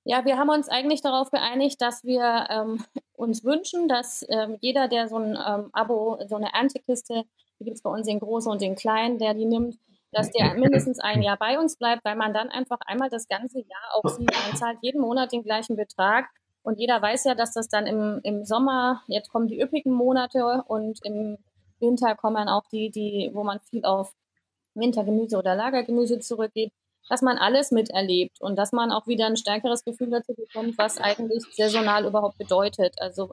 Ja, 0.04 0.26
wir 0.26 0.38
haben 0.38 0.50
uns 0.50 0.68
eigentlich 0.68 1.02
darauf 1.02 1.30
geeinigt, 1.30 1.80
dass 1.80 2.04
wir 2.04 2.48
ähm, 2.50 2.84
uns 3.14 3.44
wünschen, 3.44 3.88
dass 3.88 4.26
ähm, 4.30 4.58
jeder, 4.60 4.88
der 4.88 5.08
so 5.08 5.18
ein 5.18 5.38
ähm, 5.38 5.70
Abo, 5.74 6.20
so 6.28 6.38
eine 6.38 6.52
Erntekiste, 6.54 7.24
die 7.60 7.66
gibt 7.66 7.78
es 7.78 7.84
bei 7.84 7.92
uns 7.92 8.08
in 8.08 8.20
große 8.20 8.50
und 8.50 8.64
in 8.64 8.76
klein, 8.76 9.20
der 9.20 9.36
die 9.36 9.46
nimmt, 9.46 9.78
dass 10.12 10.32
der 10.32 10.56
mindestens 10.56 11.00
ein 11.00 11.22
Jahr 11.22 11.38
bei 11.38 11.60
uns 11.60 11.78
bleibt, 11.78 12.04
weil 12.04 12.16
man 12.16 12.34
dann 12.34 12.50
einfach 12.50 12.80
einmal 12.86 13.10
das 13.10 13.28
ganze 13.28 13.60
Jahr 13.60 14.12
sieht. 14.12 14.32
Man 14.48 14.58
zahlt 14.58 14.80
jeden 14.82 15.02
Monat 15.02 15.32
den 15.32 15.44
gleichen 15.44 15.76
Betrag 15.76 16.26
und 16.64 16.80
jeder 16.80 17.00
weiß 17.00 17.26
ja, 17.26 17.36
dass 17.36 17.54
das 17.54 17.70
dann 17.70 17.86
im, 17.86 18.20
im 18.24 18.44
Sommer, 18.44 19.04
jetzt 19.08 19.32
kommen 19.32 19.48
die 19.48 19.62
üppigen 19.62 19.94
Monate 19.94 20.64
und 20.68 21.00
im 21.06 21.38
Winter 21.80 22.16
kommen 22.16 22.50
auch 22.50 22.64
die, 22.72 22.90
die, 22.90 23.30
wo 23.34 23.44
man 23.44 23.60
viel 23.60 23.86
auf 23.86 24.14
Wintergemüse 24.74 25.38
oder 25.38 25.56
Lagergemüse 25.56 26.20
zurückgeht 26.20 26.72
dass 27.12 27.22
man 27.22 27.38
alles 27.38 27.72
miterlebt 27.72 28.40
und 28.40 28.56
dass 28.56 28.72
man 28.72 28.90
auch 28.90 29.06
wieder 29.06 29.26
ein 29.26 29.36
stärkeres 29.36 29.84
Gefühl 29.84 30.12
dazu 30.12 30.34
bekommt, 30.34 30.78
was 30.78 30.98
eigentlich 30.98 31.44
saisonal 31.52 32.06
überhaupt 32.06 32.38
bedeutet. 32.38 32.96
Also 33.02 33.32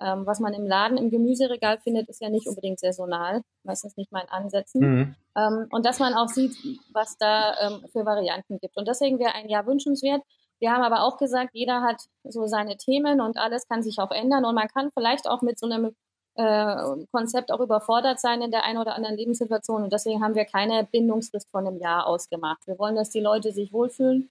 ähm, 0.00 0.26
was 0.26 0.40
man 0.40 0.52
im 0.52 0.66
Laden 0.66 0.98
im 0.98 1.10
Gemüseregal 1.10 1.78
findet, 1.78 2.08
ist 2.08 2.20
ja 2.20 2.28
nicht 2.28 2.48
unbedingt 2.48 2.80
saisonal, 2.80 3.42
meistens 3.62 3.96
nicht 3.96 4.10
mal 4.10 4.22
in 4.22 4.30
Ansätzen. 4.30 4.80
Mhm. 4.80 5.14
Ähm, 5.36 5.68
und 5.70 5.86
dass 5.86 6.00
man 6.00 6.14
auch 6.14 6.26
sieht, 6.26 6.56
was 6.92 7.18
da 7.18 7.54
ähm, 7.60 7.84
für 7.92 8.04
Varianten 8.04 8.58
gibt. 8.58 8.76
Und 8.76 8.88
deswegen 8.88 9.20
wäre 9.20 9.36
ein 9.36 9.48
Jahr 9.48 9.64
wünschenswert. 9.64 10.22
Wir 10.58 10.72
haben 10.72 10.82
aber 10.82 11.04
auch 11.04 11.16
gesagt, 11.16 11.50
jeder 11.52 11.82
hat 11.82 12.02
so 12.24 12.48
seine 12.48 12.78
Themen 12.78 13.20
und 13.20 13.38
alles 13.38 13.68
kann 13.68 13.84
sich 13.84 14.00
auch 14.00 14.10
ändern 14.10 14.44
und 14.44 14.56
man 14.56 14.66
kann 14.66 14.90
vielleicht 14.92 15.28
auch 15.28 15.40
mit 15.40 15.56
so 15.56 15.66
einem 15.66 15.94
Konzept 16.36 17.52
auch 17.52 17.60
überfordert 17.60 18.20
sein 18.20 18.40
in 18.40 18.50
der 18.50 18.64
einen 18.64 18.78
oder 18.78 18.94
anderen 18.94 19.16
Lebenssituation. 19.16 19.82
Und 19.82 19.92
deswegen 19.92 20.22
haben 20.22 20.34
wir 20.34 20.44
keine 20.44 20.84
Bindungsfrist 20.84 21.50
von 21.50 21.66
einem 21.66 21.78
Jahr 21.78 22.06
ausgemacht. 22.06 22.66
Wir 22.66 22.78
wollen, 22.78 22.96
dass 22.96 23.10
die 23.10 23.20
Leute 23.20 23.52
sich 23.52 23.72
wohlfühlen. 23.72 24.30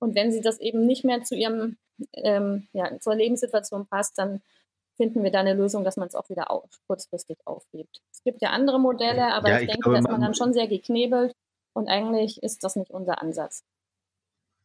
Und 0.00 0.14
wenn 0.14 0.32
sie 0.32 0.40
das 0.40 0.60
eben 0.60 0.86
nicht 0.86 1.04
mehr 1.04 1.22
zu 1.22 1.34
ihrem, 1.34 1.76
ähm, 2.14 2.68
ja, 2.72 2.98
zur 3.00 3.14
Lebenssituation 3.14 3.86
passt, 3.86 4.18
dann 4.18 4.40
finden 4.96 5.22
wir 5.24 5.30
da 5.30 5.40
eine 5.40 5.54
Lösung, 5.54 5.82
dass 5.82 5.96
man 5.96 6.08
es 6.08 6.14
auch 6.14 6.28
wieder 6.28 6.50
auf, 6.50 6.68
kurzfristig 6.86 7.38
aufgibt. 7.46 8.00
Es 8.12 8.22
gibt 8.22 8.42
ja 8.42 8.50
andere 8.50 8.78
Modelle, 8.78 9.32
aber 9.32 9.48
ja, 9.48 9.56
ich, 9.56 9.62
ich, 9.62 9.68
denke, 9.68 9.82
glaube, 9.82 9.96
dass 9.98 10.10
man 10.10 10.20
dann 10.20 10.34
schon 10.34 10.52
sehr 10.52 10.68
geknebelt 10.68 11.34
und 11.72 11.88
eigentlich 11.88 12.42
ist 12.42 12.64
das 12.64 12.76
nicht 12.76 12.90
unser 12.90 13.22
Ansatz. 13.22 13.64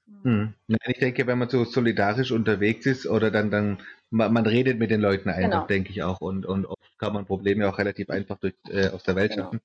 Hm. 0.07 0.53
Nein, 0.67 0.79
ich 0.87 0.99
denke, 0.99 1.25
wenn 1.27 1.39
man 1.39 1.49
so 1.49 1.63
solidarisch 1.65 2.31
unterwegs 2.31 2.85
ist 2.85 3.07
oder 3.07 3.31
dann, 3.31 3.49
dann 3.49 3.81
man, 4.09 4.33
man 4.33 4.45
redet 4.45 4.77
mit 4.77 4.91
den 4.91 5.01
Leuten 5.01 5.29
einfach, 5.29 5.49
genau. 5.49 5.67
denke 5.67 5.91
ich 5.91 6.03
auch. 6.03 6.21
Und, 6.21 6.45
und 6.45 6.65
oft 6.65 6.99
kann 6.99 7.13
man 7.13 7.25
Probleme 7.25 7.67
auch 7.67 7.77
relativ 7.77 8.09
einfach 8.09 8.37
durch, 8.37 8.53
äh, 8.69 8.89
aus 8.89 9.03
der 9.03 9.15
Welt 9.15 9.31
genau. 9.31 9.45
schaffen, 9.45 9.61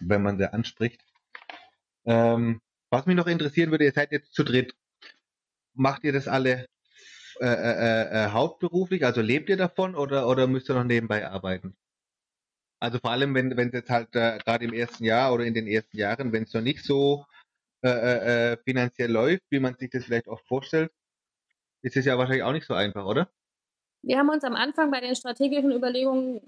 wenn 0.00 0.22
man 0.22 0.38
sie 0.38 0.52
anspricht. 0.52 1.00
Ähm, 2.04 2.60
was 2.90 3.06
mich 3.06 3.16
noch 3.16 3.26
interessieren 3.26 3.70
würde, 3.70 3.84
ihr 3.84 3.92
seid 3.92 4.12
jetzt 4.12 4.34
zu 4.34 4.44
dritt. 4.44 4.74
Macht 5.74 6.04
ihr 6.04 6.12
das 6.12 6.28
alle 6.28 6.66
äh, 7.40 7.46
äh, 7.46 8.24
äh, 8.26 8.30
hauptberuflich? 8.30 9.04
Also 9.04 9.22
lebt 9.22 9.48
ihr 9.48 9.56
davon 9.56 9.94
oder, 9.94 10.28
oder 10.28 10.46
müsst 10.46 10.68
ihr 10.68 10.74
noch 10.74 10.84
nebenbei 10.84 11.26
arbeiten? 11.26 11.76
Also 12.80 12.98
vor 12.98 13.10
allem, 13.10 13.34
wenn 13.34 13.52
es 13.52 13.72
jetzt 13.72 13.90
halt 13.90 14.14
äh, 14.16 14.38
gerade 14.38 14.64
im 14.64 14.72
ersten 14.72 15.04
Jahr 15.04 15.32
oder 15.32 15.44
in 15.44 15.54
den 15.54 15.66
ersten 15.66 15.96
Jahren, 15.96 16.32
wenn 16.32 16.44
es 16.44 16.54
noch 16.54 16.62
nicht 16.62 16.82
so 16.82 17.26
äh, 17.82 17.88
äh, 17.88 18.52
äh, 18.52 18.56
finanziell 18.62 19.10
läuft, 19.10 19.44
wie 19.50 19.60
man 19.60 19.74
sich 19.76 19.90
das 19.90 20.04
vielleicht 20.04 20.28
oft 20.28 20.46
vorstellt, 20.46 20.92
ist 21.82 21.96
es 21.96 22.04
ja 22.04 22.18
wahrscheinlich 22.18 22.42
auch 22.42 22.52
nicht 22.52 22.66
so 22.66 22.74
einfach, 22.74 23.06
oder? 23.06 23.30
Wir 24.02 24.18
haben 24.18 24.28
uns 24.28 24.44
am 24.44 24.54
Anfang 24.54 24.90
bei 24.90 25.00
den 25.00 25.16
strategischen 25.16 25.72
Überlegungen 25.72 26.40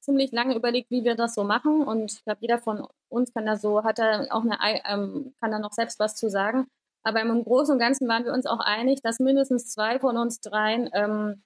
ziemlich 0.00 0.30
lange 0.32 0.54
überlegt, 0.54 0.90
wie 0.90 1.04
wir 1.04 1.14
das 1.14 1.34
so 1.34 1.44
machen. 1.44 1.82
Und 1.82 2.12
ich 2.12 2.24
glaube, 2.24 2.40
jeder 2.42 2.58
von 2.58 2.86
uns 3.08 3.32
kann 3.32 3.46
da 3.46 3.56
so, 3.56 3.82
hat 3.84 3.98
da 3.98 4.26
auch 4.30 4.42
eine, 4.42 4.82
ähm, 4.86 5.34
kann 5.40 5.52
da 5.52 5.58
noch 5.58 5.72
selbst 5.72 5.98
was 5.98 6.16
zu 6.16 6.28
sagen. 6.28 6.66
Aber 7.02 7.20
im 7.20 7.44
Großen 7.44 7.72
und 7.72 7.78
Ganzen 7.78 8.08
waren 8.08 8.24
wir 8.24 8.32
uns 8.32 8.46
auch 8.46 8.60
einig, 8.60 9.00
dass 9.02 9.20
mindestens 9.20 9.68
zwei 9.68 9.98
von 10.00 10.16
uns 10.16 10.40
dreien 10.40 10.90
ähm, 10.92 11.42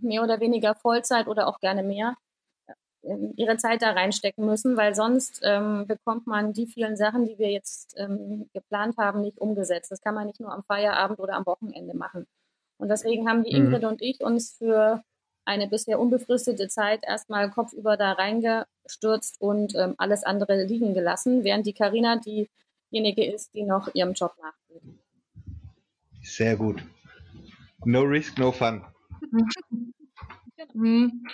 mehr 0.00 0.22
oder 0.22 0.40
weniger 0.40 0.74
Vollzeit 0.74 1.28
oder 1.28 1.46
auch 1.46 1.60
gerne 1.60 1.82
mehr 1.82 2.16
ihre 3.36 3.56
Zeit 3.56 3.82
da 3.82 3.90
reinstecken 3.90 4.46
müssen, 4.46 4.76
weil 4.76 4.94
sonst 4.94 5.40
ähm, 5.44 5.86
bekommt 5.86 6.26
man 6.26 6.52
die 6.52 6.66
vielen 6.66 6.96
Sachen, 6.96 7.26
die 7.26 7.38
wir 7.38 7.50
jetzt 7.50 7.94
ähm, 7.98 8.48
geplant 8.52 8.96
haben, 8.96 9.20
nicht 9.20 9.38
umgesetzt. 9.38 9.90
Das 9.90 10.00
kann 10.00 10.14
man 10.14 10.26
nicht 10.26 10.40
nur 10.40 10.52
am 10.52 10.64
Feierabend 10.64 11.18
oder 11.20 11.34
am 11.34 11.46
Wochenende 11.46 11.96
machen. 11.96 12.26
Und 12.78 12.88
deswegen 12.88 13.28
haben 13.28 13.44
die 13.44 13.54
mhm. 13.54 13.66
Ingrid 13.66 13.84
und 13.84 14.02
ich 14.02 14.20
uns 14.20 14.52
für 14.52 15.02
eine 15.44 15.68
bisher 15.68 16.00
unbefristete 16.00 16.68
Zeit 16.68 17.04
erstmal 17.04 17.50
kopfüber 17.50 17.96
da 17.96 18.12
reingestürzt 18.12 19.40
und 19.40 19.74
ähm, 19.74 19.94
alles 19.98 20.24
andere 20.24 20.64
liegen 20.64 20.94
gelassen, 20.94 21.44
während 21.44 21.66
die 21.66 21.74
Karina 21.74 22.16
diejenige 22.16 23.24
ist, 23.24 23.52
die 23.54 23.62
noch 23.62 23.94
ihrem 23.94 24.14
Job 24.14 24.32
nachgeht. 24.40 24.82
Sehr 26.22 26.56
gut. 26.56 26.82
No 27.84 28.00
risk, 28.00 28.38
no 28.38 28.52
fun. 28.52 28.84
Mhm. 30.72 31.24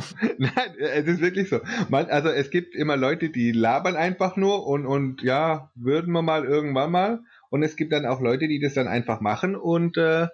Nein, 0.38 0.74
es 0.78 1.06
ist 1.06 1.20
wirklich 1.20 1.48
so. 1.48 1.60
Man, 1.88 2.06
also 2.06 2.28
es 2.28 2.50
gibt 2.50 2.74
immer 2.74 2.96
Leute, 2.96 3.30
die 3.30 3.52
labern 3.52 3.96
einfach 3.96 4.36
nur 4.36 4.66
und, 4.66 4.86
und 4.86 5.22
ja, 5.22 5.70
würden 5.74 6.12
wir 6.12 6.22
mal 6.22 6.44
irgendwann 6.44 6.90
mal. 6.90 7.20
Und 7.50 7.62
es 7.62 7.76
gibt 7.76 7.92
dann 7.92 8.06
auch 8.06 8.20
Leute, 8.20 8.48
die 8.48 8.60
das 8.60 8.74
dann 8.74 8.88
einfach 8.88 9.20
machen 9.20 9.56
und 9.56 9.96
äh, 9.96 10.28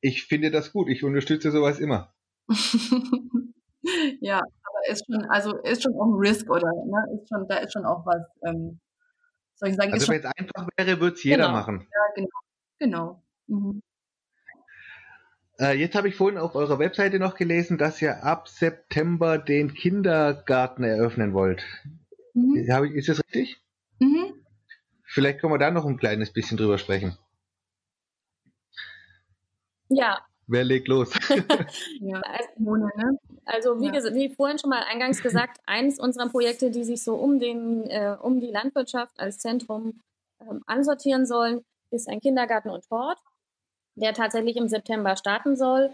ich 0.00 0.24
finde 0.24 0.50
das 0.50 0.72
gut. 0.72 0.88
Ich 0.88 1.04
unterstütze 1.04 1.50
sowas 1.50 1.78
immer. 1.78 2.14
ja, 4.20 4.38
aber 4.38 4.92
ist 4.92 5.04
schon, 5.06 5.24
also 5.26 5.56
ist 5.58 5.82
schon 5.82 5.94
auch 5.94 6.06
ein 6.06 6.18
Risk, 6.18 6.48
oder? 6.50 6.68
Ne? 6.68 7.20
Ist 7.20 7.28
schon, 7.28 7.46
da 7.48 7.56
ist 7.56 7.72
schon 7.72 7.84
auch 7.84 8.06
was, 8.06 8.22
ähm, 8.46 8.80
soll 9.56 9.70
ich 9.70 9.76
sagen, 9.76 9.92
also 9.92 10.08
wenn 10.08 10.20
es 10.20 10.24
einfach 10.24 10.68
wäre, 10.76 11.00
würde 11.00 11.14
es 11.14 11.22
jeder 11.22 11.46
genau. 11.46 11.52
machen. 11.52 11.86
Ja, 11.92 12.14
genau. 12.14 12.28
Genau. 12.78 13.22
Mhm. 13.46 13.82
Äh, 15.60 15.78
jetzt 15.78 15.94
habe 15.94 16.08
ich 16.08 16.16
vorhin 16.16 16.38
auf 16.38 16.54
eurer 16.54 16.78
Webseite 16.78 17.18
noch 17.18 17.34
gelesen, 17.34 17.76
dass 17.76 18.00
ihr 18.00 18.24
ab 18.24 18.48
September 18.48 19.36
den 19.36 19.74
Kindergarten 19.74 20.84
eröffnen 20.84 21.34
wollt. 21.34 21.62
Mhm. 22.32 22.56
ist 22.94 23.08
das 23.08 23.18
richtig? 23.18 23.60
Mhm. 23.98 24.34
Vielleicht 25.04 25.40
können 25.40 25.52
wir 25.52 25.58
da 25.58 25.70
noch 25.70 25.84
ein 25.84 25.98
kleines 25.98 26.32
bisschen 26.32 26.56
drüber 26.56 26.78
sprechen. 26.78 27.18
Ja. 29.88 30.24
Wer 30.46 30.64
legt 30.64 30.88
los? 30.88 31.12
ja, 32.00 32.22
also, 32.22 32.88
also 33.44 33.80
wie, 33.80 33.90
gesagt, 33.90 34.14
wie 34.14 34.30
vorhin 34.30 34.58
schon 34.58 34.70
mal 34.70 34.82
eingangs 34.84 35.22
gesagt, 35.22 35.60
eines 35.66 35.98
unserer 35.98 36.28
Projekte, 36.28 36.70
die 36.70 36.84
sich 36.84 37.04
so 37.04 37.16
um, 37.16 37.38
den, 37.38 37.88
äh, 37.90 38.16
um 38.20 38.40
die 38.40 38.50
Landwirtschaft 38.50 39.18
als 39.20 39.38
Zentrum 39.38 40.00
ähm, 40.40 40.62
ansortieren 40.66 41.26
sollen, 41.26 41.60
ist 41.90 42.08
ein 42.08 42.20
Kindergarten 42.20 42.70
und 42.70 42.88
Hort, 42.90 43.18
der 44.00 44.14
tatsächlich 44.14 44.56
im 44.56 44.68
September 44.68 45.16
starten 45.16 45.56
soll. 45.56 45.92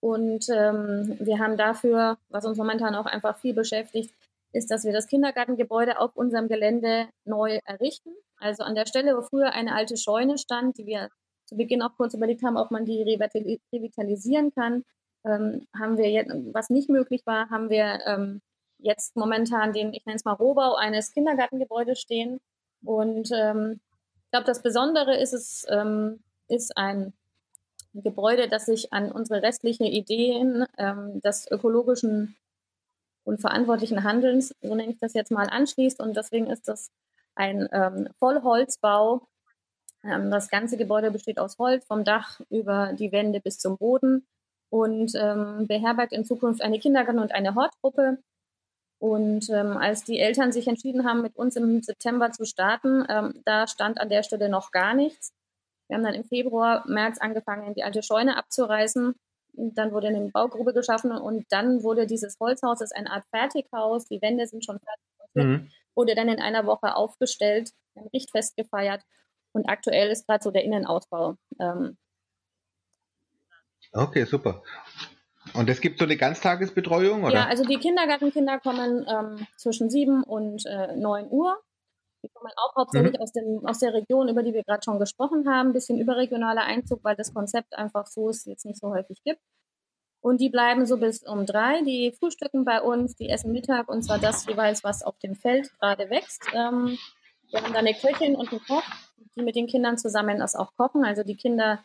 Und 0.00 0.48
ähm, 0.48 1.16
wir 1.20 1.38
haben 1.38 1.56
dafür, 1.56 2.18
was 2.28 2.44
uns 2.44 2.58
momentan 2.58 2.94
auch 2.94 3.06
einfach 3.06 3.38
viel 3.38 3.54
beschäftigt, 3.54 4.12
ist, 4.52 4.70
dass 4.70 4.84
wir 4.84 4.92
das 4.92 5.06
Kindergartengebäude 5.06 5.98
auf 5.98 6.16
unserem 6.16 6.48
Gelände 6.48 7.08
neu 7.24 7.60
errichten. 7.64 8.10
Also 8.38 8.64
an 8.64 8.74
der 8.74 8.86
Stelle, 8.86 9.16
wo 9.16 9.22
früher 9.22 9.52
eine 9.52 9.74
alte 9.74 9.96
Scheune 9.96 10.38
stand, 10.38 10.78
die 10.78 10.86
wir 10.86 11.08
zu 11.46 11.56
Beginn 11.56 11.82
auch 11.82 11.96
kurz 11.96 12.14
überlegt 12.14 12.42
haben, 12.42 12.56
ob 12.56 12.70
man 12.70 12.84
die 12.84 13.02
revitalisieren 13.02 14.52
kann, 14.54 14.84
ähm, 15.24 15.66
haben 15.78 15.96
wir 15.96 16.10
jetzt, 16.10 16.32
was 16.52 16.70
nicht 16.70 16.88
möglich 16.88 17.22
war, 17.24 17.48
haben 17.50 17.70
wir 17.70 18.00
ähm, 18.06 18.40
jetzt 18.78 19.16
momentan 19.16 19.72
den, 19.72 19.94
ich 19.94 20.04
nenne 20.04 20.16
es 20.16 20.24
mal 20.24 20.32
Rohbau 20.32 20.74
eines 20.74 21.12
Kindergartengebäudes 21.12 22.00
stehen. 22.00 22.40
Und 22.84 23.30
ähm, 23.32 23.80
ich 24.24 24.30
glaube, 24.32 24.46
das 24.46 24.62
Besondere 24.62 25.16
ist 25.16 25.32
es, 25.32 25.64
ähm, 25.68 26.20
ist 26.48 26.76
ein 26.76 27.12
Gebäude, 27.94 28.48
das 28.48 28.66
sich 28.66 28.92
an 28.92 29.12
unsere 29.12 29.42
restlichen 29.42 29.84
Ideen 29.84 30.66
ähm, 30.78 31.20
des 31.20 31.50
ökologischen 31.50 32.36
und 33.24 33.40
verantwortlichen 33.40 34.02
Handelns, 34.04 34.54
so 34.60 34.74
nenne 34.74 34.92
ich 34.92 34.98
das 34.98 35.14
jetzt 35.14 35.30
mal, 35.30 35.48
anschließt. 35.48 36.00
Und 36.00 36.16
deswegen 36.16 36.48
ist 36.48 36.68
das 36.68 36.90
ein 37.34 37.68
ähm, 37.72 38.08
Vollholzbau. 38.18 39.22
Ähm, 40.04 40.30
das 40.30 40.48
ganze 40.48 40.76
Gebäude 40.76 41.10
besteht 41.10 41.38
aus 41.38 41.58
Holz, 41.58 41.84
vom 41.84 42.04
Dach 42.04 42.40
über 42.50 42.92
die 42.94 43.12
Wände 43.12 43.40
bis 43.40 43.58
zum 43.58 43.76
Boden 43.76 44.26
und 44.70 45.12
ähm, 45.14 45.66
beherbergt 45.66 46.12
in 46.12 46.24
Zukunft 46.24 46.62
eine 46.62 46.78
Kindergarten- 46.78 47.20
und 47.20 47.32
eine 47.32 47.54
Hortgruppe. 47.54 48.18
Und 48.98 49.50
ähm, 49.50 49.76
als 49.76 50.04
die 50.04 50.20
Eltern 50.20 50.52
sich 50.52 50.68
entschieden 50.68 51.04
haben, 51.04 51.22
mit 51.22 51.36
uns 51.36 51.56
im 51.56 51.82
September 51.82 52.30
zu 52.30 52.44
starten, 52.44 53.04
ähm, 53.08 53.42
da 53.44 53.66
stand 53.66 54.00
an 54.00 54.08
der 54.08 54.22
Stelle 54.22 54.48
noch 54.48 54.70
gar 54.70 54.94
nichts. 54.94 55.32
Wir 55.92 55.98
haben 55.98 56.04
dann 56.04 56.14
im 56.14 56.24
Februar, 56.24 56.84
März 56.88 57.18
angefangen, 57.20 57.74
die 57.74 57.84
alte 57.84 58.02
Scheune 58.02 58.38
abzureißen 58.38 59.14
dann 59.54 59.92
wurde 59.92 60.08
eine 60.08 60.30
Baugrube 60.30 60.72
geschaffen 60.72 61.12
und 61.12 61.44
dann 61.50 61.82
wurde 61.82 62.06
dieses 62.06 62.38
Holzhaus, 62.40 62.78
das 62.78 62.90
ist 62.90 62.96
eine 62.96 63.10
Art 63.10 63.24
Fertighaus, 63.30 64.06
die 64.06 64.22
Wände 64.22 64.46
sind 64.46 64.64
schon 64.64 64.78
fertig, 64.78 65.34
mhm. 65.34 65.70
wurde 65.94 66.14
dann 66.14 66.28
in 66.28 66.40
einer 66.40 66.66
Woche 66.66 66.96
aufgestellt, 66.96 67.70
ein 67.94 68.08
Richtfest 68.14 68.56
gefeiert 68.56 69.02
und 69.52 69.68
aktuell 69.68 70.10
ist 70.10 70.26
gerade 70.26 70.42
so 70.42 70.50
der 70.50 70.64
Innenausbau. 70.64 71.36
Ähm, 71.60 71.98
okay, 73.92 74.24
super. 74.24 74.62
Und 75.54 75.68
es 75.68 75.80
gibt 75.80 75.98
so 75.98 76.04
eine 76.04 76.16
Ganztagesbetreuung? 76.16 77.24
Oder? 77.24 77.34
Ja, 77.34 77.46
also 77.46 77.64
die 77.64 77.76
Kindergartenkinder 77.76 78.60
kommen 78.60 79.04
ähm, 79.08 79.46
zwischen 79.56 79.90
7 79.90 80.22
und 80.22 80.64
äh, 80.66 80.96
9 80.96 81.28
Uhr. 81.30 81.60
Die 82.22 82.28
kommen 82.28 82.52
auch 82.56 82.76
hauptsächlich 82.76 83.14
mhm. 83.14 83.20
aus, 83.20 83.32
dem, 83.32 83.66
aus 83.66 83.78
der 83.78 83.94
Region, 83.94 84.28
über 84.28 84.42
die 84.42 84.54
wir 84.54 84.62
gerade 84.62 84.82
schon 84.84 84.98
gesprochen 84.98 85.48
haben. 85.48 85.70
Ein 85.70 85.72
bisschen 85.72 85.98
überregionaler 85.98 86.62
Einzug, 86.62 87.02
weil 87.02 87.16
das 87.16 87.34
Konzept 87.34 87.74
einfach 87.74 88.06
so 88.06 88.28
es 88.28 88.44
jetzt 88.44 88.64
nicht 88.64 88.78
so 88.80 88.90
häufig 88.90 89.22
gibt. 89.24 89.40
Und 90.20 90.40
die 90.40 90.50
bleiben 90.50 90.86
so 90.86 90.98
bis 90.98 91.24
um 91.24 91.46
drei. 91.46 91.82
Die 91.82 92.12
frühstücken 92.12 92.64
bei 92.64 92.80
uns, 92.80 93.16
die 93.16 93.28
essen 93.28 93.52
Mittag 93.52 93.88
und 93.88 94.02
zwar 94.02 94.18
das 94.18 94.46
jeweils, 94.46 94.84
was 94.84 95.02
auf 95.02 95.18
dem 95.18 95.34
Feld 95.34 95.70
gerade 95.80 96.10
wächst. 96.10 96.44
Ähm, 96.54 96.96
wir 97.50 97.60
haben 97.60 97.72
da 97.72 97.80
eine 97.80 97.94
Köchin 97.94 98.36
und 98.36 98.50
einen 98.52 98.62
Koch, 98.64 98.84
die 99.36 99.42
mit 99.42 99.56
den 99.56 99.66
Kindern 99.66 99.98
zusammen 99.98 100.38
das 100.38 100.54
auch 100.54 100.76
kochen. 100.76 101.04
Also 101.04 101.24
die 101.24 101.34
Kinder 101.34 101.80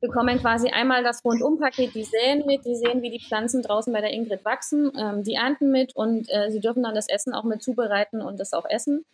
bekommen 0.00 0.38
quasi 0.38 0.70
einmal 0.70 1.02
das 1.02 1.24
Rundumpaket, 1.24 1.94
die 1.94 2.04
säen 2.04 2.44
mit, 2.46 2.64
die 2.64 2.76
sehen, 2.76 3.02
wie 3.02 3.10
die 3.10 3.20
Pflanzen 3.20 3.62
draußen 3.62 3.92
bei 3.92 4.00
der 4.00 4.12
Ingrid 4.12 4.44
wachsen, 4.44 4.92
ähm, 4.98 5.22
die 5.22 5.34
ernten 5.34 5.70
mit 5.70 5.94
und 5.94 6.28
äh, 6.30 6.50
sie 6.50 6.60
dürfen 6.60 6.82
dann 6.82 6.94
das 6.94 7.08
Essen 7.08 7.34
auch 7.34 7.44
mit 7.44 7.62
zubereiten 7.62 8.22
und 8.22 8.40
das 8.40 8.52
auch 8.52 8.66
essen. 8.68 9.04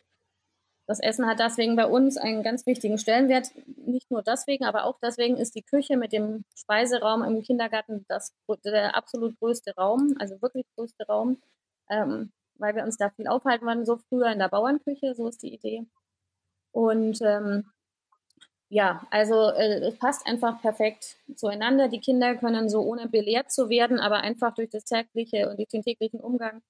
Das 0.86 0.98
Essen 0.98 1.26
hat 1.26 1.38
deswegen 1.38 1.76
bei 1.76 1.86
uns 1.86 2.16
einen 2.16 2.42
ganz 2.42 2.66
wichtigen 2.66 2.98
Stellenwert. 2.98 3.50
Nicht 3.76 4.10
nur 4.10 4.22
deswegen, 4.22 4.64
aber 4.64 4.84
auch 4.84 4.98
deswegen 5.00 5.36
ist 5.36 5.54
die 5.54 5.62
Küche 5.62 5.96
mit 5.96 6.12
dem 6.12 6.44
Speiseraum 6.56 7.22
im 7.22 7.42
Kindergarten 7.42 8.04
das, 8.08 8.34
der 8.64 8.96
absolut 8.96 9.38
größte 9.38 9.74
Raum, 9.76 10.16
also 10.18 10.42
wirklich 10.42 10.66
größte 10.76 11.06
Raum, 11.06 11.40
ähm, 11.88 12.32
weil 12.58 12.74
wir 12.74 12.82
uns 12.84 12.96
da 12.96 13.10
viel 13.10 13.28
aufhalten 13.28 13.66
waren, 13.66 13.86
so 13.86 13.98
früher 14.08 14.32
in 14.32 14.40
der 14.40 14.48
Bauernküche, 14.48 15.14
so 15.14 15.28
ist 15.28 15.42
die 15.42 15.54
Idee. 15.54 15.86
Und 16.72 17.20
ähm, 17.22 17.70
ja, 18.68 19.06
also 19.10 19.50
äh, 19.50 19.80
es 19.88 19.98
passt 19.98 20.26
einfach 20.26 20.60
perfekt 20.62 21.18
zueinander. 21.36 21.88
Die 21.88 22.00
Kinder 22.00 22.36
können 22.36 22.70
so 22.70 22.80
ohne 22.80 23.08
belehrt 23.08 23.52
zu 23.52 23.68
werden, 23.68 24.00
aber 24.00 24.20
einfach 24.20 24.54
durch 24.54 24.70
das 24.70 24.84
tägliche 24.84 25.50
und 25.50 25.58
durch 25.58 25.68
den 25.68 25.82
täglichen 25.82 26.20
Umgang 26.20 26.62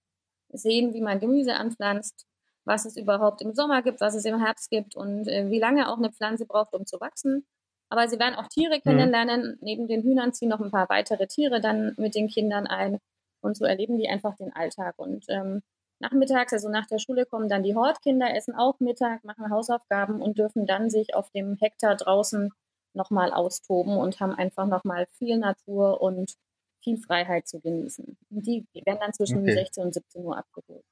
sehen, 0.53 0.95
wie 0.95 1.01
man 1.01 1.21
Gemüse 1.21 1.55
anpflanzt, 1.55 2.27
was 2.65 2.85
es 2.85 2.97
überhaupt 2.97 3.43
im 3.43 3.55
Sommer 3.55 3.83
gibt, 3.83 4.01
was 4.01 4.15
es 4.15 4.25
im 4.25 4.39
Herbst 4.39 4.71
gibt 4.71 4.95
und 4.97 5.29
äh, 5.29 5.51
wie 5.51 5.59
lange 5.59 5.91
auch 5.91 5.99
eine 5.99 6.13
Pflanze 6.13 6.47
braucht, 6.47 6.75
um 6.75 6.87
zu 6.87 7.01
wachsen. 7.01 7.45
Aber 7.89 8.09
sie 8.09 8.19
werden 8.19 8.37
auch 8.37 8.49
Tiere 8.49 8.77
mhm. 8.77 8.83
kennenlernen. 8.83 9.43
Mhm. 9.43 9.59
Neben 9.61 9.89
den 9.89 10.03
Hühnern 10.03 10.33
ziehen 10.33 10.49
noch 10.49 10.61
ein 10.61 10.71
paar 10.71 10.89
weitere 10.89 11.27
Tiere 11.27 11.61
dann 11.61 11.95
mit 11.97 12.15
den 12.15 12.29
Kindern 12.29 12.67
ein. 12.67 12.99
Und 13.43 13.57
so 13.57 13.65
erleben 13.65 13.99
die 13.99 14.09
einfach 14.09 14.37
den 14.37 14.53
Alltag. 14.55 14.95
Und 14.97 15.25
ähm, 15.29 15.63
nachmittags, 15.99 16.53
also 16.53 16.69
nach 16.69 16.87
der 16.87 16.99
Schule, 16.99 17.27
kommen 17.27 17.49
dann 17.49 17.63
die 17.63 17.75
Hortkinder, 17.75 18.35
essen 18.35 18.55
auch 18.55 18.79
Mittag, 18.81 19.25
machen 19.25 19.51
Hausaufgaben 19.51 20.23
und 20.23 20.39
dürfen 20.39 20.67
dann 20.67 20.91
sich 20.91 21.15
auf 21.15 21.31
dem 21.33 21.57
Hektar 21.57 21.97
draußen 21.97 22.51
nochmal 22.95 23.33
austoben 23.33 23.97
und 23.97 24.21
haben 24.21 24.35
einfach 24.35 24.67
nochmal 24.67 25.07
viel 25.19 25.39
Natur 25.39 26.01
und 26.01 26.35
viel 26.83 26.99
Freiheit 26.99 27.49
zu 27.49 27.61
genießen. 27.61 28.17
Und 28.31 28.47
die 28.47 28.65
werden 28.85 29.01
dann 29.01 29.13
zwischen 29.13 29.43
okay. 29.43 29.55
16 29.55 29.85
und 29.85 29.95
17 29.95 30.25
Uhr 30.25 30.37
abgeholt. 30.37 30.85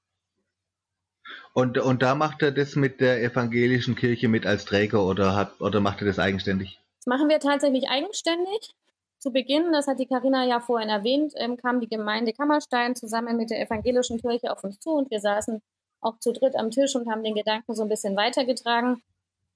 Und, 1.53 1.79
und 1.79 2.03
da 2.03 2.15
macht 2.15 2.43
er 2.43 2.53
das 2.53 2.77
mit 2.77 3.01
der 3.01 3.23
evangelischen 3.23 3.97
Kirche 3.97 4.29
mit 4.29 4.47
als 4.47 4.65
Träger 4.65 5.05
oder, 5.05 5.35
hat, 5.35 5.61
oder 5.61 5.81
macht 5.81 6.01
er 6.01 6.07
das 6.07 6.19
eigenständig? 6.19 6.79
Das 6.99 7.07
machen 7.07 7.29
wir 7.29 7.41
tatsächlich 7.41 7.89
eigenständig. 7.89 8.75
Zu 9.19 9.33
Beginn, 9.33 9.73
das 9.73 9.87
hat 9.87 9.99
die 9.99 10.07
Karina 10.07 10.47
ja 10.47 10.61
vorhin 10.61 10.89
erwähnt, 10.89 11.35
ähm, 11.37 11.57
kam 11.57 11.81
die 11.81 11.89
Gemeinde 11.89 12.33
Kammerstein 12.33 12.97
zusammen 12.97 13.37
mit 13.37 13.51
der 13.51 13.61
evangelischen 13.61 14.21
Kirche 14.21 14.51
auf 14.51 14.65
uns 14.65 14.81
zu 14.81 14.91
und 14.91 15.11
wir 15.11 15.21
saßen 15.21 15.61
auch 16.01 16.19
zu 16.19 16.33
dritt 16.33 16.57
am 16.57 16.71
Tisch 16.71 16.95
und 16.97 17.11
haben 17.11 17.23
den 17.23 17.35
Gedanken 17.35 17.75
so 17.75 17.83
ein 17.83 17.89
bisschen 17.89 18.17
weitergetragen. 18.17 19.03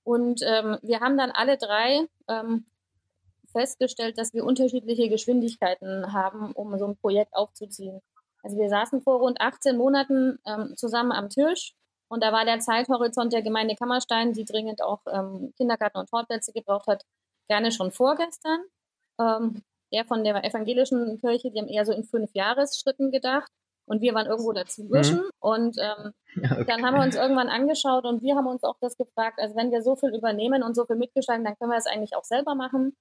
Und 0.02 0.42
ähm, 0.44 0.76
wir 0.82 1.00
haben 1.00 1.16
dann 1.16 1.30
alle 1.30 1.56
drei 1.56 2.06
ähm, 2.28 2.66
festgestellt, 3.52 4.18
dass 4.18 4.34
wir 4.34 4.44
unterschiedliche 4.44 5.08
Geschwindigkeiten 5.08 6.12
haben, 6.12 6.52
um 6.52 6.78
so 6.78 6.86
ein 6.86 6.96
Projekt 6.96 7.34
aufzuziehen. 7.34 8.02
Also 8.44 8.58
wir 8.58 8.68
saßen 8.68 9.00
vor 9.02 9.20
rund 9.20 9.40
18 9.40 9.76
Monaten 9.76 10.38
ähm, 10.46 10.74
zusammen 10.76 11.12
am 11.12 11.30
Tisch 11.30 11.74
und 12.08 12.22
da 12.22 12.32
war 12.32 12.44
der 12.44 12.60
Zeithorizont 12.60 13.32
der 13.32 13.42
Gemeinde 13.42 13.74
Kammerstein, 13.74 14.32
die 14.32 14.44
dringend 14.44 14.82
auch 14.82 15.00
ähm, 15.10 15.52
Kindergarten 15.56 15.98
und 15.98 16.12
Hortplätze 16.12 16.52
gebraucht 16.52 16.86
hat, 16.86 17.02
gerne 17.48 17.72
schon 17.72 17.90
vorgestern. 17.90 18.60
Ähm, 19.20 19.62
der 19.92 20.04
von 20.04 20.24
der 20.24 20.44
evangelischen 20.44 21.20
Kirche, 21.20 21.50
die 21.50 21.60
haben 21.60 21.68
eher 21.68 21.86
so 21.86 21.92
in 21.92 22.04
fünf 22.04 22.30
Jahresschritten 22.34 23.10
gedacht. 23.10 23.50
Und 23.86 24.00
wir 24.00 24.14
waren 24.14 24.26
irgendwo 24.26 24.52
dazwischen. 24.52 25.18
Mhm. 25.18 25.30
Und 25.40 25.76
ähm, 25.78 26.12
okay. 26.36 26.64
dann 26.66 26.84
haben 26.84 26.94
wir 26.94 27.02
uns 27.02 27.16
irgendwann 27.16 27.48
angeschaut 27.48 28.04
und 28.04 28.22
wir 28.22 28.34
haben 28.34 28.46
uns 28.46 28.64
auch 28.64 28.76
das 28.80 28.96
gefragt, 28.96 29.38
also 29.38 29.56
wenn 29.56 29.70
wir 29.70 29.82
so 29.82 29.94
viel 29.94 30.14
übernehmen 30.14 30.62
und 30.62 30.74
so 30.74 30.86
viel 30.86 30.96
mitgestalten, 30.96 31.44
dann 31.44 31.56
können 31.58 31.70
wir 31.70 31.78
es 31.78 31.86
eigentlich 31.86 32.16
auch 32.16 32.24
selber 32.24 32.54
machen. 32.54 32.96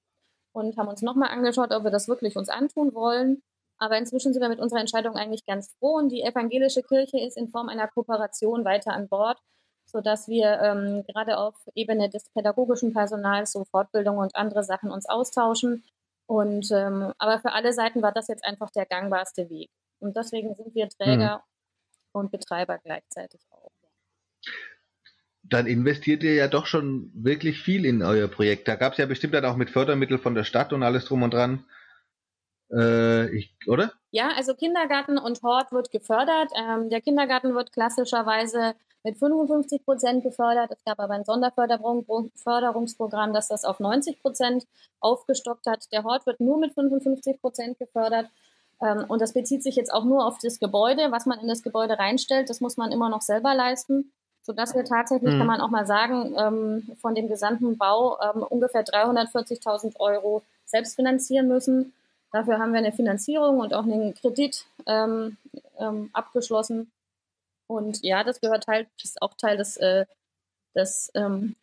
Und 0.53 0.77
haben 0.77 0.87
uns 0.87 1.01
nochmal 1.01 1.29
angeschaut, 1.29 1.71
ob 1.71 1.83
wir 1.83 1.91
das 1.91 2.07
wirklich 2.07 2.35
uns 2.35 2.49
antun 2.49 2.93
wollen. 2.93 3.41
Aber 3.83 3.97
inzwischen 3.97 4.31
sind 4.31 4.41
wir 4.41 4.47
mit 4.47 4.61
unserer 4.61 4.79
Entscheidung 4.79 5.17
eigentlich 5.17 5.45
ganz 5.45 5.75
froh 5.77 5.97
und 5.97 6.07
die 6.07 6.21
evangelische 6.21 6.83
Kirche 6.83 7.19
ist 7.19 7.35
in 7.35 7.49
Form 7.49 7.67
einer 7.67 7.89
Kooperation 7.89 8.63
weiter 8.63 8.93
an 8.93 9.09
Bord, 9.09 9.37
sodass 9.85 10.29
wir 10.29 10.57
ähm, 10.61 11.03
gerade 11.05 11.37
auf 11.37 11.55
Ebene 11.75 12.09
des 12.09 12.29
pädagogischen 12.29 12.93
Personals 12.93 13.51
so 13.51 13.65
Fortbildung 13.65 14.19
und 14.19 14.37
andere 14.37 14.63
Sachen 14.63 14.89
uns 14.89 15.05
austauschen. 15.05 15.83
Und 16.27 16.71
ähm, 16.71 17.11
aber 17.17 17.39
für 17.39 17.51
alle 17.51 17.73
Seiten 17.73 18.01
war 18.01 18.13
das 18.13 18.29
jetzt 18.29 18.45
einfach 18.45 18.71
der 18.71 18.85
gangbarste 18.85 19.49
Weg. 19.49 19.69
Und 19.99 20.15
deswegen 20.15 20.55
sind 20.55 20.73
wir 20.73 20.87
Träger 20.87 21.43
mhm. 22.13 22.21
und 22.21 22.31
Betreiber 22.31 22.77
gleichzeitig 22.77 23.41
auch. 23.49 23.69
Dann 25.41 25.67
investiert 25.67 26.23
ihr 26.23 26.35
ja 26.35 26.47
doch 26.47 26.67
schon 26.67 27.11
wirklich 27.13 27.59
viel 27.59 27.83
in 27.83 28.01
euer 28.01 28.29
Projekt. 28.29 28.69
Da 28.69 28.75
gab 28.75 28.93
es 28.93 28.97
ja 28.97 29.05
bestimmt 29.07 29.33
dann 29.33 29.43
auch 29.43 29.57
mit 29.57 29.69
Fördermitteln 29.69 30.21
von 30.21 30.35
der 30.35 30.45
Stadt 30.45 30.71
und 30.71 30.83
alles 30.83 31.03
drum 31.03 31.23
und 31.23 31.33
dran. 31.33 31.65
Äh, 32.73 33.35
ich, 33.35 33.53
oder? 33.67 33.91
Ja, 34.11 34.31
also 34.35 34.53
Kindergarten 34.53 35.17
und 35.17 35.41
Hort 35.43 35.71
wird 35.71 35.91
gefördert. 35.91 36.51
Ähm, 36.55 36.89
der 36.89 37.01
Kindergarten 37.01 37.55
wird 37.55 37.71
klassischerweise 37.71 38.75
mit 39.03 39.17
55 39.17 39.85
Prozent 39.85 40.23
gefördert. 40.23 40.71
Es 40.71 40.83
gab 40.85 40.99
aber 40.99 41.13
ein 41.13 41.25
Sonderförderungsprogramm, 41.25 43.33
das 43.33 43.49
das 43.49 43.65
auf 43.65 43.79
90 43.79 44.21
Prozent 44.21 44.65
aufgestockt 44.99 45.67
hat. 45.67 45.91
Der 45.91 46.03
Hort 46.03 46.25
wird 46.25 46.39
nur 46.39 46.57
mit 46.57 46.73
55 46.73 47.41
Prozent 47.41 47.77
gefördert. 47.77 48.29
Ähm, 48.81 49.05
und 49.07 49.21
das 49.21 49.33
bezieht 49.33 49.63
sich 49.63 49.75
jetzt 49.75 49.93
auch 49.93 50.05
nur 50.05 50.25
auf 50.25 50.37
das 50.41 50.59
Gebäude. 50.59 51.11
Was 51.11 51.25
man 51.25 51.39
in 51.39 51.47
das 51.47 51.63
Gebäude 51.63 51.99
reinstellt, 51.99 52.49
das 52.49 52.61
muss 52.61 52.77
man 52.77 52.91
immer 52.91 53.09
noch 53.09 53.21
selber 53.21 53.53
leisten. 53.53 54.11
Sodass 54.41 54.75
wir 54.75 54.83
tatsächlich, 54.83 55.33
mhm. 55.33 55.37
kann 55.37 55.47
man 55.47 55.61
auch 55.61 55.69
mal 55.69 55.85
sagen, 55.85 56.35
ähm, 56.37 56.95
von 56.99 57.15
dem 57.15 57.29
gesamten 57.29 57.77
Bau 57.77 58.17
ähm, 58.21 58.43
ungefähr 58.43 58.83
340.000 58.83 59.99
Euro 59.99 60.43
selbst 60.65 60.95
finanzieren 60.95 61.47
müssen. 61.47 61.93
Dafür 62.33 62.57
haben 62.57 62.73
wir 62.73 62.79
eine 62.79 62.91
Finanzierung 62.91 63.59
und 63.59 63.75
auch 63.75 63.83
einen 63.83 64.15
Kredit 64.15 64.65
ähm, 64.87 65.37
ähm, 65.77 66.09
abgeschlossen. 66.13 66.91
Und 67.67 68.03
ja, 68.03 68.23
das 68.23 68.41
gehört 68.41 68.65
halt, 68.65 68.87
ist 69.03 69.21
auch 69.21 69.35
Teil 69.35 69.55
des, 69.55 69.77
äh, 69.77 70.05
des 70.75 71.11
ähm, 71.13 71.55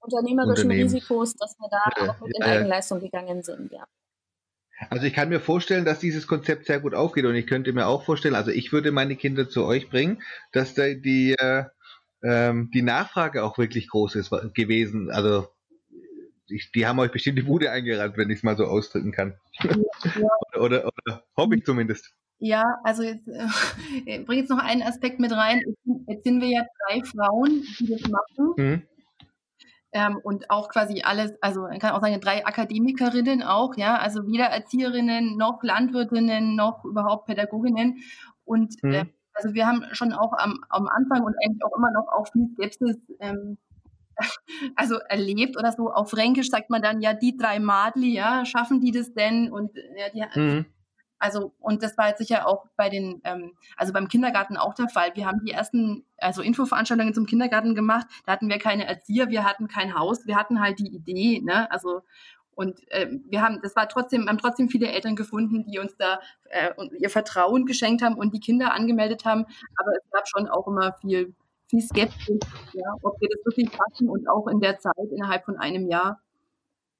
unternehmerischen 0.00 0.70
Risikos, 0.70 1.34
dass 1.36 1.58
wir 1.58 1.68
da 1.70 1.82
ja, 1.96 2.12
auch 2.12 2.20
mit 2.20 2.36
in 2.36 2.42
ja, 2.42 2.46
Eigenleistung 2.46 3.00
gegangen 3.00 3.42
sind, 3.42 3.72
ja. 3.72 3.86
Also 4.90 5.06
ich 5.06 5.14
kann 5.14 5.30
mir 5.30 5.40
vorstellen, 5.40 5.86
dass 5.86 5.98
dieses 5.98 6.26
Konzept 6.26 6.66
sehr 6.66 6.80
gut 6.80 6.94
aufgeht 6.94 7.24
und 7.24 7.34
ich 7.34 7.46
könnte 7.46 7.72
mir 7.72 7.86
auch 7.86 8.04
vorstellen, 8.04 8.34
also 8.34 8.50
ich 8.50 8.70
würde 8.70 8.92
meine 8.92 9.16
Kinder 9.16 9.48
zu 9.48 9.64
euch 9.64 9.88
bringen, 9.88 10.22
dass 10.52 10.74
da 10.74 10.92
die, 10.92 11.34
äh, 11.38 11.64
ähm, 12.22 12.70
die 12.74 12.82
Nachfrage 12.82 13.44
auch 13.44 13.56
wirklich 13.56 13.88
groß 13.88 14.16
ist 14.16 14.30
gewesen. 14.52 15.10
Also 15.10 15.48
ich, 16.48 16.70
die 16.72 16.86
haben 16.86 16.98
euch 16.98 17.12
bestimmt 17.12 17.38
die 17.38 17.42
Bude 17.42 17.70
eingerannt, 17.70 18.16
wenn 18.16 18.30
ich 18.30 18.38
es 18.38 18.42
mal 18.42 18.56
so 18.56 18.64
ausdrücken 18.64 19.12
kann. 19.12 19.34
Ja. 19.62 19.70
oder, 20.54 20.62
oder, 20.62 20.86
oder 20.86 21.24
hoffe 21.36 21.56
ich 21.56 21.64
zumindest. 21.64 22.14
Ja, 22.38 22.78
also 22.82 23.02
jetzt 23.02 23.26
äh, 23.28 24.22
bringe 24.24 24.40
jetzt 24.40 24.50
noch 24.50 24.58
einen 24.58 24.82
Aspekt 24.82 25.20
mit 25.20 25.32
rein. 25.32 25.62
Jetzt 26.06 26.24
sind 26.24 26.40
wir 26.40 26.48
ja 26.48 26.62
drei 26.86 27.02
Frauen, 27.04 27.64
die 27.78 27.86
das 27.86 28.02
machen. 28.10 28.54
Mhm. 28.56 28.82
Ähm, 29.92 30.18
und 30.24 30.50
auch 30.50 30.68
quasi 30.68 31.02
alles, 31.02 31.32
also 31.40 31.62
man 31.62 31.78
kann 31.78 31.92
auch 31.92 32.00
sagen, 32.00 32.20
drei 32.20 32.44
Akademikerinnen 32.44 33.44
auch, 33.44 33.76
ja, 33.76 33.96
also 33.96 34.26
weder 34.26 34.46
Erzieherinnen 34.46 35.36
noch 35.36 35.62
Landwirtinnen 35.62 36.56
noch 36.56 36.84
überhaupt 36.84 37.26
Pädagoginnen. 37.26 37.98
Und 38.44 38.74
mhm. 38.82 38.92
äh, 38.92 39.04
also 39.34 39.54
wir 39.54 39.66
haben 39.66 39.84
schon 39.92 40.12
auch 40.12 40.32
am, 40.32 40.64
am 40.68 40.88
Anfang 40.88 41.22
und 41.22 41.34
eigentlich 41.44 41.64
auch 41.64 41.76
immer 41.76 41.92
noch 41.92 42.08
auch 42.08 42.26
viel 42.32 42.48
Skepsis 42.54 42.96
ähm, 43.20 43.56
also 44.76 44.96
erlebt 44.96 45.56
oder 45.56 45.72
so. 45.72 45.90
Auf 45.90 46.10
Fränkisch 46.10 46.50
sagt 46.50 46.70
man 46.70 46.82
dann 46.82 47.00
ja 47.00 47.14
die 47.14 47.36
drei 47.36 47.58
Madli, 47.58 48.14
ja, 48.14 48.44
schaffen 48.44 48.80
die 48.80 48.90
das 48.90 49.12
denn? 49.12 49.52
Und 49.52 49.72
ja, 49.96 50.08
die, 50.10 50.40
mhm. 50.40 50.66
also 51.18 51.52
und 51.58 51.82
das 51.82 51.96
war 51.98 52.08
jetzt 52.08 52.18
sicher 52.18 52.46
auch 52.46 52.66
bei 52.76 52.88
den, 52.88 53.20
ähm, 53.24 53.52
also 53.76 53.92
beim 53.92 54.08
Kindergarten 54.08 54.56
auch 54.56 54.74
der 54.74 54.88
Fall. 54.88 55.10
Wir 55.14 55.26
haben 55.26 55.40
die 55.44 55.52
ersten, 55.52 56.04
also 56.18 56.42
Infoveranstaltungen 56.42 57.14
zum 57.14 57.26
Kindergarten 57.26 57.74
gemacht. 57.74 58.06
Da 58.26 58.32
hatten 58.32 58.48
wir 58.48 58.58
keine 58.58 58.86
Erzieher, 58.86 59.28
wir 59.28 59.44
hatten 59.44 59.68
kein 59.68 59.94
Haus, 59.98 60.26
wir 60.26 60.36
hatten 60.36 60.60
halt 60.60 60.78
die 60.78 60.94
Idee, 60.94 61.40
ne? 61.42 61.70
Also 61.70 62.02
und 62.56 62.80
äh, 62.92 63.08
wir 63.28 63.42
haben, 63.42 63.60
das 63.62 63.76
war 63.76 63.88
trotzdem, 63.88 64.28
haben 64.28 64.38
trotzdem 64.38 64.68
viele 64.68 64.88
Eltern 64.88 65.16
gefunden, 65.16 65.64
die 65.64 65.78
uns 65.78 65.96
da 65.96 66.20
äh, 66.44 66.70
ihr 66.98 67.10
Vertrauen 67.10 67.66
geschenkt 67.66 68.02
haben 68.02 68.16
und 68.16 68.32
die 68.34 68.40
Kinder 68.40 68.72
angemeldet 68.72 69.24
haben. 69.24 69.44
Aber 69.76 69.92
es 69.92 70.10
gab 70.10 70.28
schon 70.28 70.48
auch 70.48 70.66
immer 70.68 70.94
viel 71.00 71.34
viel 71.70 71.82
skeptisch, 71.82 72.40
ja, 72.72 72.94
ob 73.02 73.20
wir 73.20 73.28
das 73.28 73.44
wirklich 73.44 73.70
schaffen 73.70 74.08
und 74.08 74.28
auch 74.28 74.46
in 74.48 74.60
der 74.60 74.78
Zeit 74.78 74.94
innerhalb 75.10 75.44
von 75.44 75.56
einem 75.56 75.88
Jahr. 75.88 76.20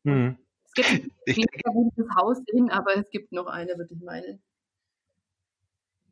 Hm. 0.05 0.37
Es 0.65 0.73
gibt 0.73 0.91
weniger 1.27 1.73
gutes 1.73 2.07
Haus 2.17 2.39
hin, 2.51 2.71
aber 2.71 2.97
es 2.97 3.11
gibt 3.11 3.33
noch 3.33 3.47
eine, 3.47 3.77
würde 3.77 3.95
ich 3.95 4.03
meinen. 4.03 4.43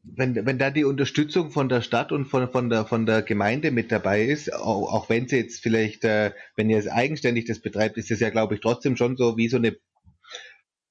Wenn, 0.05 0.35
wenn 0.35 0.59
da 0.59 0.71
die 0.71 0.85
Unterstützung 0.85 1.53
von 1.53 1.69
der 1.69 1.81
Stadt 1.81 2.11
und 2.11 2.25
von, 2.25 2.49
von, 2.49 2.69
der, 2.69 2.87
von 2.87 3.07
der 3.07 3.23
Gemeinde 3.23 3.71
mit 3.71 3.93
dabei 3.93 4.25
ist, 4.25 4.53
auch, 4.53 4.93
auch 4.93 5.09
wenn 5.09 5.29
sie 5.29 5.37
jetzt 5.37 5.63
vielleicht, 5.63 6.05
äh, 6.05 6.33
wenn 6.57 6.69
ihr 6.69 6.79
es 6.79 6.89
eigenständig 6.89 7.45
das 7.45 7.61
betreibt, 7.61 7.97
ist 7.99 8.11
es 8.11 8.19
ja, 8.19 8.31
glaube 8.31 8.55
ich, 8.55 8.61
trotzdem 8.61 8.97
schon 8.97 9.17
so 9.17 9.37
wie 9.37 9.49
so 9.49 9.59
eine 9.59 9.77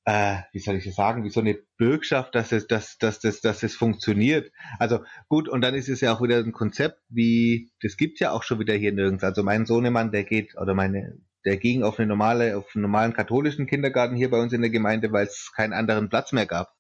äh, 0.06 0.38
wie 0.52 0.60
soll 0.60 0.76
ich 0.76 0.86
das 0.86 0.96
sagen, 0.96 1.24
wie 1.24 1.30
so 1.30 1.42
eine 1.42 1.60
Bürgschaft, 1.78 2.34
dass 2.34 2.52
es, 2.52 2.68
dass, 2.68 2.98
dass, 2.98 3.20
dass, 3.20 3.42
dass 3.42 3.64
es 3.64 3.76
funktioniert. 3.76 4.52
Also 4.80 5.04
gut, 5.28 5.48
und 5.48 5.62
dann 5.62 5.76
ist 5.76 5.90
es 5.90 6.02
ja 6.02 6.14
auch 6.14 6.22
wieder 6.22 6.38
ein 6.38 6.54
Konzept, 6.54 7.00
wie, 7.10 7.72
das 7.82 7.98
gibt's 7.98 8.20
ja 8.20 8.32
auch 8.32 8.44
schon 8.44 8.60
wieder 8.60 8.74
hier 8.74 8.94
nirgends. 8.94 9.24
Also 9.24 9.44
mein 9.44 9.66
Sohnemann, 9.66 10.12
der 10.12 10.24
geht, 10.24 10.58
oder 10.58 10.74
meine, 10.74 11.18
der 11.46 11.58
ging 11.58 11.84
auf 11.84 12.00
eine 12.00 12.08
normale, 12.08 12.58
auf 12.58 12.76
einen 12.76 12.84
normalen 12.84 13.14
katholischen 13.14 13.68
Kindergarten 13.68 14.16
hier 14.16 14.32
bei 14.32 14.42
uns 14.42 14.54
in 14.54 14.62
der 14.62 14.72
Gemeinde, 14.72 15.12
weil 15.12 15.28
es 15.28 15.52
keinen 15.56 15.74
anderen 15.74 16.10
Platz 16.10 16.32
mehr 16.32 16.48
gab. 16.48 16.74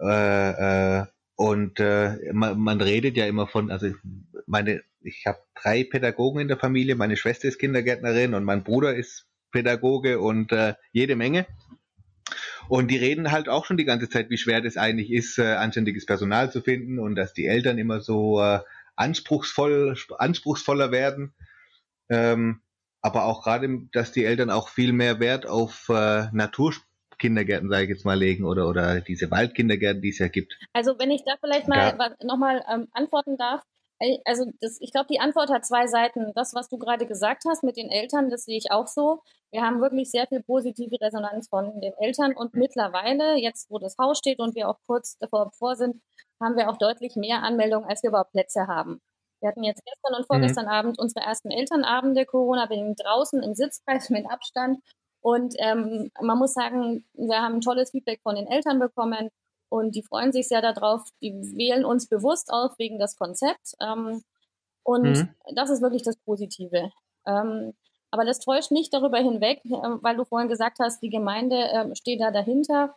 Äh, 0.00 1.00
äh, 1.00 1.06
und 1.36 1.80
äh, 1.80 2.32
man, 2.32 2.58
man 2.58 2.80
redet 2.80 3.16
ja 3.16 3.26
immer 3.26 3.46
von, 3.46 3.70
also 3.70 3.88
meine, 4.46 4.82
ich 5.00 5.24
habe 5.26 5.38
drei 5.60 5.84
Pädagogen 5.84 6.40
in 6.40 6.48
der 6.48 6.58
Familie, 6.58 6.94
meine 6.94 7.16
Schwester 7.16 7.48
ist 7.48 7.58
Kindergärtnerin 7.58 8.34
und 8.34 8.44
mein 8.44 8.64
Bruder 8.64 8.94
ist 8.94 9.26
Pädagoge 9.54 10.20
und 10.20 10.52
äh, 10.52 10.74
jede 10.92 11.16
Menge. 11.16 11.46
Und 12.68 12.90
die 12.90 12.96
reden 12.96 13.30
halt 13.30 13.48
auch 13.48 13.64
schon 13.64 13.76
die 13.76 13.84
ganze 13.84 14.08
Zeit, 14.08 14.30
wie 14.30 14.36
schwer 14.36 14.60
das 14.60 14.76
eigentlich 14.76 15.12
ist, 15.12 15.38
äh, 15.38 15.54
anständiges 15.54 16.06
Personal 16.06 16.50
zu 16.50 16.60
finden 16.60 16.98
und 16.98 17.14
dass 17.14 17.32
die 17.32 17.46
Eltern 17.46 17.78
immer 17.78 18.00
so 18.00 18.40
äh, 18.40 18.60
anspruchsvoll, 18.96 19.96
anspruchsvoller 20.18 20.90
werden. 20.90 21.34
Ähm, 22.08 22.60
aber 23.00 23.26
auch 23.26 23.42
gerade, 23.42 23.68
dass 23.92 24.12
die 24.12 24.24
Eltern 24.24 24.50
auch 24.50 24.68
viel 24.68 24.92
mehr 24.92 25.20
Wert 25.20 25.46
auf 25.46 25.88
äh, 25.88 26.26
Naturkindergärten, 26.32 27.68
sage 27.68 27.84
ich 27.84 27.90
jetzt 27.90 28.04
mal, 28.04 28.18
legen 28.18 28.44
oder, 28.44 28.66
oder 28.66 29.00
diese 29.02 29.30
Waldkindergärten, 29.30 30.02
die 30.02 30.08
es 30.08 30.18
ja 30.18 30.28
gibt. 30.28 30.58
Also 30.72 30.98
wenn 30.98 31.10
ich 31.10 31.22
da 31.24 31.34
vielleicht 31.38 31.68
mal 31.68 31.96
ja. 31.96 32.14
nochmal 32.24 32.64
ähm, 32.72 32.88
antworten 32.92 33.36
darf, 33.36 33.62
also 34.24 34.50
das, 34.60 34.78
ich 34.80 34.92
glaube, 34.92 35.06
die 35.10 35.20
Antwort 35.20 35.50
hat 35.50 35.64
zwei 35.64 35.86
Seiten. 35.86 36.32
Das, 36.34 36.54
was 36.54 36.68
du 36.68 36.78
gerade 36.78 37.06
gesagt 37.06 37.44
hast 37.48 37.62
mit 37.62 37.76
den 37.76 37.90
Eltern, 37.90 38.30
das 38.30 38.44
sehe 38.44 38.58
ich 38.58 38.70
auch 38.70 38.86
so. 38.86 39.22
Wir 39.54 39.62
haben 39.62 39.80
wirklich 39.80 40.10
sehr 40.10 40.26
viel 40.26 40.42
positive 40.42 41.00
Resonanz 41.00 41.46
von 41.48 41.80
den 41.80 41.92
Eltern 41.98 42.34
und 42.34 42.54
mittlerweile, 42.54 43.36
jetzt 43.36 43.70
wo 43.70 43.78
das 43.78 43.96
Haus 43.98 44.18
steht 44.18 44.40
und 44.40 44.56
wir 44.56 44.68
auch 44.68 44.80
kurz 44.84 45.16
davor 45.18 45.52
vor 45.52 45.76
sind, 45.76 46.02
haben 46.42 46.56
wir 46.56 46.68
auch 46.68 46.76
deutlich 46.76 47.14
mehr 47.14 47.44
Anmeldungen, 47.44 47.88
als 47.88 48.02
wir 48.02 48.08
überhaupt 48.10 48.32
Plätze 48.32 48.66
haben. 48.66 49.00
Wir 49.40 49.50
hatten 49.50 49.62
jetzt 49.62 49.84
gestern 49.84 50.18
und 50.18 50.26
vorgestern 50.26 50.64
mhm. 50.64 50.72
Abend 50.72 50.98
unsere 50.98 51.24
ersten 51.24 51.52
Elternabende, 51.52 52.26
Corona-bedingt 52.26 52.98
draußen 53.04 53.44
im 53.44 53.54
Sitzkreis 53.54 54.10
mit 54.10 54.28
Abstand. 54.28 54.80
Und 55.20 55.54
ähm, 55.58 56.10
man 56.20 56.36
muss 56.36 56.54
sagen, 56.54 57.04
wir 57.12 57.40
haben 57.40 57.60
tolles 57.60 57.92
Feedback 57.92 58.22
von 58.24 58.34
den 58.34 58.48
Eltern 58.48 58.80
bekommen. 58.80 59.30
Und 59.68 59.94
die 59.94 60.02
freuen 60.02 60.32
sich 60.32 60.48
sehr 60.48 60.62
darauf. 60.62 61.04
Die 61.22 61.32
wählen 61.56 61.84
uns 61.84 62.08
bewusst 62.08 62.52
auf 62.52 62.76
wegen 62.78 62.98
des 62.98 63.14
Konzepts. 63.16 63.76
Ähm, 63.80 64.24
und 64.82 65.04
mhm. 65.04 65.28
das 65.54 65.70
ist 65.70 65.80
wirklich 65.80 66.02
das 66.02 66.16
Positive. 66.16 66.90
Ähm, 67.24 67.72
aber 68.14 68.24
das 68.24 68.38
täuscht 68.38 68.70
nicht 68.70 68.94
darüber 68.94 69.18
hinweg, 69.18 69.60
äh, 69.64 69.70
weil 69.70 70.16
du 70.16 70.24
vorhin 70.24 70.48
gesagt 70.48 70.78
hast, 70.78 71.02
die 71.02 71.10
Gemeinde 71.10 71.56
äh, 71.56 71.96
steht 71.96 72.20
da 72.20 72.30
dahinter. 72.30 72.94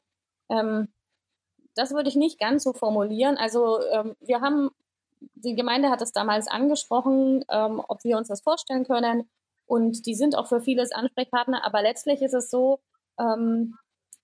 Ähm, 0.48 0.90
das 1.74 1.92
würde 1.92 2.08
ich 2.08 2.16
nicht 2.16 2.40
ganz 2.40 2.64
so 2.64 2.72
formulieren. 2.72 3.36
Also 3.36 3.82
ähm, 3.92 4.16
wir 4.20 4.42
haben, 4.42 4.70
die 5.34 5.56
Gemeinde 5.56 5.90
hat 5.90 6.04
es 6.04 6.12
damals 6.12 6.48
angesprochen, 6.48 7.44
ähm, 7.50 7.82
ob 7.88 8.04
wir 8.04 8.16
uns 8.16 8.28
das 8.28 8.42
vorstellen 8.42 8.86
können. 8.86 9.28
Und 9.66 10.06
die 10.06 10.14
sind 10.14 10.36
auch 10.36 10.46
für 10.46 10.62
vieles 10.62 10.92
Ansprechpartner. 10.92 11.66
Aber 11.66 11.82
letztlich 11.82 12.22
ist 12.22 12.36
es 12.36 12.52
so, 12.52 12.80
ähm, 13.20 13.76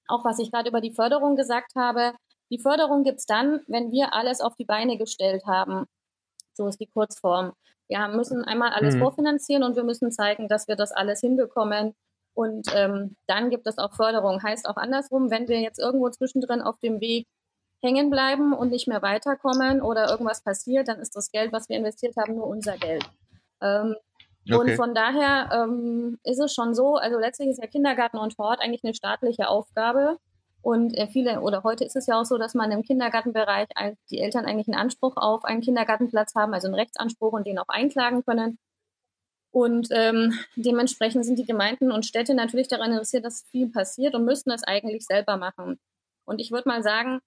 auch 0.07 0.23
was 0.23 0.37
ich 0.37 0.51
gerade 0.51 0.69
über 0.69 0.79
die 0.79 0.93
Förderung 0.93 1.35
gesagt 1.35 1.73
habe, 1.75 2.13
die 2.51 2.59
Förderung 2.59 3.03
gibt 3.03 3.17
es 3.17 3.25
dann, 3.25 3.61
wenn 3.65 3.91
wir 3.91 4.13
alles 4.13 4.41
auf 4.41 4.55
die 4.55 4.65
Beine 4.65 4.99
gestellt 4.99 5.47
haben. 5.47 5.87
So 6.53 6.67
ist 6.67 6.79
die 6.79 6.85
Kurzform. 6.85 7.53
Wir 7.99 8.17
müssen 8.17 8.43
einmal 8.43 8.71
alles 8.71 8.95
mhm. 8.95 8.99
vorfinanzieren 8.99 9.63
und 9.63 9.75
wir 9.75 9.83
müssen 9.83 10.11
zeigen, 10.11 10.47
dass 10.47 10.67
wir 10.67 10.75
das 10.75 10.91
alles 10.91 11.19
hinbekommen. 11.21 11.93
Und 12.33 12.67
ähm, 12.75 13.15
dann 13.27 13.49
gibt 13.49 13.67
es 13.67 13.77
auch 13.77 13.93
Förderung. 13.93 14.41
Heißt 14.41 14.67
auch 14.67 14.77
andersrum, 14.77 15.29
wenn 15.29 15.47
wir 15.47 15.59
jetzt 15.59 15.79
irgendwo 15.79 16.09
zwischendrin 16.09 16.61
auf 16.61 16.79
dem 16.79 16.99
Weg 16.99 17.27
hängen 17.81 18.09
bleiben 18.09 18.53
und 18.53 18.71
nicht 18.71 18.87
mehr 18.87 19.01
weiterkommen 19.01 19.81
oder 19.81 20.09
irgendwas 20.09 20.41
passiert, 20.41 20.87
dann 20.87 20.99
ist 20.99 21.15
das 21.15 21.31
Geld, 21.31 21.51
was 21.51 21.69
wir 21.69 21.77
investiert 21.77 22.15
haben, 22.17 22.35
nur 22.35 22.47
unser 22.47 22.77
Geld. 22.77 23.03
Ähm, 23.61 23.95
okay. 24.49 24.55
Und 24.55 24.71
von 24.75 24.95
daher 24.95 25.49
ähm, 25.53 26.17
ist 26.23 26.39
es 26.39 26.53
schon 26.53 26.73
so, 26.73 26.95
also 26.95 27.19
letztlich 27.19 27.49
ist 27.49 27.61
ja 27.61 27.67
Kindergarten 27.67 28.17
und 28.17 28.37
Hort 28.37 28.61
eigentlich 28.61 28.83
eine 28.83 28.93
staatliche 28.93 29.49
Aufgabe. 29.49 30.17
Und 30.63 30.97
äh, 30.97 31.07
viele, 31.07 31.41
oder 31.41 31.63
heute 31.63 31.83
ist 31.83 31.97
es 31.97 32.07
ja 32.07 32.19
auch 32.19 32.23
so, 32.23 32.37
dass 32.37 32.53
man 32.53 32.71
im 32.71 32.83
Kindergartenbereich 32.83 33.67
die 34.09 34.19
Eltern 34.19 34.45
eigentlich 34.45 34.69
einen 34.69 34.79
Anspruch 34.79 35.17
auf 35.17 35.43
einen 35.43 35.59
Kindergartenplatz 35.59 36.35
haben, 36.35 36.53
also 36.53 36.67
einen 36.67 36.75
Rechtsanspruch 36.75 37.33
und 37.33 37.45
den 37.45 37.59
auch 37.59 37.67
einklagen 37.67 38.23
können. 38.23 38.57
Und 39.51 39.89
ähm, 39.91 40.33
dementsprechend 40.55 41.25
sind 41.25 41.37
die 41.37 41.45
Gemeinden 41.45 41.91
und 41.91 42.05
Städte 42.05 42.33
natürlich 42.33 42.69
daran 42.69 42.91
interessiert, 42.91 43.25
dass 43.25 43.43
viel 43.51 43.69
passiert 43.69 44.15
und 44.15 44.23
müssen 44.23 44.49
das 44.49 44.63
eigentlich 44.63 45.05
selber 45.05 45.35
machen. 45.35 45.81
Und 46.23 46.39
ich 46.39 46.49
würde 46.51 46.69
mal 46.69 46.81
sagen, 46.81 47.19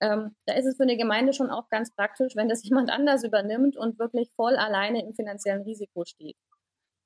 ähm, 0.00 0.36
da 0.46 0.54
ist 0.54 0.66
es 0.66 0.76
für 0.76 0.84
eine 0.84 0.96
Gemeinde 0.96 1.32
schon 1.32 1.50
auch 1.50 1.68
ganz 1.70 1.92
praktisch, 1.92 2.36
wenn 2.36 2.48
das 2.48 2.62
jemand 2.68 2.90
anders 2.90 3.24
übernimmt 3.24 3.76
und 3.76 3.98
wirklich 3.98 4.30
voll 4.36 4.54
alleine 4.54 5.04
im 5.04 5.14
finanziellen 5.14 5.62
Risiko 5.62 6.04
steht. 6.04 6.36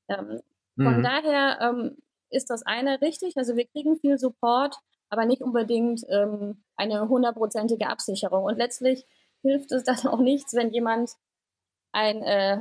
Ähm, 0.08 0.42
mhm. 0.76 0.84
Von 0.84 1.02
daher 1.02 1.58
ähm, 1.62 1.96
ist 2.28 2.50
das 2.50 2.62
eine 2.66 3.00
richtig. 3.00 3.38
Also 3.38 3.56
wir 3.56 3.66
kriegen 3.66 3.98
viel 3.98 4.18
Support 4.18 4.76
aber 5.10 5.24
nicht 5.24 5.42
unbedingt 5.42 6.04
ähm, 6.08 6.62
eine 6.76 7.08
hundertprozentige 7.08 7.88
Absicherung. 7.88 8.44
Und 8.44 8.58
letztlich 8.58 9.06
hilft 9.42 9.72
es 9.72 9.84
dann 9.84 9.98
auch 10.06 10.20
nichts, 10.20 10.54
wenn 10.54 10.70
jemand 10.70 11.12
ein, 11.92 12.22
äh, 12.22 12.58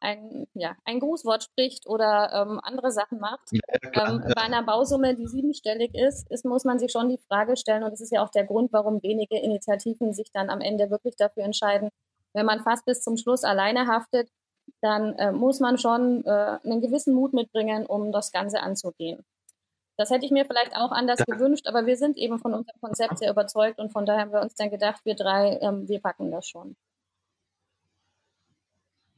ein, 0.00 0.46
ja, 0.54 0.76
ein 0.84 1.00
Grußwort 1.00 1.44
spricht 1.44 1.86
oder 1.86 2.30
ähm, 2.32 2.60
andere 2.62 2.90
Sachen 2.90 3.18
macht. 3.18 3.50
Ja, 3.52 4.08
ähm, 4.08 4.22
bei 4.34 4.42
einer 4.42 4.62
Bausumme, 4.62 5.14
die 5.14 5.26
siebenstellig 5.26 5.94
ist, 5.94 6.30
ist, 6.30 6.44
muss 6.44 6.64
man 6.64 6.78
sich 6.78 6.92
schon 6.92 7.08
die 7.08 7.18
Frage 7.28 7.56
stellen, 7.56 7.82
und 7.82 7.90
das 7.90 8.00
ist 8.00 8.12
ja 8.12 8.22
auch 8.22 8.30
der 8.30 8.44
Grund, 8.44 8.72
warum 8.72 9.02
wenige 9.02 9.38
Initiativen 9.38 10.12
sich 10.12 10.30
dann 10.32 10.50
am 10.50 10.60
Ende 10.60 10.90
wirklich 10.90 11.16
dafür 11.16 11.44
entscheiden, 11.44 11.90
wenn 12.32 12.46
man 12.46 12.60
fast 12.60 12.84
bis 12.84 13.00
zum 13.00 13.16
Schluss 13.16 13.42
alleine 13.42 13.86
haftet, 13.86 14.28
dann 14.80 15.14
äh, 15.14 15.32
muss 15.32 15.60
man 15.60 15.78
schon 15.78 16.24
äh, 16.24 16.58
einen 16.62 16.80
gewissen 16.80 17.14
Mut 17.14 17.32
mitbringen, 17.32 17.86
um 17.86 18.12
das 18.12 18.32
Ganze 18.32 18.60
anzugehen. 18.60 19.24
Das 19.98 20.10
hätte 20.10 20.24
ich 20.24 20.30
mir 20.30 20.46
vielleicht 20.46 20.76
auch 20.76 20.92
anders 20.92 21.18
da. 21.18 21.24
gewünscht, 21.24 21.66
aber 21.66 21.84
wir 21.84 21.96
sind 21.96 22.16
eben 22.16 22.38
von 22.38 22.54
unserem 22.54 22.80
Konzept 22.80 23.18
sehr 23.18 23.32
überzeugt 23.32 23.80
und 23.80 23.90
von 23.90 24.06
daher 24.06 24.22
haben 24.22 24.32
wir 24.32 24.40
uns 24.40 24.54
dann 24.54 24.70
gedacht, 24.70 25.04
wir 25.04 25.16
drei, 25.16 25.58
ähm, 25.60 25.88
wir 25.88 25.98
packen 25.98 26.30
das 26.30 26.48
schon. 26.48 26.76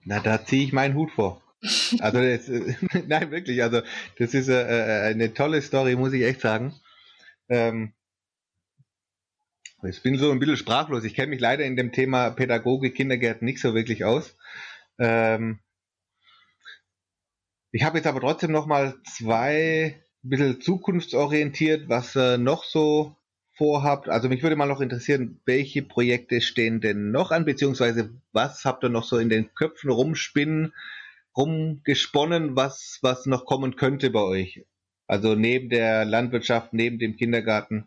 Na, 0.05 0.21
da 0.21 0.43
ziehe 0.43 0.65
ich 0.65 0.73
meinen 0.73 0.95
Hut 0.95 1.11
vor. 1.11 1.43
Also, 2.01 2.19
das, 2.23 2.49
nein, 3.07 3.31
wirklich, 3.31 3.63
also, 3.63 3.83
das 4.19 4.33
ist 4.33 4.49
äh, 4.49 5.09
äh, 5.09 5.11
eine 5.11 5.35
tolle 5.35 5.61
Story, 5.61 5.97
muss 5.97 6.15
ich 6.15 6.23
echt 6.23 6.41
sagen. 6.41 6.75
Ähm, 7.51 7.93
ich 9.83 10.03
bin 10.03 10.17
so 10.17 10.31
ein 10.31 10.39
bisschen 10.39 10.57
sprachlos. 10.57 11.05
Ich 11.05 11.15
kenne 11.15 11.29
mich 11.29 11.41
leider 11.41 11.65
in 11.65 11.77
dem 11.77 11.93
Thema 11.93 12.31
Pädagogik, 12.31 12.95
Kindergärten 12.95 13.45
nicht 13.45 13.61
so 13.61 13.75
wirklich 13.75 14.07
aus. 14.07 14.35
Ähm, 14.99 15.61
ich 17.71 17.83
habe 17.85 17.99
jetzt 17.99 18.07
aber 18.07 18.21
trotzdem 18.21 18.51
noch 18.51 18.67
mal 18.67 18.95
zwei 19.05 20.03
ein 20.23 20.29
bisschen 20.29 20.61
zukunftsorientiert, 20.61 21.89
was 21.89 22.17
ihr 22.17 22.39
noch 22.39 22.65
so 22.65 23.17
vorhabt. 23.55 24.09
Also 24.09 24.29
mich 24.29 24.43
würde 24.43 24.57
mal 24.57 24.67
noch 24.67 24.81
interessieren, 24.81 25.41
welche 25.45 25.83
Projekte 25.83 26.41
stehen 26.41 26.81
denn 26.81 27.11
noch 27.11 27.31
an, 27.31 27.45
beziehungsweise 27.45 28.11
was 28.33 28.65
habt 28.65 28.85
ihr 28.85 28.89
noch 28.89 29.05
so 29.05 29.19
in 29.19 29.29
den 29.29 29.55
Köpfen 29.55 29.91
rumspinnen, 29.91 30.75
rumgesponnen, 31.37 32.57
was, 32.57 32.99
was 33.03 33.27
noch 33.27 33.45
kommen 33.45 33.77
könnte 33.77 34.11
bei 34.11 34.21
euch? 34.21 34.65
Also 35.07 35.35
neben 35.35 35.69
der 35.69 36.05
Landwirtschaft, 36.05 36.73
neben 36.73 36.99
dem 36.99 37.17
Kindergarten. 37.17 37.87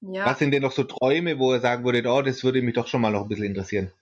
Ja. 0.00 0.26
Was 0.26 0.38
sind 0.38 0.52
denn 0.52 0.62
noch 0.62 0.72
so 0.72 0.84
Träume, 0.84 1.38
wo 1.38 1.52
ihr 1.52 1.60
sagen 1.60 1.84
würdet, 1.84 2.06
oh, 2.06 2.22
das 2.22 2.44
würde 2.44 2.62
mich 2.62 2.74
doch 2.74 2.86
schon 2.86 3.00
mal 3.00 3.10
noch 3.10 3.22
ein 3.22 3.28
bisschen 3.28 3.46
interessieren? 3.46 3.92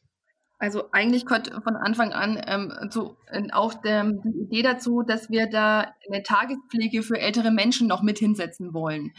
Also 0.59 0.85
eigentlich 0.93 1.27
konnte 1.27 1.61
von 1.63 1.77
Anfang 1.77 2.13
an 2.13 2.41
ähm, 2.47 2.73
so, 2.91 3.17
äh, 3.27 3.43
auch 3.53 3.75
der, 3.75 4.05
die 4.05 4.43
Idee 4.43 4.63
dazu, 4.63 5.03
dass 5.03 5.29
wir 5.29 5.49
da 5.49 5.93
eine 6.09 6.23
Tagespflege 6.23 7.03
für 7.03 7.19
ältere 7.19 7.51
Menschen 7.51 7.89
noch 7.89 8.03
mit 8.03 8.19
hinsetzen 8.19 8.73
wollen. 8.73 9.13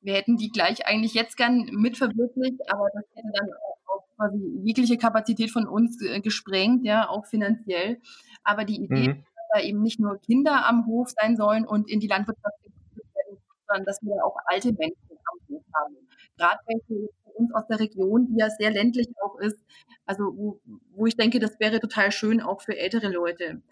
Wir 0.00 0.14
hätten 0.14 0.36
die 0.36 0.50
gleich 0.50 0.86
eigentlich 0.86 1.14
jetzt 1.14 1.36
gern 1.36 1.70
mit 1.72 1.96
verwirklicht, 1.96 2.60
aber 2.68 2.88
das 2.92 3.04
hätte 3.14 3.28
dann 3.32 3.48
auch 3.86 4.04
quasi 4.16 4.60
jegliche 4.64 4.98
Kapazität 4.98 5.50
von 5.50 5.68
uns 5.68 6.02
äh, 6.02 6.20
gesprengt, 6.20 6.84
ja, 6.84 7.08
auch 7.08 7.26
finanziell. 7.26 8.00
Aber 8.42 8.64
die 8.64 8.82
Idee, 8.82 9.10
mhm. 9.10 9.24
dass 9.36 9.46
da 9.54 9.60
eben 9.60 9.82
nicht 9.82 10.00
nur 10.00 10.18
Kinder 10.18 10.66
am 10.66 10.86
Hof 10.86 11.10
sein 11.10 11.36
sollen 11.36 11.64
und 11.64 11.88
in 11.88 12.00
die 12.00 12.08
Landwirtschaft 12.08 12.56
werden, 12.64 13.38
sondern 13.68 13.84
dass 13.84 14.02
wir 14.02 14.24
auch 14.24 14.36
alte 14.46 14.72
Menschen 14.72 14.96
am 15.10 15.38
Hof 15.48 15.62
haben. 15.74 15.96
Gerade 16.36 16.58
welche 16.66 17.08
uns 17.34 17.52
aus 17.54 17.66
der 17.68 17.80
Region, 17.80 18.26
die 18.26 18.38
ja 18.38 18.50
sehr 18.50 18.70
ländlich 18.70 19.08
auch 19.22 19.38
ist, 19.38 19.58
also 20.06 20.24
wo, 20.36 20.60
wo 20.94 21.06
ich 21.06 21.16
denke, 21.16 21.38
das 21.38 21.58
wäre 21.60 21.80
total 21.80 22.12
schön 22.12 22.40
auch 22.40 22.60
für 22.60 22.76
ältere 22.76 23.08
Leute. 23.08 23.62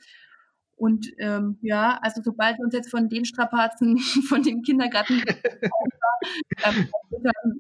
Und 0.81 1.13
ähm, 1.19 1.59
ja, 1.61 2.01
also 2.01 2.23
sobald 2.25 2.57
wir 2.57 2.65
uns 2.65 2.73
jetzt 2.73 2.91
von 2.91 3.11
den 3.11 3.27
Strapazen, 3.27 3.99
von 4.29 4.43
dem 4.43 4.63
Kindergarten, 4.63 5.23
ähm, 6.65 6.89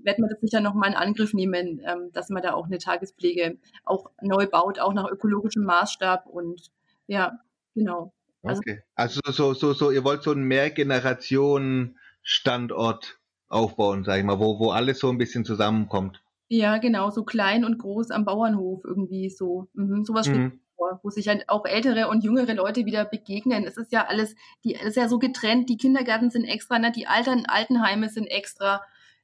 werden 0.02 0.24
wir 0.24 0.30
das 0.30 0.40
sicher 0.40 0.60
nochmal 0.60 0.88
in 0.88 0.96
Angriff 0.96 1.34
nehmen, 1.34 1.82
ähm, 1.84 2.10
dass 2.12 2.30
man 2.30 2.42
da 2.42 2.54
auch 2.54 2.64
eine 2.64 2.78
Tagespflege 2.78 3.58
auch 3.84 4.10
neu 4.22 4.46
baut, 4.46 4.78
auch 4.78 4.94
nach 4.94 5.10
ökologischem 5.10 5.64
Maßstab. 5.64 6.28
Und 6.28 6.70
ja, 7.08 7.38
genau. 7.74 8.14
Also, 8.42 8.60
okay. 8.60 8.80
Also 8.94 9.20
so, 9.26 9.52
so, 9.52 9.74
so, 9.74 9.90
ihr 9.90 10.02
wollt 10.02 10.22
so 10.22 10.30
einen 10.30 10.44
Mehrgenerationen-Standort 10.44 13.19
aufbauen, 13.50 14.04
sag 14.04 14.18
ich 14.18 14.24
mal, 14.24 14.38
wo, 14.38 14.58
wo 14.58 14.70
alles 14.70 15.00
so 15.00 15.10
ein 15.10 15.18
bisschen 15.18 15.44
zusammenkommt. 15.44 16.22
Ja, 16.48 16.78
genau, 16.78 17.10
so 17.10 17.24
klein 17.24 17.64
und 17.64 17.78
groß 17.78 18.10
am 18.10 18.24
Bauernhof 18.24 18.84
irgendwie 18.84 19.28
so. 19.28 19.68
Mhm, 19.74 20.04
sowas 20.04 20.28
mhm. 20.28 20.60
vor, 20.76 21.00
wo 21.02 21.10
sich 21.10 21.28
halt 21.28 21.48
auch 21.48 21.64
ältere 21.66 22.08
und 22.08 22.24
jüngere 22.24 22.54
Leute 22.54 22.86
wieder 22.86 23.04
begegnen. 23.04 23.64
Es 23.64 23.76
ist 23.76 23.92
ja 23.92 24.06
alles, 24.06 24.34
die, 24.64 24.74
es 24.74 24.82
ist 24.82 24.96
ja 24.96 25.08
so 25.08 25.18
getrennt, 25.18 25.68
die 25.68 25.76
Kindergärten 25.76 26.30
sind 26.30 26.44
extra, 26.44 26.78
ne, 26.78 26.90
die 26.90 27.06
Altern, 27.06 27.44
Altenheime 27.46 28.08
sind 28.08 28.26
extra. 28.26 28.80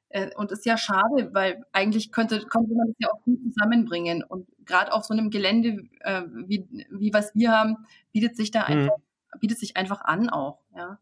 Äh, 0.09 0.31
und 0.37 0.53
ist 0.53 0.67
ja 0.67 0.77
schade, 0.77 1.31
weil 1.33 1.65
eigentlich 1.73 2.13
könnte, 2.13 2.39
könnte 2.47 2.75
man 2.75 2.87
das 2.89 2.97
ja 2.99 3.09
auch 3.13 3.23
gut 3.25 3.41
zusammenbringen. 3.43 4.23
Und 4.23 4.47
gerade 4.65 4.93
auf 4.93 5.05
so 5.05 5.13
einem 5.13 5.31
Gelände, 5.31 5.89
äh, 6.01 6.23
wie, 6.47 6.65
wie 6.91 7.13
was 7.13 7.35
wir 7.35 7.51
haben, 7.51 7.79
bietet 8.13 8.37
sich 8.37 8.53
da 8.53 8.61
mhm. 8.61 8.67
einfach, 8.67 8.97
bietet 9.41 9.59
sich 9.59 9.77
einfach 9.77 10.03
an 10.03 10.31
auch, 10.31 10.61
ja. 10.77 10.99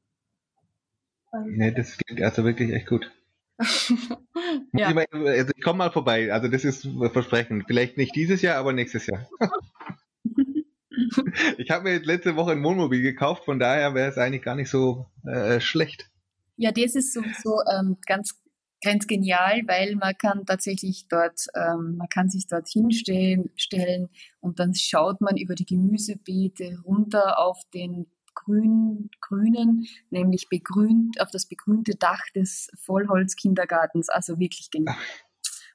Nee, 1.46 1.72
das 1.72 1.98
klingt 1.98 2.22
also 2.22 2.44
wirklich 2.44 2.72
echt 2.72 2.86
gut. 2.86 3.10
ja. 4.72 4.90
ich, 4.90 5.12
also 5.12 5.52
ich 5.56 5.62
komme 5.62 5.78
mal 5.78 5.92
vorbei, 5.92 6.32
also 6.32 6.48
das 6.48 6.64
ist 6.64 6.88
Versprechen. 7.12 7.64
Vielleicht 7.66 7.96
nicht 7.96 8.16
dieses 8.16 8.42
Jahr, 8.42 8.56
aber 8.56 8.72
nächstes 8.72 9.06
Jahr. 9.06 9.28
ich 11.58 11.70
habe 11.70 11.84
mir 11.84 12.00
letzte 12.00 12.36
Woche 12.36 12.52
ein 12.52 12.64
Wohnmobil 12.64 13.02
gekauft, 13.02 13.44
von 13.44 13.58
daher 13.58 13.94
wäre 13.94 14.10
es 14.10 14.18
eigentlich 14.18 14.42
gar 14.42 14.56
nicht 14.56 14.70
so 14.70 15.06
äh, 15.24 15.60
schlecht. 15.60 16.10
Ja, 16.56 16.72
das 16.72 16.94
ist 16.94 17.12
sowieso 17.12 17.60
ähm, 17.72 17.96
ganz 18.06 18.44
ganz 18.84 19.06
genial, 19.06 19.62
weil 19.66 19.96
man 19.96 20.16
kann 20.16 20.44
tatsächlich 20.44 21.06
dort, 21.08 21.46
ähm, 21.56 21.96
man 21.96 22.08
kann 22.08 22.28
sich 22.28 22.46
dort 22.46 22.68
hinstellen 22.68 23.50
stellen 23.56 24.10
und 24.40 24.60
dann 24.60 24.74
schaut 24.74 25.20
man 25.20 25.36
über 25.36 25.54
die 25.54 25.64
Gemüsebeete 25.64 26.78
runter 26.84 27.38
auf 27.38 27.62
den 27.72 28.06
grün, 28.44 29.10
grünen, 29.20 29.86
nämlich 30.10 30.48
begrünt, 30.48 31.20
auf 31.20 31.30
das 31.30 31.46
begrünte 31.46 31.96
Dach 31.96 32.22
des 32.34 32.70
Vollholzkindergartens. 32.78 34.08
Also 34.08 34.38
wirklich 34.38 34.70
genial. 34.70 34.96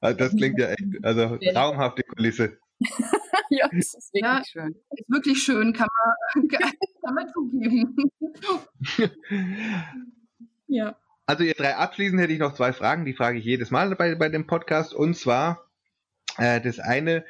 Also 0.01 0.17
das 0.17 0.35
klingt 0.35 0.59
ja 0.59 0.69
echt, 0.69 1.03
also 1.03 1.37
traumhafte 1.53 2.03
Kulisse. 2.03 2.57
ja, 3.49 3.67
das 3.71 3.93
ist 3.93 4.13
wirklich 4.13 4.23
ja, 4.23 4.43
schön. 4.45 4.75
Ist 4.91 5.09
wirklich 5.09 5.43
schön, 5.43 5.73
kann 5.73 5.87
man, 6.33 6.47
kann 6.49 7.15
man 7.15 7.27
zugeben. 7.33 7.95
ja. 10.67 10.95
Also 11.25 11.43
ihr 11.43 11.53
drei 11.53 11.75
abschließend 11.75 12.21
hätte 12.21 12.33
ich 12.33 12.39
noch 12.39 12.53
zwei 12.53 12.73
Fragen, 12.73 13.05
die 13.05 13.13
frage 13.13 13.37
ich 13.39 13.45
jedes 13.45 13.69
Mal 13.69 13.93
bei, 13.95 14.15
bei 14.15 14.29
dem 14.29 14.47
Podcast. 14.47 14.93
Und 14.93 15.15
zwar, 15.15 15.69
äh, 16.37 16.61
das 16.61 16.79
eine, 16.79 17.25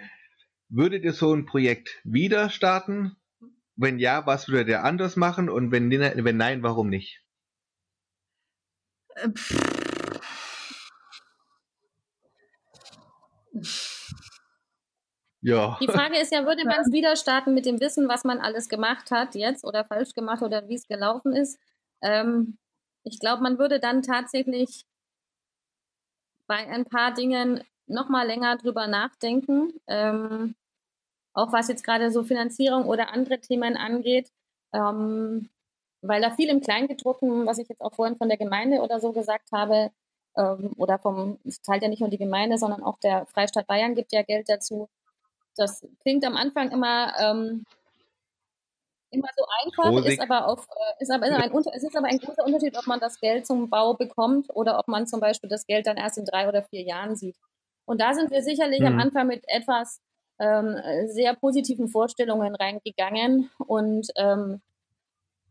würdet 0.70 1.04
ihr 1.04 1.14
so 1.14 1.34
ein 1.34 1.46
Projekt 1.46 2.00
wieder 2.04 2.50
starten? 2.50 3.18
Wenn 3.82 3.98
ja, 3.98 4.26
was 4.26 4.50
würde 4.50 4.66
der 4.66 4.84
anders 4.84 5.16
machen? 5.16 5.50
Und 5.50 5.72
wenn, 5.72 5.90
wenn 5.90 6.38
nein, 6.38 6.64
warum 6.64 6.90
nicht? 6.90 7.22
Äh, 9.16 9.30
ja. 15.40 15.78
Die 15.80 15.88
Frage 15.88 16.20
ist 16.20 16.34
ja, 16.34 16.46
würde 16.46 16.66
man 16.66 16.82
es 16.82 16.92
wieder 16.92 17.16
starten 17.16 17.54
mit 17.54 17.66
dem 17.66 17.80
Wissen, 17.80 18.10
was 18.10 18.26
man 18.26 18.40
alles 18.40 18.68
gemacht 18.68 19.12
hat 19.12 19.34
jetzt 19.36 19.64
oder 19.64 19.86
falsch 19.86 20.14
gemacht 20.14 20.42
oder 20.42 20.68
wie 20.68 20.76
es 20.76 20.86
gelaufen 20.90 21.34
ist? 21.34 21.58
Ähm, 22.02 22.58
ich 23.04 23.22
glaube, 23.22 23.42
man 23.44 23.60
würde 23.60 23.80
dann 23.80 24.02
tatsächlich 24.02 24.86
bei 26.48 26.68
ein 26.68 26.84
paar 26.84 27.14
Dingen 27.14 27.64
noch 27.88 28.10
mal 28.10 28.28
länger 28.28 28.58
drüber 28.58 28.88
nachdenken. 28.88 29.72
Ähm, 29.88 30.56
auch 31.40 31.54
was 31.54 31.68
jetzt 31.68 31.84
gerade 31.84 32.12
so 32.12 32.24
Finanzierung 32.24 32.86
oder 32.86 33.14
andere 33.14 33.40
Themen 33.40 33.78
angeht, 33.78 34.32
ähm, 34.74 35.50
weil 36.02 36.22
da 36.22 36.32
viel 36.32 36.50
im 36.50 36.62
Kleingedruckten, 36.62 37.46
was 37.46 37.58
ich 37.58 37.68
jetzt 37.70 37.82
auch 37.82 37.94
vorhin 37.94 38.18
von 38.18 38.30
der 38.30 38.38
Gemeinde 38.38 38.82
oder 38.82 39.00
so 39.00 39.12
gesagt 39.12 39.52
habe, 39.52 39.92
ähm, 40.38 40.74
oder 40.78 41.00
vom, 41.00 41.40
es 41.46 41.62
zahlt 41.62 41.82
ja 41.82 41.90
nicht 41.90 42.02
nur 42.02 42.10
die 42.10 42.18
Gemeinde, 42.18 42.58
sondern 42.58 42.84
auch 42.84 43.00
der 43.00 43.26
Freistaat 43.28 43.68
Bayern 43.68 43.96
gibt 43.96 44.12
ja 44.14 44.22
Geld 44.22 44.48
dazu. 44.50 44.90
Das 45.56 45.86
klingt 46.02 46.26
am 46.26 46.38
Anfang 46.38 46.72
immer, 46.72 47.14
ähm, 47.20 47.66
immer 49.12 49.28
so 49.36 49.44
einfach, 49.64 49.92
Rosig. 49.92 50.14
ist 50.14 50.22
aber, 50.22 50.48
auf, 50.48 50.68
äh, 50.68 51.04
ist 51.04 51.12
aber 51.12 51.26
ein, 51.26 51.52
es 51.74 51.84
ist 51.84 51.98
aber 51.98 52.08
ein 52.08 52.20
großer 52.20 52.46
Unterschied, 52.46 52.78
ob 52.78 52.88
man 52.88 53.00
das 53.00 53.20
Geld 53.20 53.48
zum 53.48 53.70
Bau 53.70 53.96
bekommt 53.96 54.50
oder 54.56 54.80
ob 54.80 54.88
man 54.88 55.08
zum 55.08 55.20
Beispiel 55.20 55.50
das 55.50 55.66
Geld 55.66 55.88
dann 55.88 55.98
erst 55.98 56.18
in 56.18 56.26
drei 56.26 56.48
oder 56.48 56.64
vier 56.64 56.84
Jahren 56.84 57.16
sieht. 57.16 57.36
Und 57.86 58.00
da 58.00 58.14
sind 58.14 58.30
wir 58.32 58.44
sicherlich 58.44 58.82
mhm. 58.82 58.88
am 58.88 59.00
Anfang 59.00 59.28
mit 59.28 59.44
etwas 59.48 60.00
ähm, 60.40 60.76
sehr 61.08 61.36
positiven 61.36 61.88
Vorstellungen 61.88 62.56
reingegangen 62.56 63.50
und 63.68 64.08
ähm, 64.16 64.62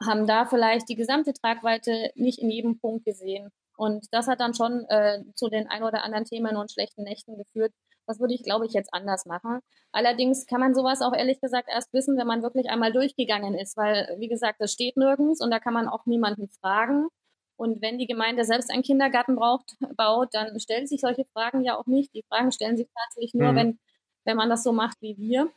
haben 0.05 0.27
da 0.27 0.47
vielleicht 0.47 0.89
die 0.89 0.95
gesamte 0.95 1.33
Tragweite 1.33 2.11
nicht 2.15 2.39
in 2.39 2.51
jedem 2.51 2.79
Punkt 2.79 3.05
gesehen. 3.05 3.51
Und 3.77 4.07
das 4.13 4.27
hat 4.27 4.41
dann 4.41 4.55
schon 4.55 4.85
äh, 4.89 5.23
zu 5.35 5.49
den 5.49 5.69
ein 5.69 5.83
oder 5.83 6.03
anderen 6.03 6.25
Themen 6.25 6.57
und 6.57 6.71
schlechten 6.71 7.05
Nächten 7.05 7.37
geführt. 7.37 7.73
Das 8.07 8.19
würde 8.19 8.35
ich, 8.35 8.43
glaube 8.43 8.67
ich, 8.67 8.73
jetzt 8.73 8.93
anders 8.93 9.27
machen. 9.27 9.61
Allerdings 9.93 10.47
kann 10.47 10.61
man 10.61 10.75
sowas 10.75 11.03
auch 11.03 11.15
ehrlich 11.15 11.41
gesagt 11.41 11.69
erst 11.71 11.93
wissen, 11.93 12.17
wenn 12.17 12.27
man 12.27 12.43
wirklich 12.43 12.71
einmal 12.71 12.93
durchgegangen 12.93 13.55
ist, 13.55 13.77
weil, 13.77 14.17
wie 14.19 14.29
gesagt, 14.29 14.61
das 14.61 14.73
steht 14.73 14.97
nirgends 14.97 15.41
und 15.41 15.51
da 15.51 15.61
kann 15.61 15.75
man 15.75 15.89
auch 15.89 16.07
niemanden 16.07 16.49
fragen. 16.49 17.09
Und 17.57 17.83
wenn 17.83 17.99
die 17.99 18.07
Gemeinde 18.07 18.45
selbst 18.45 18.71
einen 18.71 18.83
Kindergarten 18.83 19.37
braucht, 19.37 19.77
baut, 19.97 20.29
dann 20.33 20.59
stellen 20.59 20.87
sich 20.87 21.01
solche 21.01 21.25
Fragen 21.33 21.63
ja 21.63 21.77
auch 21.77 21.87
nicht. 21.87 22.15
Die 22.15 22.23
Fragen 22.23 22.51
stellen 22.51 22.77
sich 22.77 22.89
tatsächlich 22.95 23.35
nur, 23.35 23.53
mhm. 23.53 23.57
wenn 23.57 23.79
wenn 24.29 24.37
man 24.37 24.51
das 24.51 24.63
so 24.63 24.73
macht 24.73 25.01
wie 25.01 25.17
wir. 25.17 25.51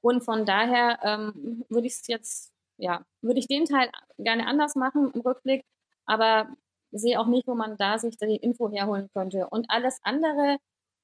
Und 0.00 0.24
von 0.24 0.44
daher 0.44 0.98
ähm, 1.04 1.64
würde 1.68 1.86
ich 1.86 1.94
es 1.94 2.06
jetzt, 2.08 2.52
ja, 2.78 3.04
würde 3.22 3.38
ich 3.38 3.46
den 3.46 3.64
Teil 3.64 3.90
gerne 4.18 4.48
anders 4.48 4.74
machen 4.74 5.12
im 5.14 5.20
Rückblick, 5.20 5.64
aber 6.04 6.48
sehe 6.90 7.20
auch 7.20 7.28
nicht, 7.28 7.46
wo 7.46 7.54
man 7.54 7.76
da 7.76 7.98
sich 7.98 8.16
die 8.16 8.36
Info 8.36 8.68
herholen 8.70 9.08
könnte. 9.14 9.46
Und 9.48 9.66
alles 9.70 10.00
andere, 10.02 10.58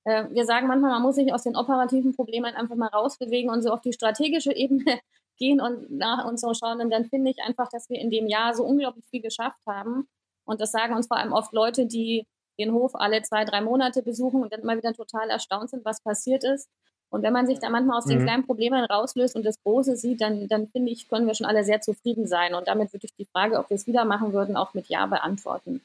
äh, 0.04 0.24
wir 0.30 0.44
sagen 0.44 0.66
manchmal, 0.66 0.90
man 0.90 1.02
muss 1.02 1.14
sich 1.14 1.32
aus 1.32 1.44
den 1.44 1.56
operativen 1.56 2.16
Problemen 2.16 2.54
einfach 2.56 2.76
mal 2.76 2.88
rausbewegen 2.88 3.50
und 3.50 3.62
so 3.62 3.70
auf 3.70 3.80
die 3.80 3.92
strategische 3.92 4.52
Ebene 4.52 4.98
gehen 5.38 5.60
und 5.60 5.88
nach 5.88 6.24
uns 6.24 6.40
so 6.40 6.52
schauen. 6.52 6.80
Und 6.80 6.90
dann 6.90 7.04
finde 7.04 7.30
ich 7.30 7.38
einfach, 7.42 7.68
dass 7.68 7.88
wir 7.90 8.00
in 8.00 8.10
dem 8.10 8.26
Jahr 8.26 8.54
so 8.54 8.64
unglaublich 8.64 9.04
viel 9.06 9.22
geschafft 9.22 9.60
haben. 9.66 10.08
Und 10.44 10.60
das 10.60 10.72
sagen 10.72 10.96
uns 10.96 11.06
vor 11.06 11.16
allem 11.16 11.32
oft 11.32 11.52
Leute, 11.52 11.86
die 11.86 12.26
den 12.58 12.72
Hof 12.72 12.94
alle 12.94 13.22
zwei, 13.22 13.44
drei 13.44 13.60
Monate 13.60 14.02
besuchen 14.02 14.42
und 14.42 14.52
dann 14.52 14.60
immer 14.60 14.76
wieder 14.76 14.92
total 14.92 15.30
erstaunt 15.30 15.70
sind, 15.70 15.84
was 15.84 16.02
passiert 16.02 16.44
ist. 16.44 16.68
Und 17.10 17.22
wenn 17.22 17.32
man 17.34 17.46
sich 17.46 17.58
da 17.58 17.68
manchmal 17.68 17.98
aus 17.98 18.06
den 18.06 18.20
mhm. 18.20 18.24
kleinen 18.24 18.46
Problemen 18.46 18.84
rauslöst 18.84 19.36
und 19.36 19.44
das 19.44 19.62
Große 19.62 19.96
sieht, 19.96 20.22
dann, 20.22 20.48
dann 20.48 20.68
finde 20.68 20.90
ich, 20.92 21.08
können 21.08 21.26
wir 21.26 21.34
schon 21.34 21.46
alle 21.46 21.62
sehr 21.62 21.82
zufrieden 21.82 22.26
sein. 22.26 22.54
Und 22.54 22.68
damit 22.68 22.92
würde 22.94 23.06
ich 23.06 23.14
die 23.14 23.26
Frage, 23.26 23.58
ob 23.58 23.68
wir 23.68 23.74
es 23.74 23.86
wieder 23.86 24.06
machen 24.06 24.32
würden, 24.32 24.56
auch 24.56 24.72
mit 24.72 24.88
Ja 24.88 25.04
beantworten. 25.06 25.82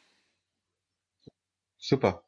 Super. 1.78 2.24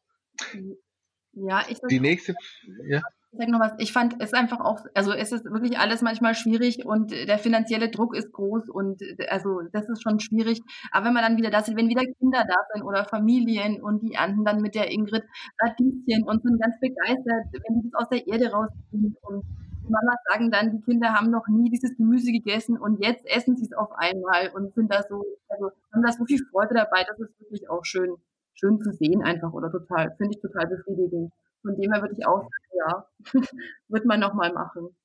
Ja, 1.31 1.63
ich 1.69 1.79
die 1.89 2.01
nächste, 2.01 2.35
ja. 2.83 3.01
Ich 3.31 3.37
sag 3.37 3.49
noch 3.49 3.59
was, 3.59 3.73
ich 3.77 3.93
fand 3.93 4.15
es 4.19 4.33
einfach 4.33 4.59
auch, 4.59 4.79
also 4.95 5.11
es 5.11 5.31
ist 5.31 5.45
wirklich 5.45 5.77
alles 5.77 6.01
manchmal 6.01 6.33
schwierig 6.33 6.83
und 6.83 7.11
der 7.11 7.37
finanzielle 7.37 7.89
Druck 7.91 8.15
ist 8.15 8.31
groß 8.31 8.69
und 8.69 9.03
also 9.29 9.61
das 9.71 9.87
ist 9.87 10.01
schon 10.01 10.19
schwierig. 10.19 10.61
Aber 10.91 11.05
wenn 11.05 11.13
man 11.13 11.21
dann 11.21 11.37
wieder 11.37 11.51
da 11.51 11.61
sind, 11.61 11.77
wenn 11.77 11.89
wieder 11.89 12.01
Kinder 12.17 12.43
da 12.47 12.55
sind 12.73 12.83
oder 12.83 13.05
Familien 13.05 13.83
und 13.83 14.01
die 14.01 14.13
ernten 14.13 14.45
dann 14.45 14.61
mit 14.61 14.73
der 14.73 14.89
Ingrid 14.91 15.23
Radieschen 15.61 16.23
und 16.23 16.41
sind 16.41 16.59
ganz 16.59 16.79
begeistert, 16.79 17.45
wenn 17.53 17.81
die 17.81 17.91
das 17.91 18.01
aus 18.01 18.09
der 18.09 18.25
Erde 18.25 18.51
rausziehen 18.51 19.15
und 19.21 19.43
die 19.85 19.91
Mama 19.91 20.15
sagen 20.27 20.49
dann, 20.49 20.71
die 20.71 20.81
Kinder 20.81 21.13
haben 21.13 21.29
noch 21.29 21.47
nie 21.47 21.69
dieses 21.69 21.95
Gemüse 21.97 22.31
gegessen 22.31 22.79
und 22.79 23.03
jetzt 23.03 23.25
essen 23.27 23.55
sie 23.57 23.65
es 23.65 23.73
auf 23.73 23.91
einmal 23.91 24.49
und 24.55 24.73
sind 24.73 24.91
da 24.91 25.03
so, 25.07 25.23
also 25.49 25.69
haben 25.93 26.01
da 26.03 26.11
so 26.11 26.25
viel 26.25 26.39
Freude 26.49 26.73
dabei, 26.73 27.03
das 27.07 27.19
ist 27.19 27.39
wirklich 27.39 27.69
auch 27.69 27.85
schön, 27.85 28.15
schön 28.55 28.79
zu 28.79 28.91
sehen 28.91 29.21
einfach 29.21 29.53
oder 29.53 29.71
total, 29.71 30.15
finde 30.17 30.33
ich 30.35 30.41
total 30.41 30.65
befriedigend. 30.67 31.31
Von 31.61 31.75
dem 31.75 31.91
her 31.91 32.01
würde 32.01 32.15
ich 32.17 32.25
auch 32.25 32.41
sagen, 32.41 32.69
ja, 32.77 33.07
wird 33.87 34.05
man 34.05 34.19
nochmal 34.19 34.53
machen. 34.53 34.95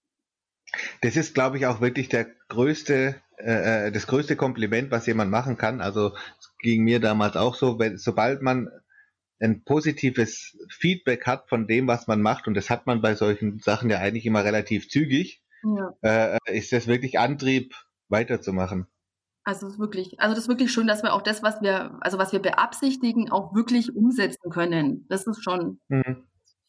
Das 1.02 1.16
ist, 1.16 1.34
glaube 1.34 1.58
ich, 1.58 1.66
auch 1.66 1.80
wirklich 1.80 2.08
der 2.08 2.26
größte, 2.48 3.16
äh, 3.38 3.86
äh, 3.86 3.92
das 3.92 4.06
größte 4.06 4.36
Kompliment, 4.36 4.90
was 4.90 5.06
jemand 5.06 5.30
machen 5.30 5.56
kann. 5.56 5.80
Also 5.80 6.14
es 6.38 6.52
ging 6.58 6.84
mir 6.84 7.00
damals 7.00 7.36
auch 7.36 7.54
so, 7.54 7.78
wenn, 7.78 7.98
sobald 7.98 8.42
man 8.42 8.70
ein 9.40 9.64
positives 9.64 10.56
Feedback 10.70 11.26
hat 11.26 11.48
von 11.48 11.66
dem, 11.66 11.86
was 11.86 12.06
man 12.06 12.22
macht, 12.22 12.46
und 12.46 12.54
das 12.54 12.70
hat 12.70 12.86
man 12.86 13.02
bei 13.02 13.14
solchen 13.14 13.58
Sachen 13.58 13.90
ja 13.90 13.98
eigentlich 13.98 14.26
immer 14.26 14.44
relativ 14.44 14.88
zügig, 14.88 15.42
ja. 15.62 16.38
äh, 16.46 16.56
ist 16.56 16.72
das 16.72 16.86
wirklich 16.86 17.18
Antrieb, 17.18 17.74
weiterzumachen. 18.08 18.86
Also 19.44 19.66
es 19.66 19.74
ist 19.74 19.78
wirklich, 19.78 20.20
also 20.20 20.34
das 20.34 20.44
ist 20.44 20.48
wirklich 20.48 20.72
schön, 20.72 20.86
dass 20.86 21.02
wir 21.02 21.12
auch 21.12 21.20
das, 21.20 21.42
was 21.42 21.60
wir, 21.60 21.98
also 22.00 22.16
was 22.16 22.32
wir 22.32 22.38
beabsichtigen, 22.38 23.30
auch 23.30 23.54
wirklich 23.54 23.94
umsetzen 23.94 24.50
können. 24.50 25.06
Das 25.08 25.26
ist 25.26 25.42
schon, 25.42 25.80
mhm 25.88 26.24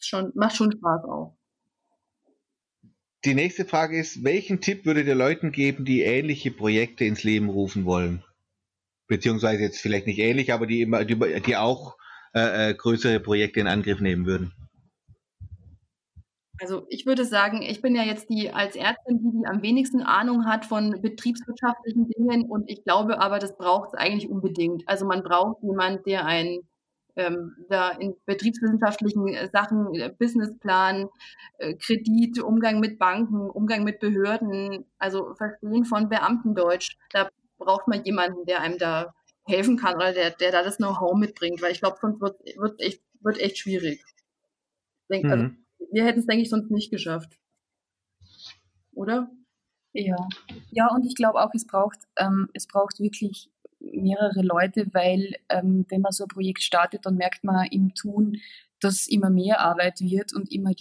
schon, 0.06 0.32
macht 0.36 0.56
schon 0.56 0.72
Spaß 0.72 1.03
auch. 1.06 1.38
Die 3.26 3.34
nächste 3.34 3.66
Frage 3.66 3.99
ist, 3.99 4.24
welchen 4.24 4.62
Tipp 4.62 4.86
würdet 4.86 5.08
ihr 5.08 5.16
Leuten 5.16 5.51
geben, 5.51 5.84
die 5.84 6.01
ähnliche 6.01 6.51
Projekte 6.51 7.06
ins 7.06 7.24
Leben 7.24 7.49
rufen 7.49 7.86
wollen? 7.86 8.24
Beziehungsweise 9.08 9.64
jetzt 9.64 9.80
vielleicht 9.80 10.06
nicht 10.06 10.20
ähnlich, 10.20 10.53
aber 10.53 10.68
die, 10.68 10.82
immer, 10.82 11.06
die, 11.06 11.41
die 11.41 11.58
auch 11.58 11.97
äh, 12.36 12.72
äh, 12.72 12.74
größere 12.76 13.20
Projekte 13.20 13.62
in 13.62 13.68
Angriff 13.68 13.99
nehmen 13.99 14.26
würden? 14.26 14.53
Also 16.60 16.86
ich 16.89 17.06
würde 17.06 17.26
sagen, 17.26 17.62
ich 17.62 17.82
bin 17.82 17.95
ja 17.95 18.03
jetzt 18.03 18.30
die 18.30 18.51
als 18.51 18.76
Ärztin, 18.76 19.20
die, 19.20 19.39
die 19.39 19.47
am 19.47 19.62
wenigsten 19.62 20.01
Ahnung 20.01 20.45
hat 20.45 20.66
von 20.66 21.01
betriebswirtschaftlichen 21.01 22.08
Dingen 22.10 22.45
und 22.45 22.70
ich 22.70 22.84
glaube 22.84 23.20
aber, 23.20 23.39
das 23.39 23.58
braucht 23.58 23.89
es 23.93 23.99
eigentlich 23.99 24.30
unbedingt. 24.30 24.88
Also 24.88 25.06
man 25.06 25.24
braucht 25.24 25.64
jemanden, 25.64 26.03
der 26.03 26.26
ein 26.26 26.60
ähm, 27.16 27.55
da 27.70 27.91
in 27.91 28.16
betriebswissenschaftlichen 28.26 29.28
äh, 29.30 29.49
Sachen, 29.51 29.93
äh, 29.95 30.13
Businessplan, 30.18 31.09
äh, 31.57 31.76
Kredit, 31.76 32.41
Umgang 32.41 32.80
mit 32.80 32.99
Banken, 32.99 33.49
Umgang 33.49 33.84
mit 33.84 33.99
Behörden, 33.99 34.86
also 34.97 35.34
Verstehen 35.36 35.86
von 35.86 36.09
Beamtendeutsch. 36.09 36.97
Da 37.11 37.30
braucht 37.57 37.88
man 37.88 38.03
jemanden, 38.03 38.45
der 38.45 38.61
einem 38.61 38.78
da 38.78 39.13
helfen 39.45 39.78
kann 39.78 39.95
oder 39.95 40.11
der, 40.11 40.32
der 40.32 40.51
da 40.51 40.63
das 40.63 40.78
Know-how 40.78 41.16
mitbringt, 41.16 41.61
weil 41.61 41.72
ich 41.72 41.80
glaube, 41.80 41.97
sonst 42.01 42.20
wird, 42.20 42.39
wird, 42.57 42.82
echt, 42.82 43.01
wird 43.22 43.39
echt 43.39 43.57
schwierig. 43.59 44.03
Denk, 45.09 45.26
also, 45.26 45.43
mhm. 45.43 45.66
also, 45.80 45.91
wir 45.93 46.05
hätten 46.05 46.20
es, 46.20 46.26
denke 46.26 46.41
ich, 46.41 46.49
sonst 46.49 46.72
nicht 46.72 46.91
geschafft. 46.91 47.38
Oder? 48.93 49.30
Ja. 49.93 50.16
Ja, 50.72 50.88
und 50.88 51.05
ich 51.05 51.16
glaube 51.16 51.39
auch, 51.39 51.51
es 51.53 51.66
braucht, 51.66 51.99
ähm, 52.18 52.49
es 52.53 52.68
braucht 52.68 52.99
wirklich 52.99 53.49
mehrere 53.80 54.41
Leute, 54.41 54.88
weil 54.93 55.36
ähm, 55.49 55.86
wenn 55.89 56.01
man 56.01 56.11
so 56.11 56.26
ein 56.26 56.30
Projekt 56.30 56.63
startet, 56.63 57.05
dann 57.05 57.15
merkt 57.15 57.43
man 57.43 57.67
im 57.67 57.93
Tun, 57.93 58.38
dass 58.80 59.07
immer 59.07 59.30
mehr 59.30 59.61
Arbeit 59.61 60.01
wird 60.01 60.34
und 60.34 60.51
immer 60.51 60.71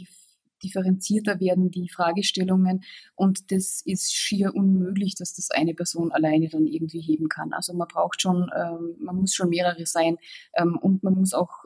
differenzierter 0.63 1.41
werden 1.41 1.71
die 1.71 1.89
Fragestellungen 1.89 2.85
und 3.15 3.53
das 3.53 3.83
ist 3.85 4.15
schier 4.15 4.55
unmöglich, 4.55 5.15
dass 5.15 5.35
das 5.35 5.51
eine 5.51 5.75
Person 5.75 6.11
alleine 6.11 6.49
dann 6.49 6.67
irgendwie 6.67 7.01
heben 7.01 7.29
kann. 7.29 7.53
Also 7.53 7.75
man 7.75 7.89
braucht 7.89 8.21
schon, 8.21 8.51
ähm, 8.57 8.97
man 8.99 9.17
muss 9.17 9.35
schon 9.35 9.51
mehrere 9.51 9.87
sein 9.87 10.17
ähm, 10.55 10.79
und 10.81 11.03
man 11.03 11.15
muss 11.15 11.35
auch 11.35 11.65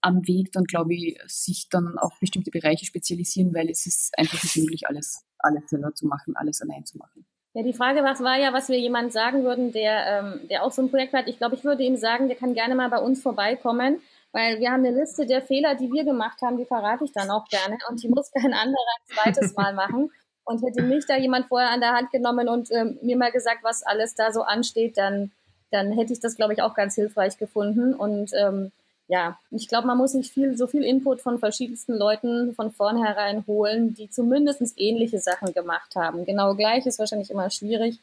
am 0.00 0.26
Weg 0.26 0.52
dann, 0.52 0.64
glaube 0.64 0.94
ich, 0.94 1.18
sich 1.26 1.68
dann 1.68 1.98
auf 1.98 2.18
bestimmte 2.20 2.50
Bereiche 2.50 2.86
spezialisieren, 2.86 3.54
weil 3.54 3.68
es 3.68 3.86
ist 3.86 4.16
einfach 4.18 4.42
nicht 4.42 4.56
möglich, 4.56 4.86
alles, 4.88 5.24
alles 5.38 5.68
selber 5.68 5.94
zu 5.94 6.06
machen, 6.06 6.36
alles 6.36 6.62
allein 6.62 6.86
zu 6.86 6.96
machen. 6.98 7.26
Ja, 7.52 7.64
die 7.64 7.72
Frage 7.72 8.04
was 8.04 8.22
war 8.22 8.38
ja, 8.38 8.52
was 8.52 8.68
wir 8.68 8.78
jemand 8.78 9.12
sagen 9.12 9.42
würden, 9.42 9.72
der, 9.72 10.06
ähm, 10.06 10.48
der 10.48 10.62
auch 10.62 10.70
so 10.70 10.82
ein 10.82 10.90
Projekt 10.90 11.14
hat. 11.14 11.26
Ich 11.26 11.38
glaube, 11.38 11.56
ich 11.56 11.64
würde 11.64 11.82
ihm 11.82 11.96
sagen, 11.96 12.28
der 12.28 12.36
kann 12.36 12.54
gerne 12.54 12.76
mal 12.76 12.88
bei 12.88 12.98
uns 12.98 13.20
vorbeikommen, 13.20 14.00
weil 14.32 14.60
wir 14.60 14.70
haben 14.70 14.84
eine 14.84 14.96
Liste 14.96 15.26
der 15.26 15.42
Fehler, 15.42 15.74
die 15.74 15.90
wir 15.92 16.04
gemacht 16.04 16.40
haben, 16.42 16.58
die 16.58 16.64
verrate 16.64 17.04
ich 17.04 17.12
dann 17.12 17.30
auch 17.30 17.46
gerne 17.48 17.76
und 17.88 18.02
die 18.02 18.08
muss 18.08 18.30
kein 18.30 18.54
anderer 18.54 18.84
ein 18.98 19.14
zweites 19.14 19.56
Mal 19.56 19.74
machen. 19.74 20.12
Und 20.44 20.62
hätte 20.64 20.82
mich 20.82 21.06
da 21.06 21.16
jemand 21.16 21.46
vorher 21.46 21.70
an 21.70 21.80
der 21.80 21.92
Hand 21.92 22.10
genommen 22.10 22.48
und 22.48 22.70
ähm, 22.72 22.98
mir 23.02 23.16
mal 23.16 23.30
gesagt, 23.30 23.62
was 23.62 23.82
alles 23.82 24.14
da 24.14 24.32
so 24.32 24.42
ansteht, 24.42 24.96
dann, 24.96 25.30
dann 25.70 25.92
hätte 25.92 26.12
ich 26.12 26.20
das, 26.20 26.36
glaube 26.36 26.54
ich, 26.54 26.62
auch 26.62 26.74
ganz 26.74 26.94
hilfreich 26.94 27.36
gefunden. 27.36 27.94
Und 27.94 28.32
ähm, 28.34 28.72
ja, 29.10 29.36
ich 29.50 29.66
glaube, 29.66 29.88
man 29.88 29.98
muss 29.98 30.12
sich 30.12 30.30
viel, 30.30 30.56
so 30.56 30.68
viel 30.68 30.84
Input 30.84 31.20
von 31.20 31.40
verschiedensten 31.40 31.94
Leuten 31.94 32.54
von 32.54 32.70
vornherein 32.70 33.44
holen, 33.48 33.92
die 33.92 34.08
zumindest 34.08 34.62
ähnliche 34.76 35.18
Sachen 35.18 35.52
gemacht 35.52 35.96
haben. 35.96 36.24
Genau 36.24 36.54
gleich 36.54 36.86
ist 36.86 37.00
wahrscheinlich 37.00 37.28
immer 37.28 37.50
schwierig. 37.50 37.98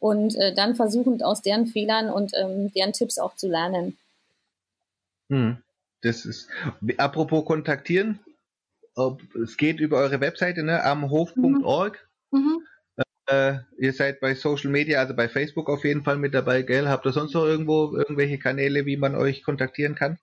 Und 0.00 0.36
äh, 0.36 0.54
dann 0.54 0.74
versuchen 0.74 1.22
aus 1.22 1.40
deren 1.40 1.66
Fehlern 1.66 2.10
und 2.10 2.32
ähm, 2.34 2.70
deren 2.74 2.92
Tipps 2.92 3.18
auch 3.18 3.36
zu 3.36 3.48
lernen. 3.48 3.96
Hm. 5.30 5.56
Das 6.02 6.26
ist, 6.26 6.48
apropos 6.98 7.46
kontaktieren, 7.46 8.20
ob, 8.94 9.22
es 9.36 9.56
geht 9.56 9.80
über 9.80 9.96
eure 9.96 10.20
Webseite, 10.20 10.62
ne, 10.62 10.84
amhof.org. 10.84 12.06
Mhm. 12.32 12.38
Mhm. 12.38 12.66
Äh, 13.28 13.60
ihr 13.78 13.94
seid 13.94 14.20
bei 14.20 14.34
Social 14.34 14.70
Media, 14.70 15.00
also 15.00 15.14
bei 15.14 15.30
Facebook 15.30 15.70
auf 15.70 15.84
jeden 15.84 16.02
Fall 16.02 16.18
mit 16.18 16.34
dabei, 16.34 16.60
gell? 16.60 16.88
Habt 16.88 17.06
ihr 17.06 17.12
sonst 17.12 17.32
noch 17.32 17.44
irgendwo 17.46 17.96
irgendwelche 17.96 18.38
Kanäle, 18.38 18.84
wie 18.84 18.98
man 18.98 19.14
euch 19.14 19.42
kontaktieren 19.42 19.94
kann? 19.94 20.18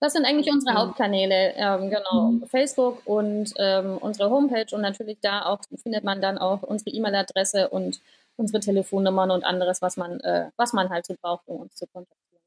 Das 0.00 0.12
sind 0.12 0.24
eigentlich 0.24 0.52
unsere 0.52 0.76
Hauptkanäle, 0.76 1.54
ähm, 1.56 1.90
genau. 1.90 2.30
Mhm. 2.30 2.46
Facebook 2.46 3.02
und 3.04 3.52
ähm, 3.58 3.98
unsere 3.98 4.30
Homepage 4.30 4.72
und 4.74 4.80
natürlich 4.80 5.18
da 5.20 5.42
auch 5.42 5.60
findet 5.82 6.04
man 6.04 6.20
dann 6.20 6.38
auch 6.38 6.62
unsere 6.62 6.90
E-Mail-Adresse 6.90 7.68
und 7.68 8.00
unsere 8.36 8.60
Telefonnummern 8.60 9.32
und 9.32 9.44
anderes, 9.44 9.82
was 9.82 9.96
man, 9.96 10.20
äh, 10.20 10.50
was 10.56 10.72
man 10.72 10.90
halt 10.90 11.06
so 11.06 11.16
braucht, 11.20 11.48
um 11.48 11.62
uns 11.62 11.74
zu 11.74 11.86
kontaktieren. 11.86 12.42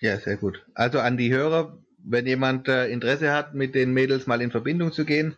Ja, 0.00 0.18
sehr 0.18 0.36
gut. 0.36 0.64
Also 0.74 1.00
an 1.00 1.16
die 1.16 1.32
Hörer, 1.32 1.78
wenn 1.98 2.26
jemand 2.26 2.68
äh, 2.68 2.88
Interesse 2.88 3.32
hat, 3.32 3.54
mit 3.54 3.74
den 3.74 3.92
Mädels 3.92 4.26
mal 4.26 4.42
in 4.42 4.50
Verbindung 4.50 4.92
zu 4.92 5.06
gehen. 5.06 5.36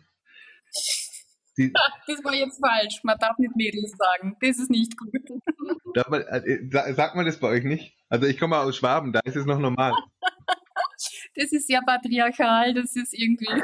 Die, 1.61 1.73
das 2.07 2.23
war 2.23 2.33
jetzt 2.33 2.59
falsch. 2.59 3.01
Man 3.03 3.17
darf 3.19 3.37
nicht 3.37 3.55
Mädels 3.55 3.91
sagen. 3.97 4.35
Das 4.41 4.57
ist 4.57 4.69
nicht 4.69 4.97
gut. 4.97 5.09
Man, 6.09 6.21
äh, 6.21 6.93
sagt 6.93 7.15
man 7.15 7.25
das 7.25 7.37
bei 7.37 7.49
euch 7.49 7.65
nicht? 7.65 7.97
Also 8.07 8.25
ich 8.25 8.39
komme 8.39 8.57
aus 8.57 8.77
Schwaben, 8.77 9.11
da 9.11 9.19
ist 9.25 9.35
es 9.35 9.45
noch 9.45 9.59
normal. 9.59 9.91
das 11.35 11.51
ist 11.51 11.67
sehr 11.67 11.81
patriarchal, 11.81 12.73
das 12.73 12.95
ist 12.95 13.13
irgendwie. 13.13 13.61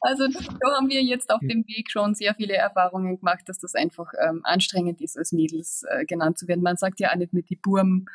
also 0.00 0.28
da 0.28 0.76
haben 0.76 0.88
wir 0.88 1.02
jetzt 1.02 1.30
auf 1.30 1.40
dem 1.40 1.66
Weg 1.66 1.90
schon 1.90 2.14
sehr 2.14 2.32
viele 2.36 2.54
Erfahrungen 2.54 3.18
gemacht, 3.18 3.42
dass 3.46 3.58
das 3.58 3.74
einfach 3.74 4.12
ähm, 4.24 4.42
anstrengend 4.44 5.00
ist, 5.00 5.18
als 5.18 5.32
Mädels 5.32 5.84
äh, 5.88 6.04
genannt 6.04 6.38
zu 6.38 6.46
werden. 6.46 6.62
Man 6.62 6.76
sagt 6.76 7.00
ja 7.00 7.10
auch 7.10 7.16
nicht 7.16 7.32
mit 7.32 7.50
die 7.50 7.56
Burm, 7.56 8.06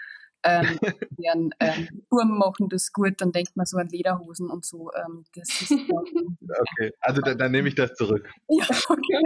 ähm, 0.43 0.79
deren 1.11 1.49
ähm, 1.59 2.03
Burm 2.09 2.37
machen 2.37 2.69
das 2.69 2.91
gut, 2.91 3.15
dann 3.17 3.31
denkt 3.31 3.55
man 3.55 3.65
so 3.65 3.77
an 3.77 3.87
Lederhosen 3.87 4.49
und 4.49 4.65
so. 4.65 4.91
Ähm, 4.93 5.25
das 5.35 5.61
ist, 5.61 5.71
okay, 5.71 6.91
also 7.01 7.21
dann, 7.21 7.37
dann 7.37 7.51
nehme 7.51 7.67
ich 7.67 7.75
das 7.75 7.93
zurück. 7.95 8.27
Ja, 8.49 8.65
okay. 8.89 9.21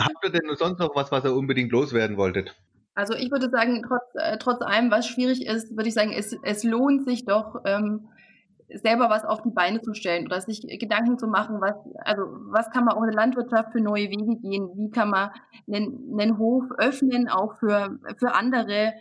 Habt 0.00 0.24
ihr 0.24 0.30
denn 0.30 0.56
sonst 0.56 0.78
noch 0.78 0.94
was, 0.94 1.10
was 1.12 1.24
ihr 1.24 1.34
unbedingt 1.34 1.70
loswerden 1.72 2.16
wolltet? 2.16 2.54
Also 2.94 3.14
ich 3.14 3.30
würde 3.30 3.48
sagen, 3.50 3.82
trotz, 3.86 4.02
äh, 4.14 4.36
trotz 4.38 4.60
allem, 4.62 4.90
was 4.90 5.06
schwierig 5.06 5.46
ist, 5.46 5.76
würde 5.76 5.88
ich 5.88 5.94
sagen, 5.94 6.12
es, 6.12 6.36
es 6.42 6.62
lohnt 6.64 7.06
sich 7.06 7.24
doch, 7.24 7.62
ähm, 7.64 8.08
selber 8.80 9.10
was 9.10 9.24
auf 9.24 9.42
die 9.42 9.50
Beine 9.50 9.80
zu 9.82 9.94
stellen 9.94 10.26
oder 10.26 10.40
sich 10.40 10.60
Gedanken 10.78 11.18
zu 11.18 11.26
machen, 11.26 11.60
was, 11.60 11.74
also 12.04 12.22
was 12.50 12.70
kann 12.70 12.84
man 12.84 12.94
auch 12.94 13.02
in 13.02 13.10
der 13.10 13.16
Landwirtschaft 13.16 13.72
für 13.72 13.80
neue 13.80 14.08
Wege 14.08 14.36
gehen, 14.36 14.70
wie 14.76 14.90
kann 14.90 15.10
man 15.10 15.30
einen, 15.66 16.18
einen 16.18 16.38
Hof 16.38 16.64
öffnen, 16.78 17.28
auch 17.28 17.58
für, 17.58 17.98
für 18.18 18.34
andere, 18.34 18.94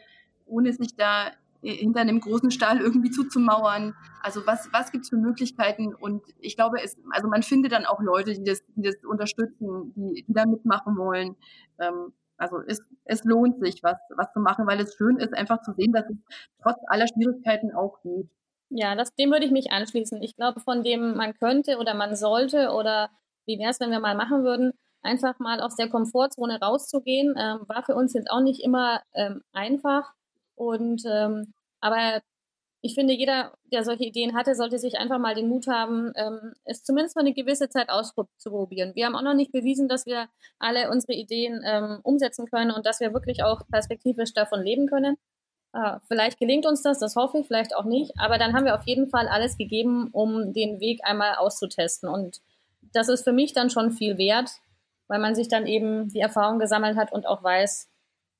ohne 0.46 0.74
sich 0.74 0.96
da 0.96 1.32
hinter 1.64 2.02
einem 2.02 2.20
großen 2.20 2.50
Stall 2.52 2.80
irgendwie 2.80 3.12
zuzumauern. 3.12 3.94
Also 4.22 4.46
was, 4.48 4.70
was 4.74 4.92
gibt 4.92 5.04
es 5.04 5.10
für 5.10 5.18
Möglichkeiten? 5.18 5.94
Und 5.94 6.24
ich 6.40 6.56
glaube, 6.56 6.82
es, 6.84 6.98
also 7.12 7.28
man 7.28 7.44
findet 7.44 7.72
dann 7.72 7.86
auch 7.86 8.02
Leute, 8.02 8.34
die 8.34 8.44
das, 8.44 8.64
die 8.76 8.82
das 8.82 8.96
unterstützen, 9.04 9.94
die, 9.96 10.26
die 10.28 10.34
da 10.34 10.46
mitmachen 10.46 10.98
wollen. 10.98 11.36
Ähm, 11.80 12.14
also 12.38 12.60
es, 12.66 12.80
es 13.06 13.24
lohnt 13.24 13.64
sich, 13.64 13.84
was, 13.84 13.98
was 14.16 14.34
zu 14.34 14.40
machen, 14.40 14.66
weil 14.66 14.80
es 14.80 14.96
schön 14.96 15.18
ist, 15.18 15.36
einfach 15.36 15.62
zu 15.62 15.74
sehen, 15.74 15.92
dass 15.94 16.10
es 16.10 16.18
trotz 16.64 16.80
aller 16.88 17.06
Schwierigkeiten 17.08 17.72
auch 17.76 18.02
geht. 18.02 18.28
Ja, 18.74 18.96
das, 18.96 19.14
dem 19.16 19.32
würde 19.32 19.46
ich 19.46 19.52
mich 19.52 19.72
anschließen. 19.72 20.22
Ich 20.24 20.36
glaube, 20.36 20.62
von 20.62 20.84
dem 20.84 21.16
man 21.18 21.34
könnte 21.34 21.78
oder 21.78 21.94
man 21.94 22.16
sollte 22.16 22.72
oder 22.72 23.10
wie 23.46 23.60
wäre 23.60 23.72
es, 23.72 23.80
wenn 23.82 23.92
wir 23.92 24.00
mal 24.00 24.16
machen 24.16 24.44
würden, 24.44 24.72
einfach 25.02 25.40
mal 25.40 25.60
aus 25.62 25.76
der 25.76 25.90
Komfortzone 25.90 26.60
rauszugehen, 26.62 27.36
ähm, 27.38 27.68
war 27.68 27.84
für 27.84 27.96
uns 27.96 28.14
jetzt 28.14 28.32
auch 28.32 28.40
nicht 28.42 28.62
immer 28.64 29.02
ähm, 29.14 29.42
einfach. 29.52 30.14
Und 30.56 31.04
ähm, 31.06 31.54
aber 31.82 32.22
ich 32.82 32.96
finde, 32.96 33.14
jeder, 33.14 33.54
der 33.72 33.84
solche 33.84 34.06
Ideen 34.06 34.36
hatte, 34.36 34.56
sollte 34.56 34.80
sich 34.80 34.98
einfach 34.98 35.20
mal 35.20 35.36
den 35.36 35.50
Mut 35.50 35.68
haben, 35.68 36.14
ähm, 36.16 36.54
es 36.64 36.84
zumindest 36.84 37.16
mal 37.16 37.22
eine 37.22 37.34
gewisse 37.34 37.70
Zeit 37.70 37.90
auszuprobieren. 37.90 38.96
Wir 38.96 39.06
haben 39.06 39.16
auch 39.16 39.22
noch 39.22 39.36
nicht 39.36 39.52
bewiesen, 39.52 39.88
dass 39.90 40.06
wir 40.06 40.30
alle 40.60 40.90
unsere 40.90 41.14
Ideen 41.14 41.62
ähm, 41.66 42.00
umsetzen 42.04 42.48
können 42.50 42.72
und 42.72 42.86
dass 42.86 43.02
wir 43.02 43.14
wirklich 43.14 43.44
auch 43.44 43.68
perspektivisch 43.68 44.34
davon 44.34 44.64
leben 44.64 44.88
können. 44.88 45.18
Äh, 45.74 46.00
vielleicht 46.08 46.38
gelingt 46.40 46.66
uns 46.66 46.82
das, 46.82 47.00
das 47.00 47.16
hoffe 47.16 47.40
ich, 47.40 47.48
vielleicht 47.48 47.76
auch 47.76 47.86
nicht. 47.86 48.14
Aber 48.20 48.38
dann 48.38 48.54
haben 48.54 48.66
wir 48.66 48.76
auf 48.76 48.86
jeden 48.86 49.10
Fall 49.10 49.28
alles 49.28 49.58
gegeben, 49.58 50.10
um 50.12 50.54
den 50.54 50.80
Weg 50.80 51.02
einmal 51.04 51.36
auszutesten. 51.36 52.10
Und 52.10 52.42
das 52.94 53.10
ist 53.10 53.24
für 53.24 53.32
mich 53.32 53.54
dann 53.54 53.70
schon 53.70 53.92
viel 53.92 54.18
wert, 54.18 54.52
weil 55.08 55.20
man 55.20 55.36
sich 55.36 55.48
dann 55.48 55.66
eben 55.66 56.10
die 56.10 56.20
Erfahrung 56.20 56.60
gesammelt 56.60 56.98
hat 56.98 57.12
und 57.12 57.26
auch 57.26 57.44
weiß, 57.44 57.90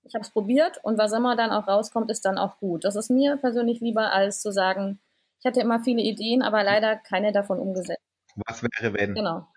ich 0.04 0.16
habe 0.16 0.24
es 0.24 0.32
probiert 0.32 0.80
und 0.84 0.98
was 0.98 1.14
immer 1.14 1.36
dann 1.36 1.52
auch 1.52 1.68
rauskommt, 1.68 2.10
ist 2.10 2.26
dann 2.26 2.38
auch 2.38 2.58
gut. 2.58 2.84
Das 2.84 2.96
ist 2.96 3.12
mir 3.12 3.38
persönlich 3.38 3.82
lieber, 3.82 4.12
als 4.12 4.42
zu 4.42 4.52
sagen, 4.52 5.00
ich 5.40 5.46
hatte 5.46 5.62
immer 5.62 5.84
viele 5.84 6.02
Ideen, 6.02 6.42
aber 6.42 6.64
leider 6.64 6.96
keine 6.96 7.32
davon 7.32 7.60
umgesetzt. 7.60 8.02
Was 8.48 8.64
wäre, 8.64 8.94
wenn? 8.94 9.14
Genau. 9.16 9.48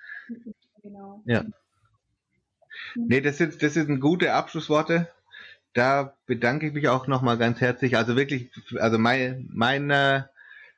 genau. 0.82 1.22
Ja. 1.24 1.44
Nee, 2.94 3.20
das 3.20 3.38
sind, 3.38 3.62
das 3.62 3.74
sind 3.74 4.00
gute 4.00 4.32
Abschlussworte. 4.32 5.08
Da 5.74 6.16
bedanke 6.26 6.68
ich 6.68 6.72
mich 6.72 6.88
auch 6.88 7.08
nochmal 7.08 7.36
ganz 7.36 7.60
herzlich. 7.60 7.96
Also 7.96 8.16
wirklich, 8.16 8.50
also 8.78 8.96
mein, 8.96 9.48
mein 9.52 9.90
äh, 9.90 10.22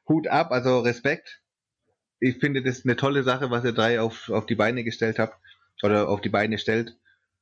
Hut 0.08 0.26
ab, 0.26 0.50
also 0.50 0.80
Respekt. 0.80 1.42
Ich 2.18 2.38
finde 2.38 2.62
das 2.62 2.84
eine 2.84 2.96
tolle 2.96 3.22
Sache, 3.22 3.50
was 3.50 3.64
ihr 3.64 3.72
drei 3.72 4.00
auf, 4.00 4.30
auf 4.30 4.46
die 4.46 4.54
Beine 4.54 4.84
gestellt 4.84 5.18
habt 5.18 5.38
oder 5.82 6.08
auf 6.08 6.22
die 6.22 6.30
Beine 6.30 6.56
stellt. 6.56 6.96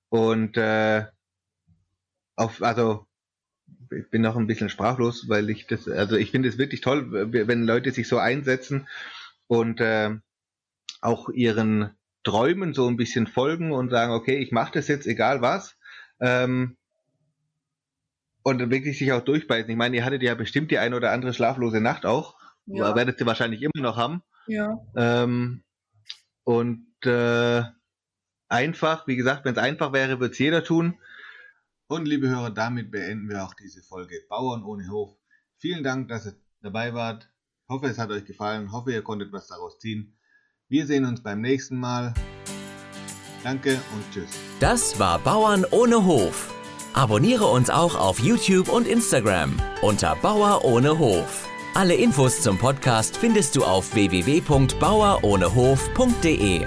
Und 0.09 0.57
äh, 0.57 1.07
auf, 2.35 2.61
also 2.61 3.07
ich 3.97 4.11
bin 4.11 4.23
noch 4.23 4.37
ein 4.37 4.49
bisschen 4.49 4.69
sprachlos, 4.69 5.29
weil 5.29 5.49
ich 5.49 5.69
das, 5.69 5.89
also 5.89 6.17
ich 6.17 6.33
finde 6.33 6.49
es 6.49 6.59
wirklich 6.59 6.81
toll, 6.81 7.33
wenn 7.33 7.67
Leute 7.67 7.93
sich 7.93 8.09
so 8.09 8.19
einsetzen 8.19 8.89
und 9.47 9.81
äh, 9.81 10.11
auch 11.01 11.29
ihren 11.29 11.91
Träumen 12.25 12.75
so 12.75 12.89
ein 12.89 12.97
bisschen 12.97 13.27
folgen 13.27 13.71
und 13.71 13.91
sagen, 13.91 14.13
okay, 14.13 14.39
ich 14.39 14.51
mache 14.51 14.73
das 14.73 14.89
jetzt, 14.89 15.07
egal 15.07 15.43
was. 15.43 15.77
Ähm, 16.21 16.77
und 18.45 18.71
wirklich 18.71 18.99
sich 18.99 19.11
auch 19.13 19.23
durchbeißen. 19.23 19.71
Ich 19.71 19.77
meine, 19.77 19.97
ihr 19.97 20.05
hattet 20.05 20.23
ja 20.23 20.35
bestimmt 20.35 20.71
die 20.71 20.79
eine 20.79 20.95
oder 20.95 21.11
andere 21.11 21.33
schlaflose 21.33 21.81
Nacht 21.81 22.07
auch. 22.07 22.39
Ja. 22.67 22.95
Werdet 22.95 23.19
ihr 23.19 23.27
wahrscheinlich 23.27 23.63
immer 23.63 23.83
noch 23.83 23.97
haben. 23.97 24.23
Ja. 24.47 24.79
Ähm, 24.95 25.65
und 26.45 26.87
äh, 27.05 27.63
einfach, 28.49 29.07
wie 29.07 29.17
gesagt, 29.17 29.45
wenn 29.45 29.55
es 29.55 29.59
einfach 29.59 29.93
wäre, 29.93 30.21
wird 30.21 30.33
es 30.33 30.39
jeder 30.39 30.63
tun. 30.63 30.99
Und 31.87 32.07
liebe 32.07 32.29
Hörer, 32.29 32.51
damit 32.51 32.91
beenden 32.91 33.29
wir 33.29 33.45
auch 33.45 33.55
diese 33.55 33.83
Folge 33.83 34.21
Bauern 34.29 34.63
ohne 34.63 34.89
Hof. 34.89 35.17
Vielen 35.59 35.83
Dank, 35.83 36.09
dass 36.09 36.27
ihr 36.27 36.35
dabei 36.61 36.93
wart. 36.95 37.31
Ich 37.67 37.75
hoffe, 37.75 37.87
es 37.87 37.99
hat 37.99 38.11
euch 38.11 38.27
gefallen. 38.27 38.67
Ich 38.67 38.73
hoffe, 38.73 38.93
ihr 38.93 39.03
konntet 39.03 39.33
was 39.33 39.47
daraus 39.47 39.79
ziehen. 39.79 40.19
Wir 40.69 40.87
sehen 40.87 41.07
uns 41.07 41.23
beim 41.23 41.41
nächsten 41.41 41.79
Mal. 41.79 42.13
Danke 43.43 43.81
und 43.95 44.11
tschüss. 44.13 44.39
Das 44.61 44.99
war 44.99 45.19
Bauern 45.19 45.65
ohne 45.71 46.05
Hof. 46.05 46.55
Abonniere 46.95 47.45
uns 47.47 47.71
auch 47.71 47.97
auf 47.97 48.21
YouTube 48.21 48.69
und 48.69 48.87
Instagram 48.87 49.57
unter 49.83 50.15
Bauer 50.23 50.65
ohne 50.65 50.97
Hof. 50.97 51.49
Alle 51.75 51.95
Infos 51.95 52.41
zum 52.41 52.57
Podcast 52.57 53.17
findest 53.17 53.57
du 53.57 53.65
auf 53.65 53.93
www.bauerohnehof.de. 53.95 56.67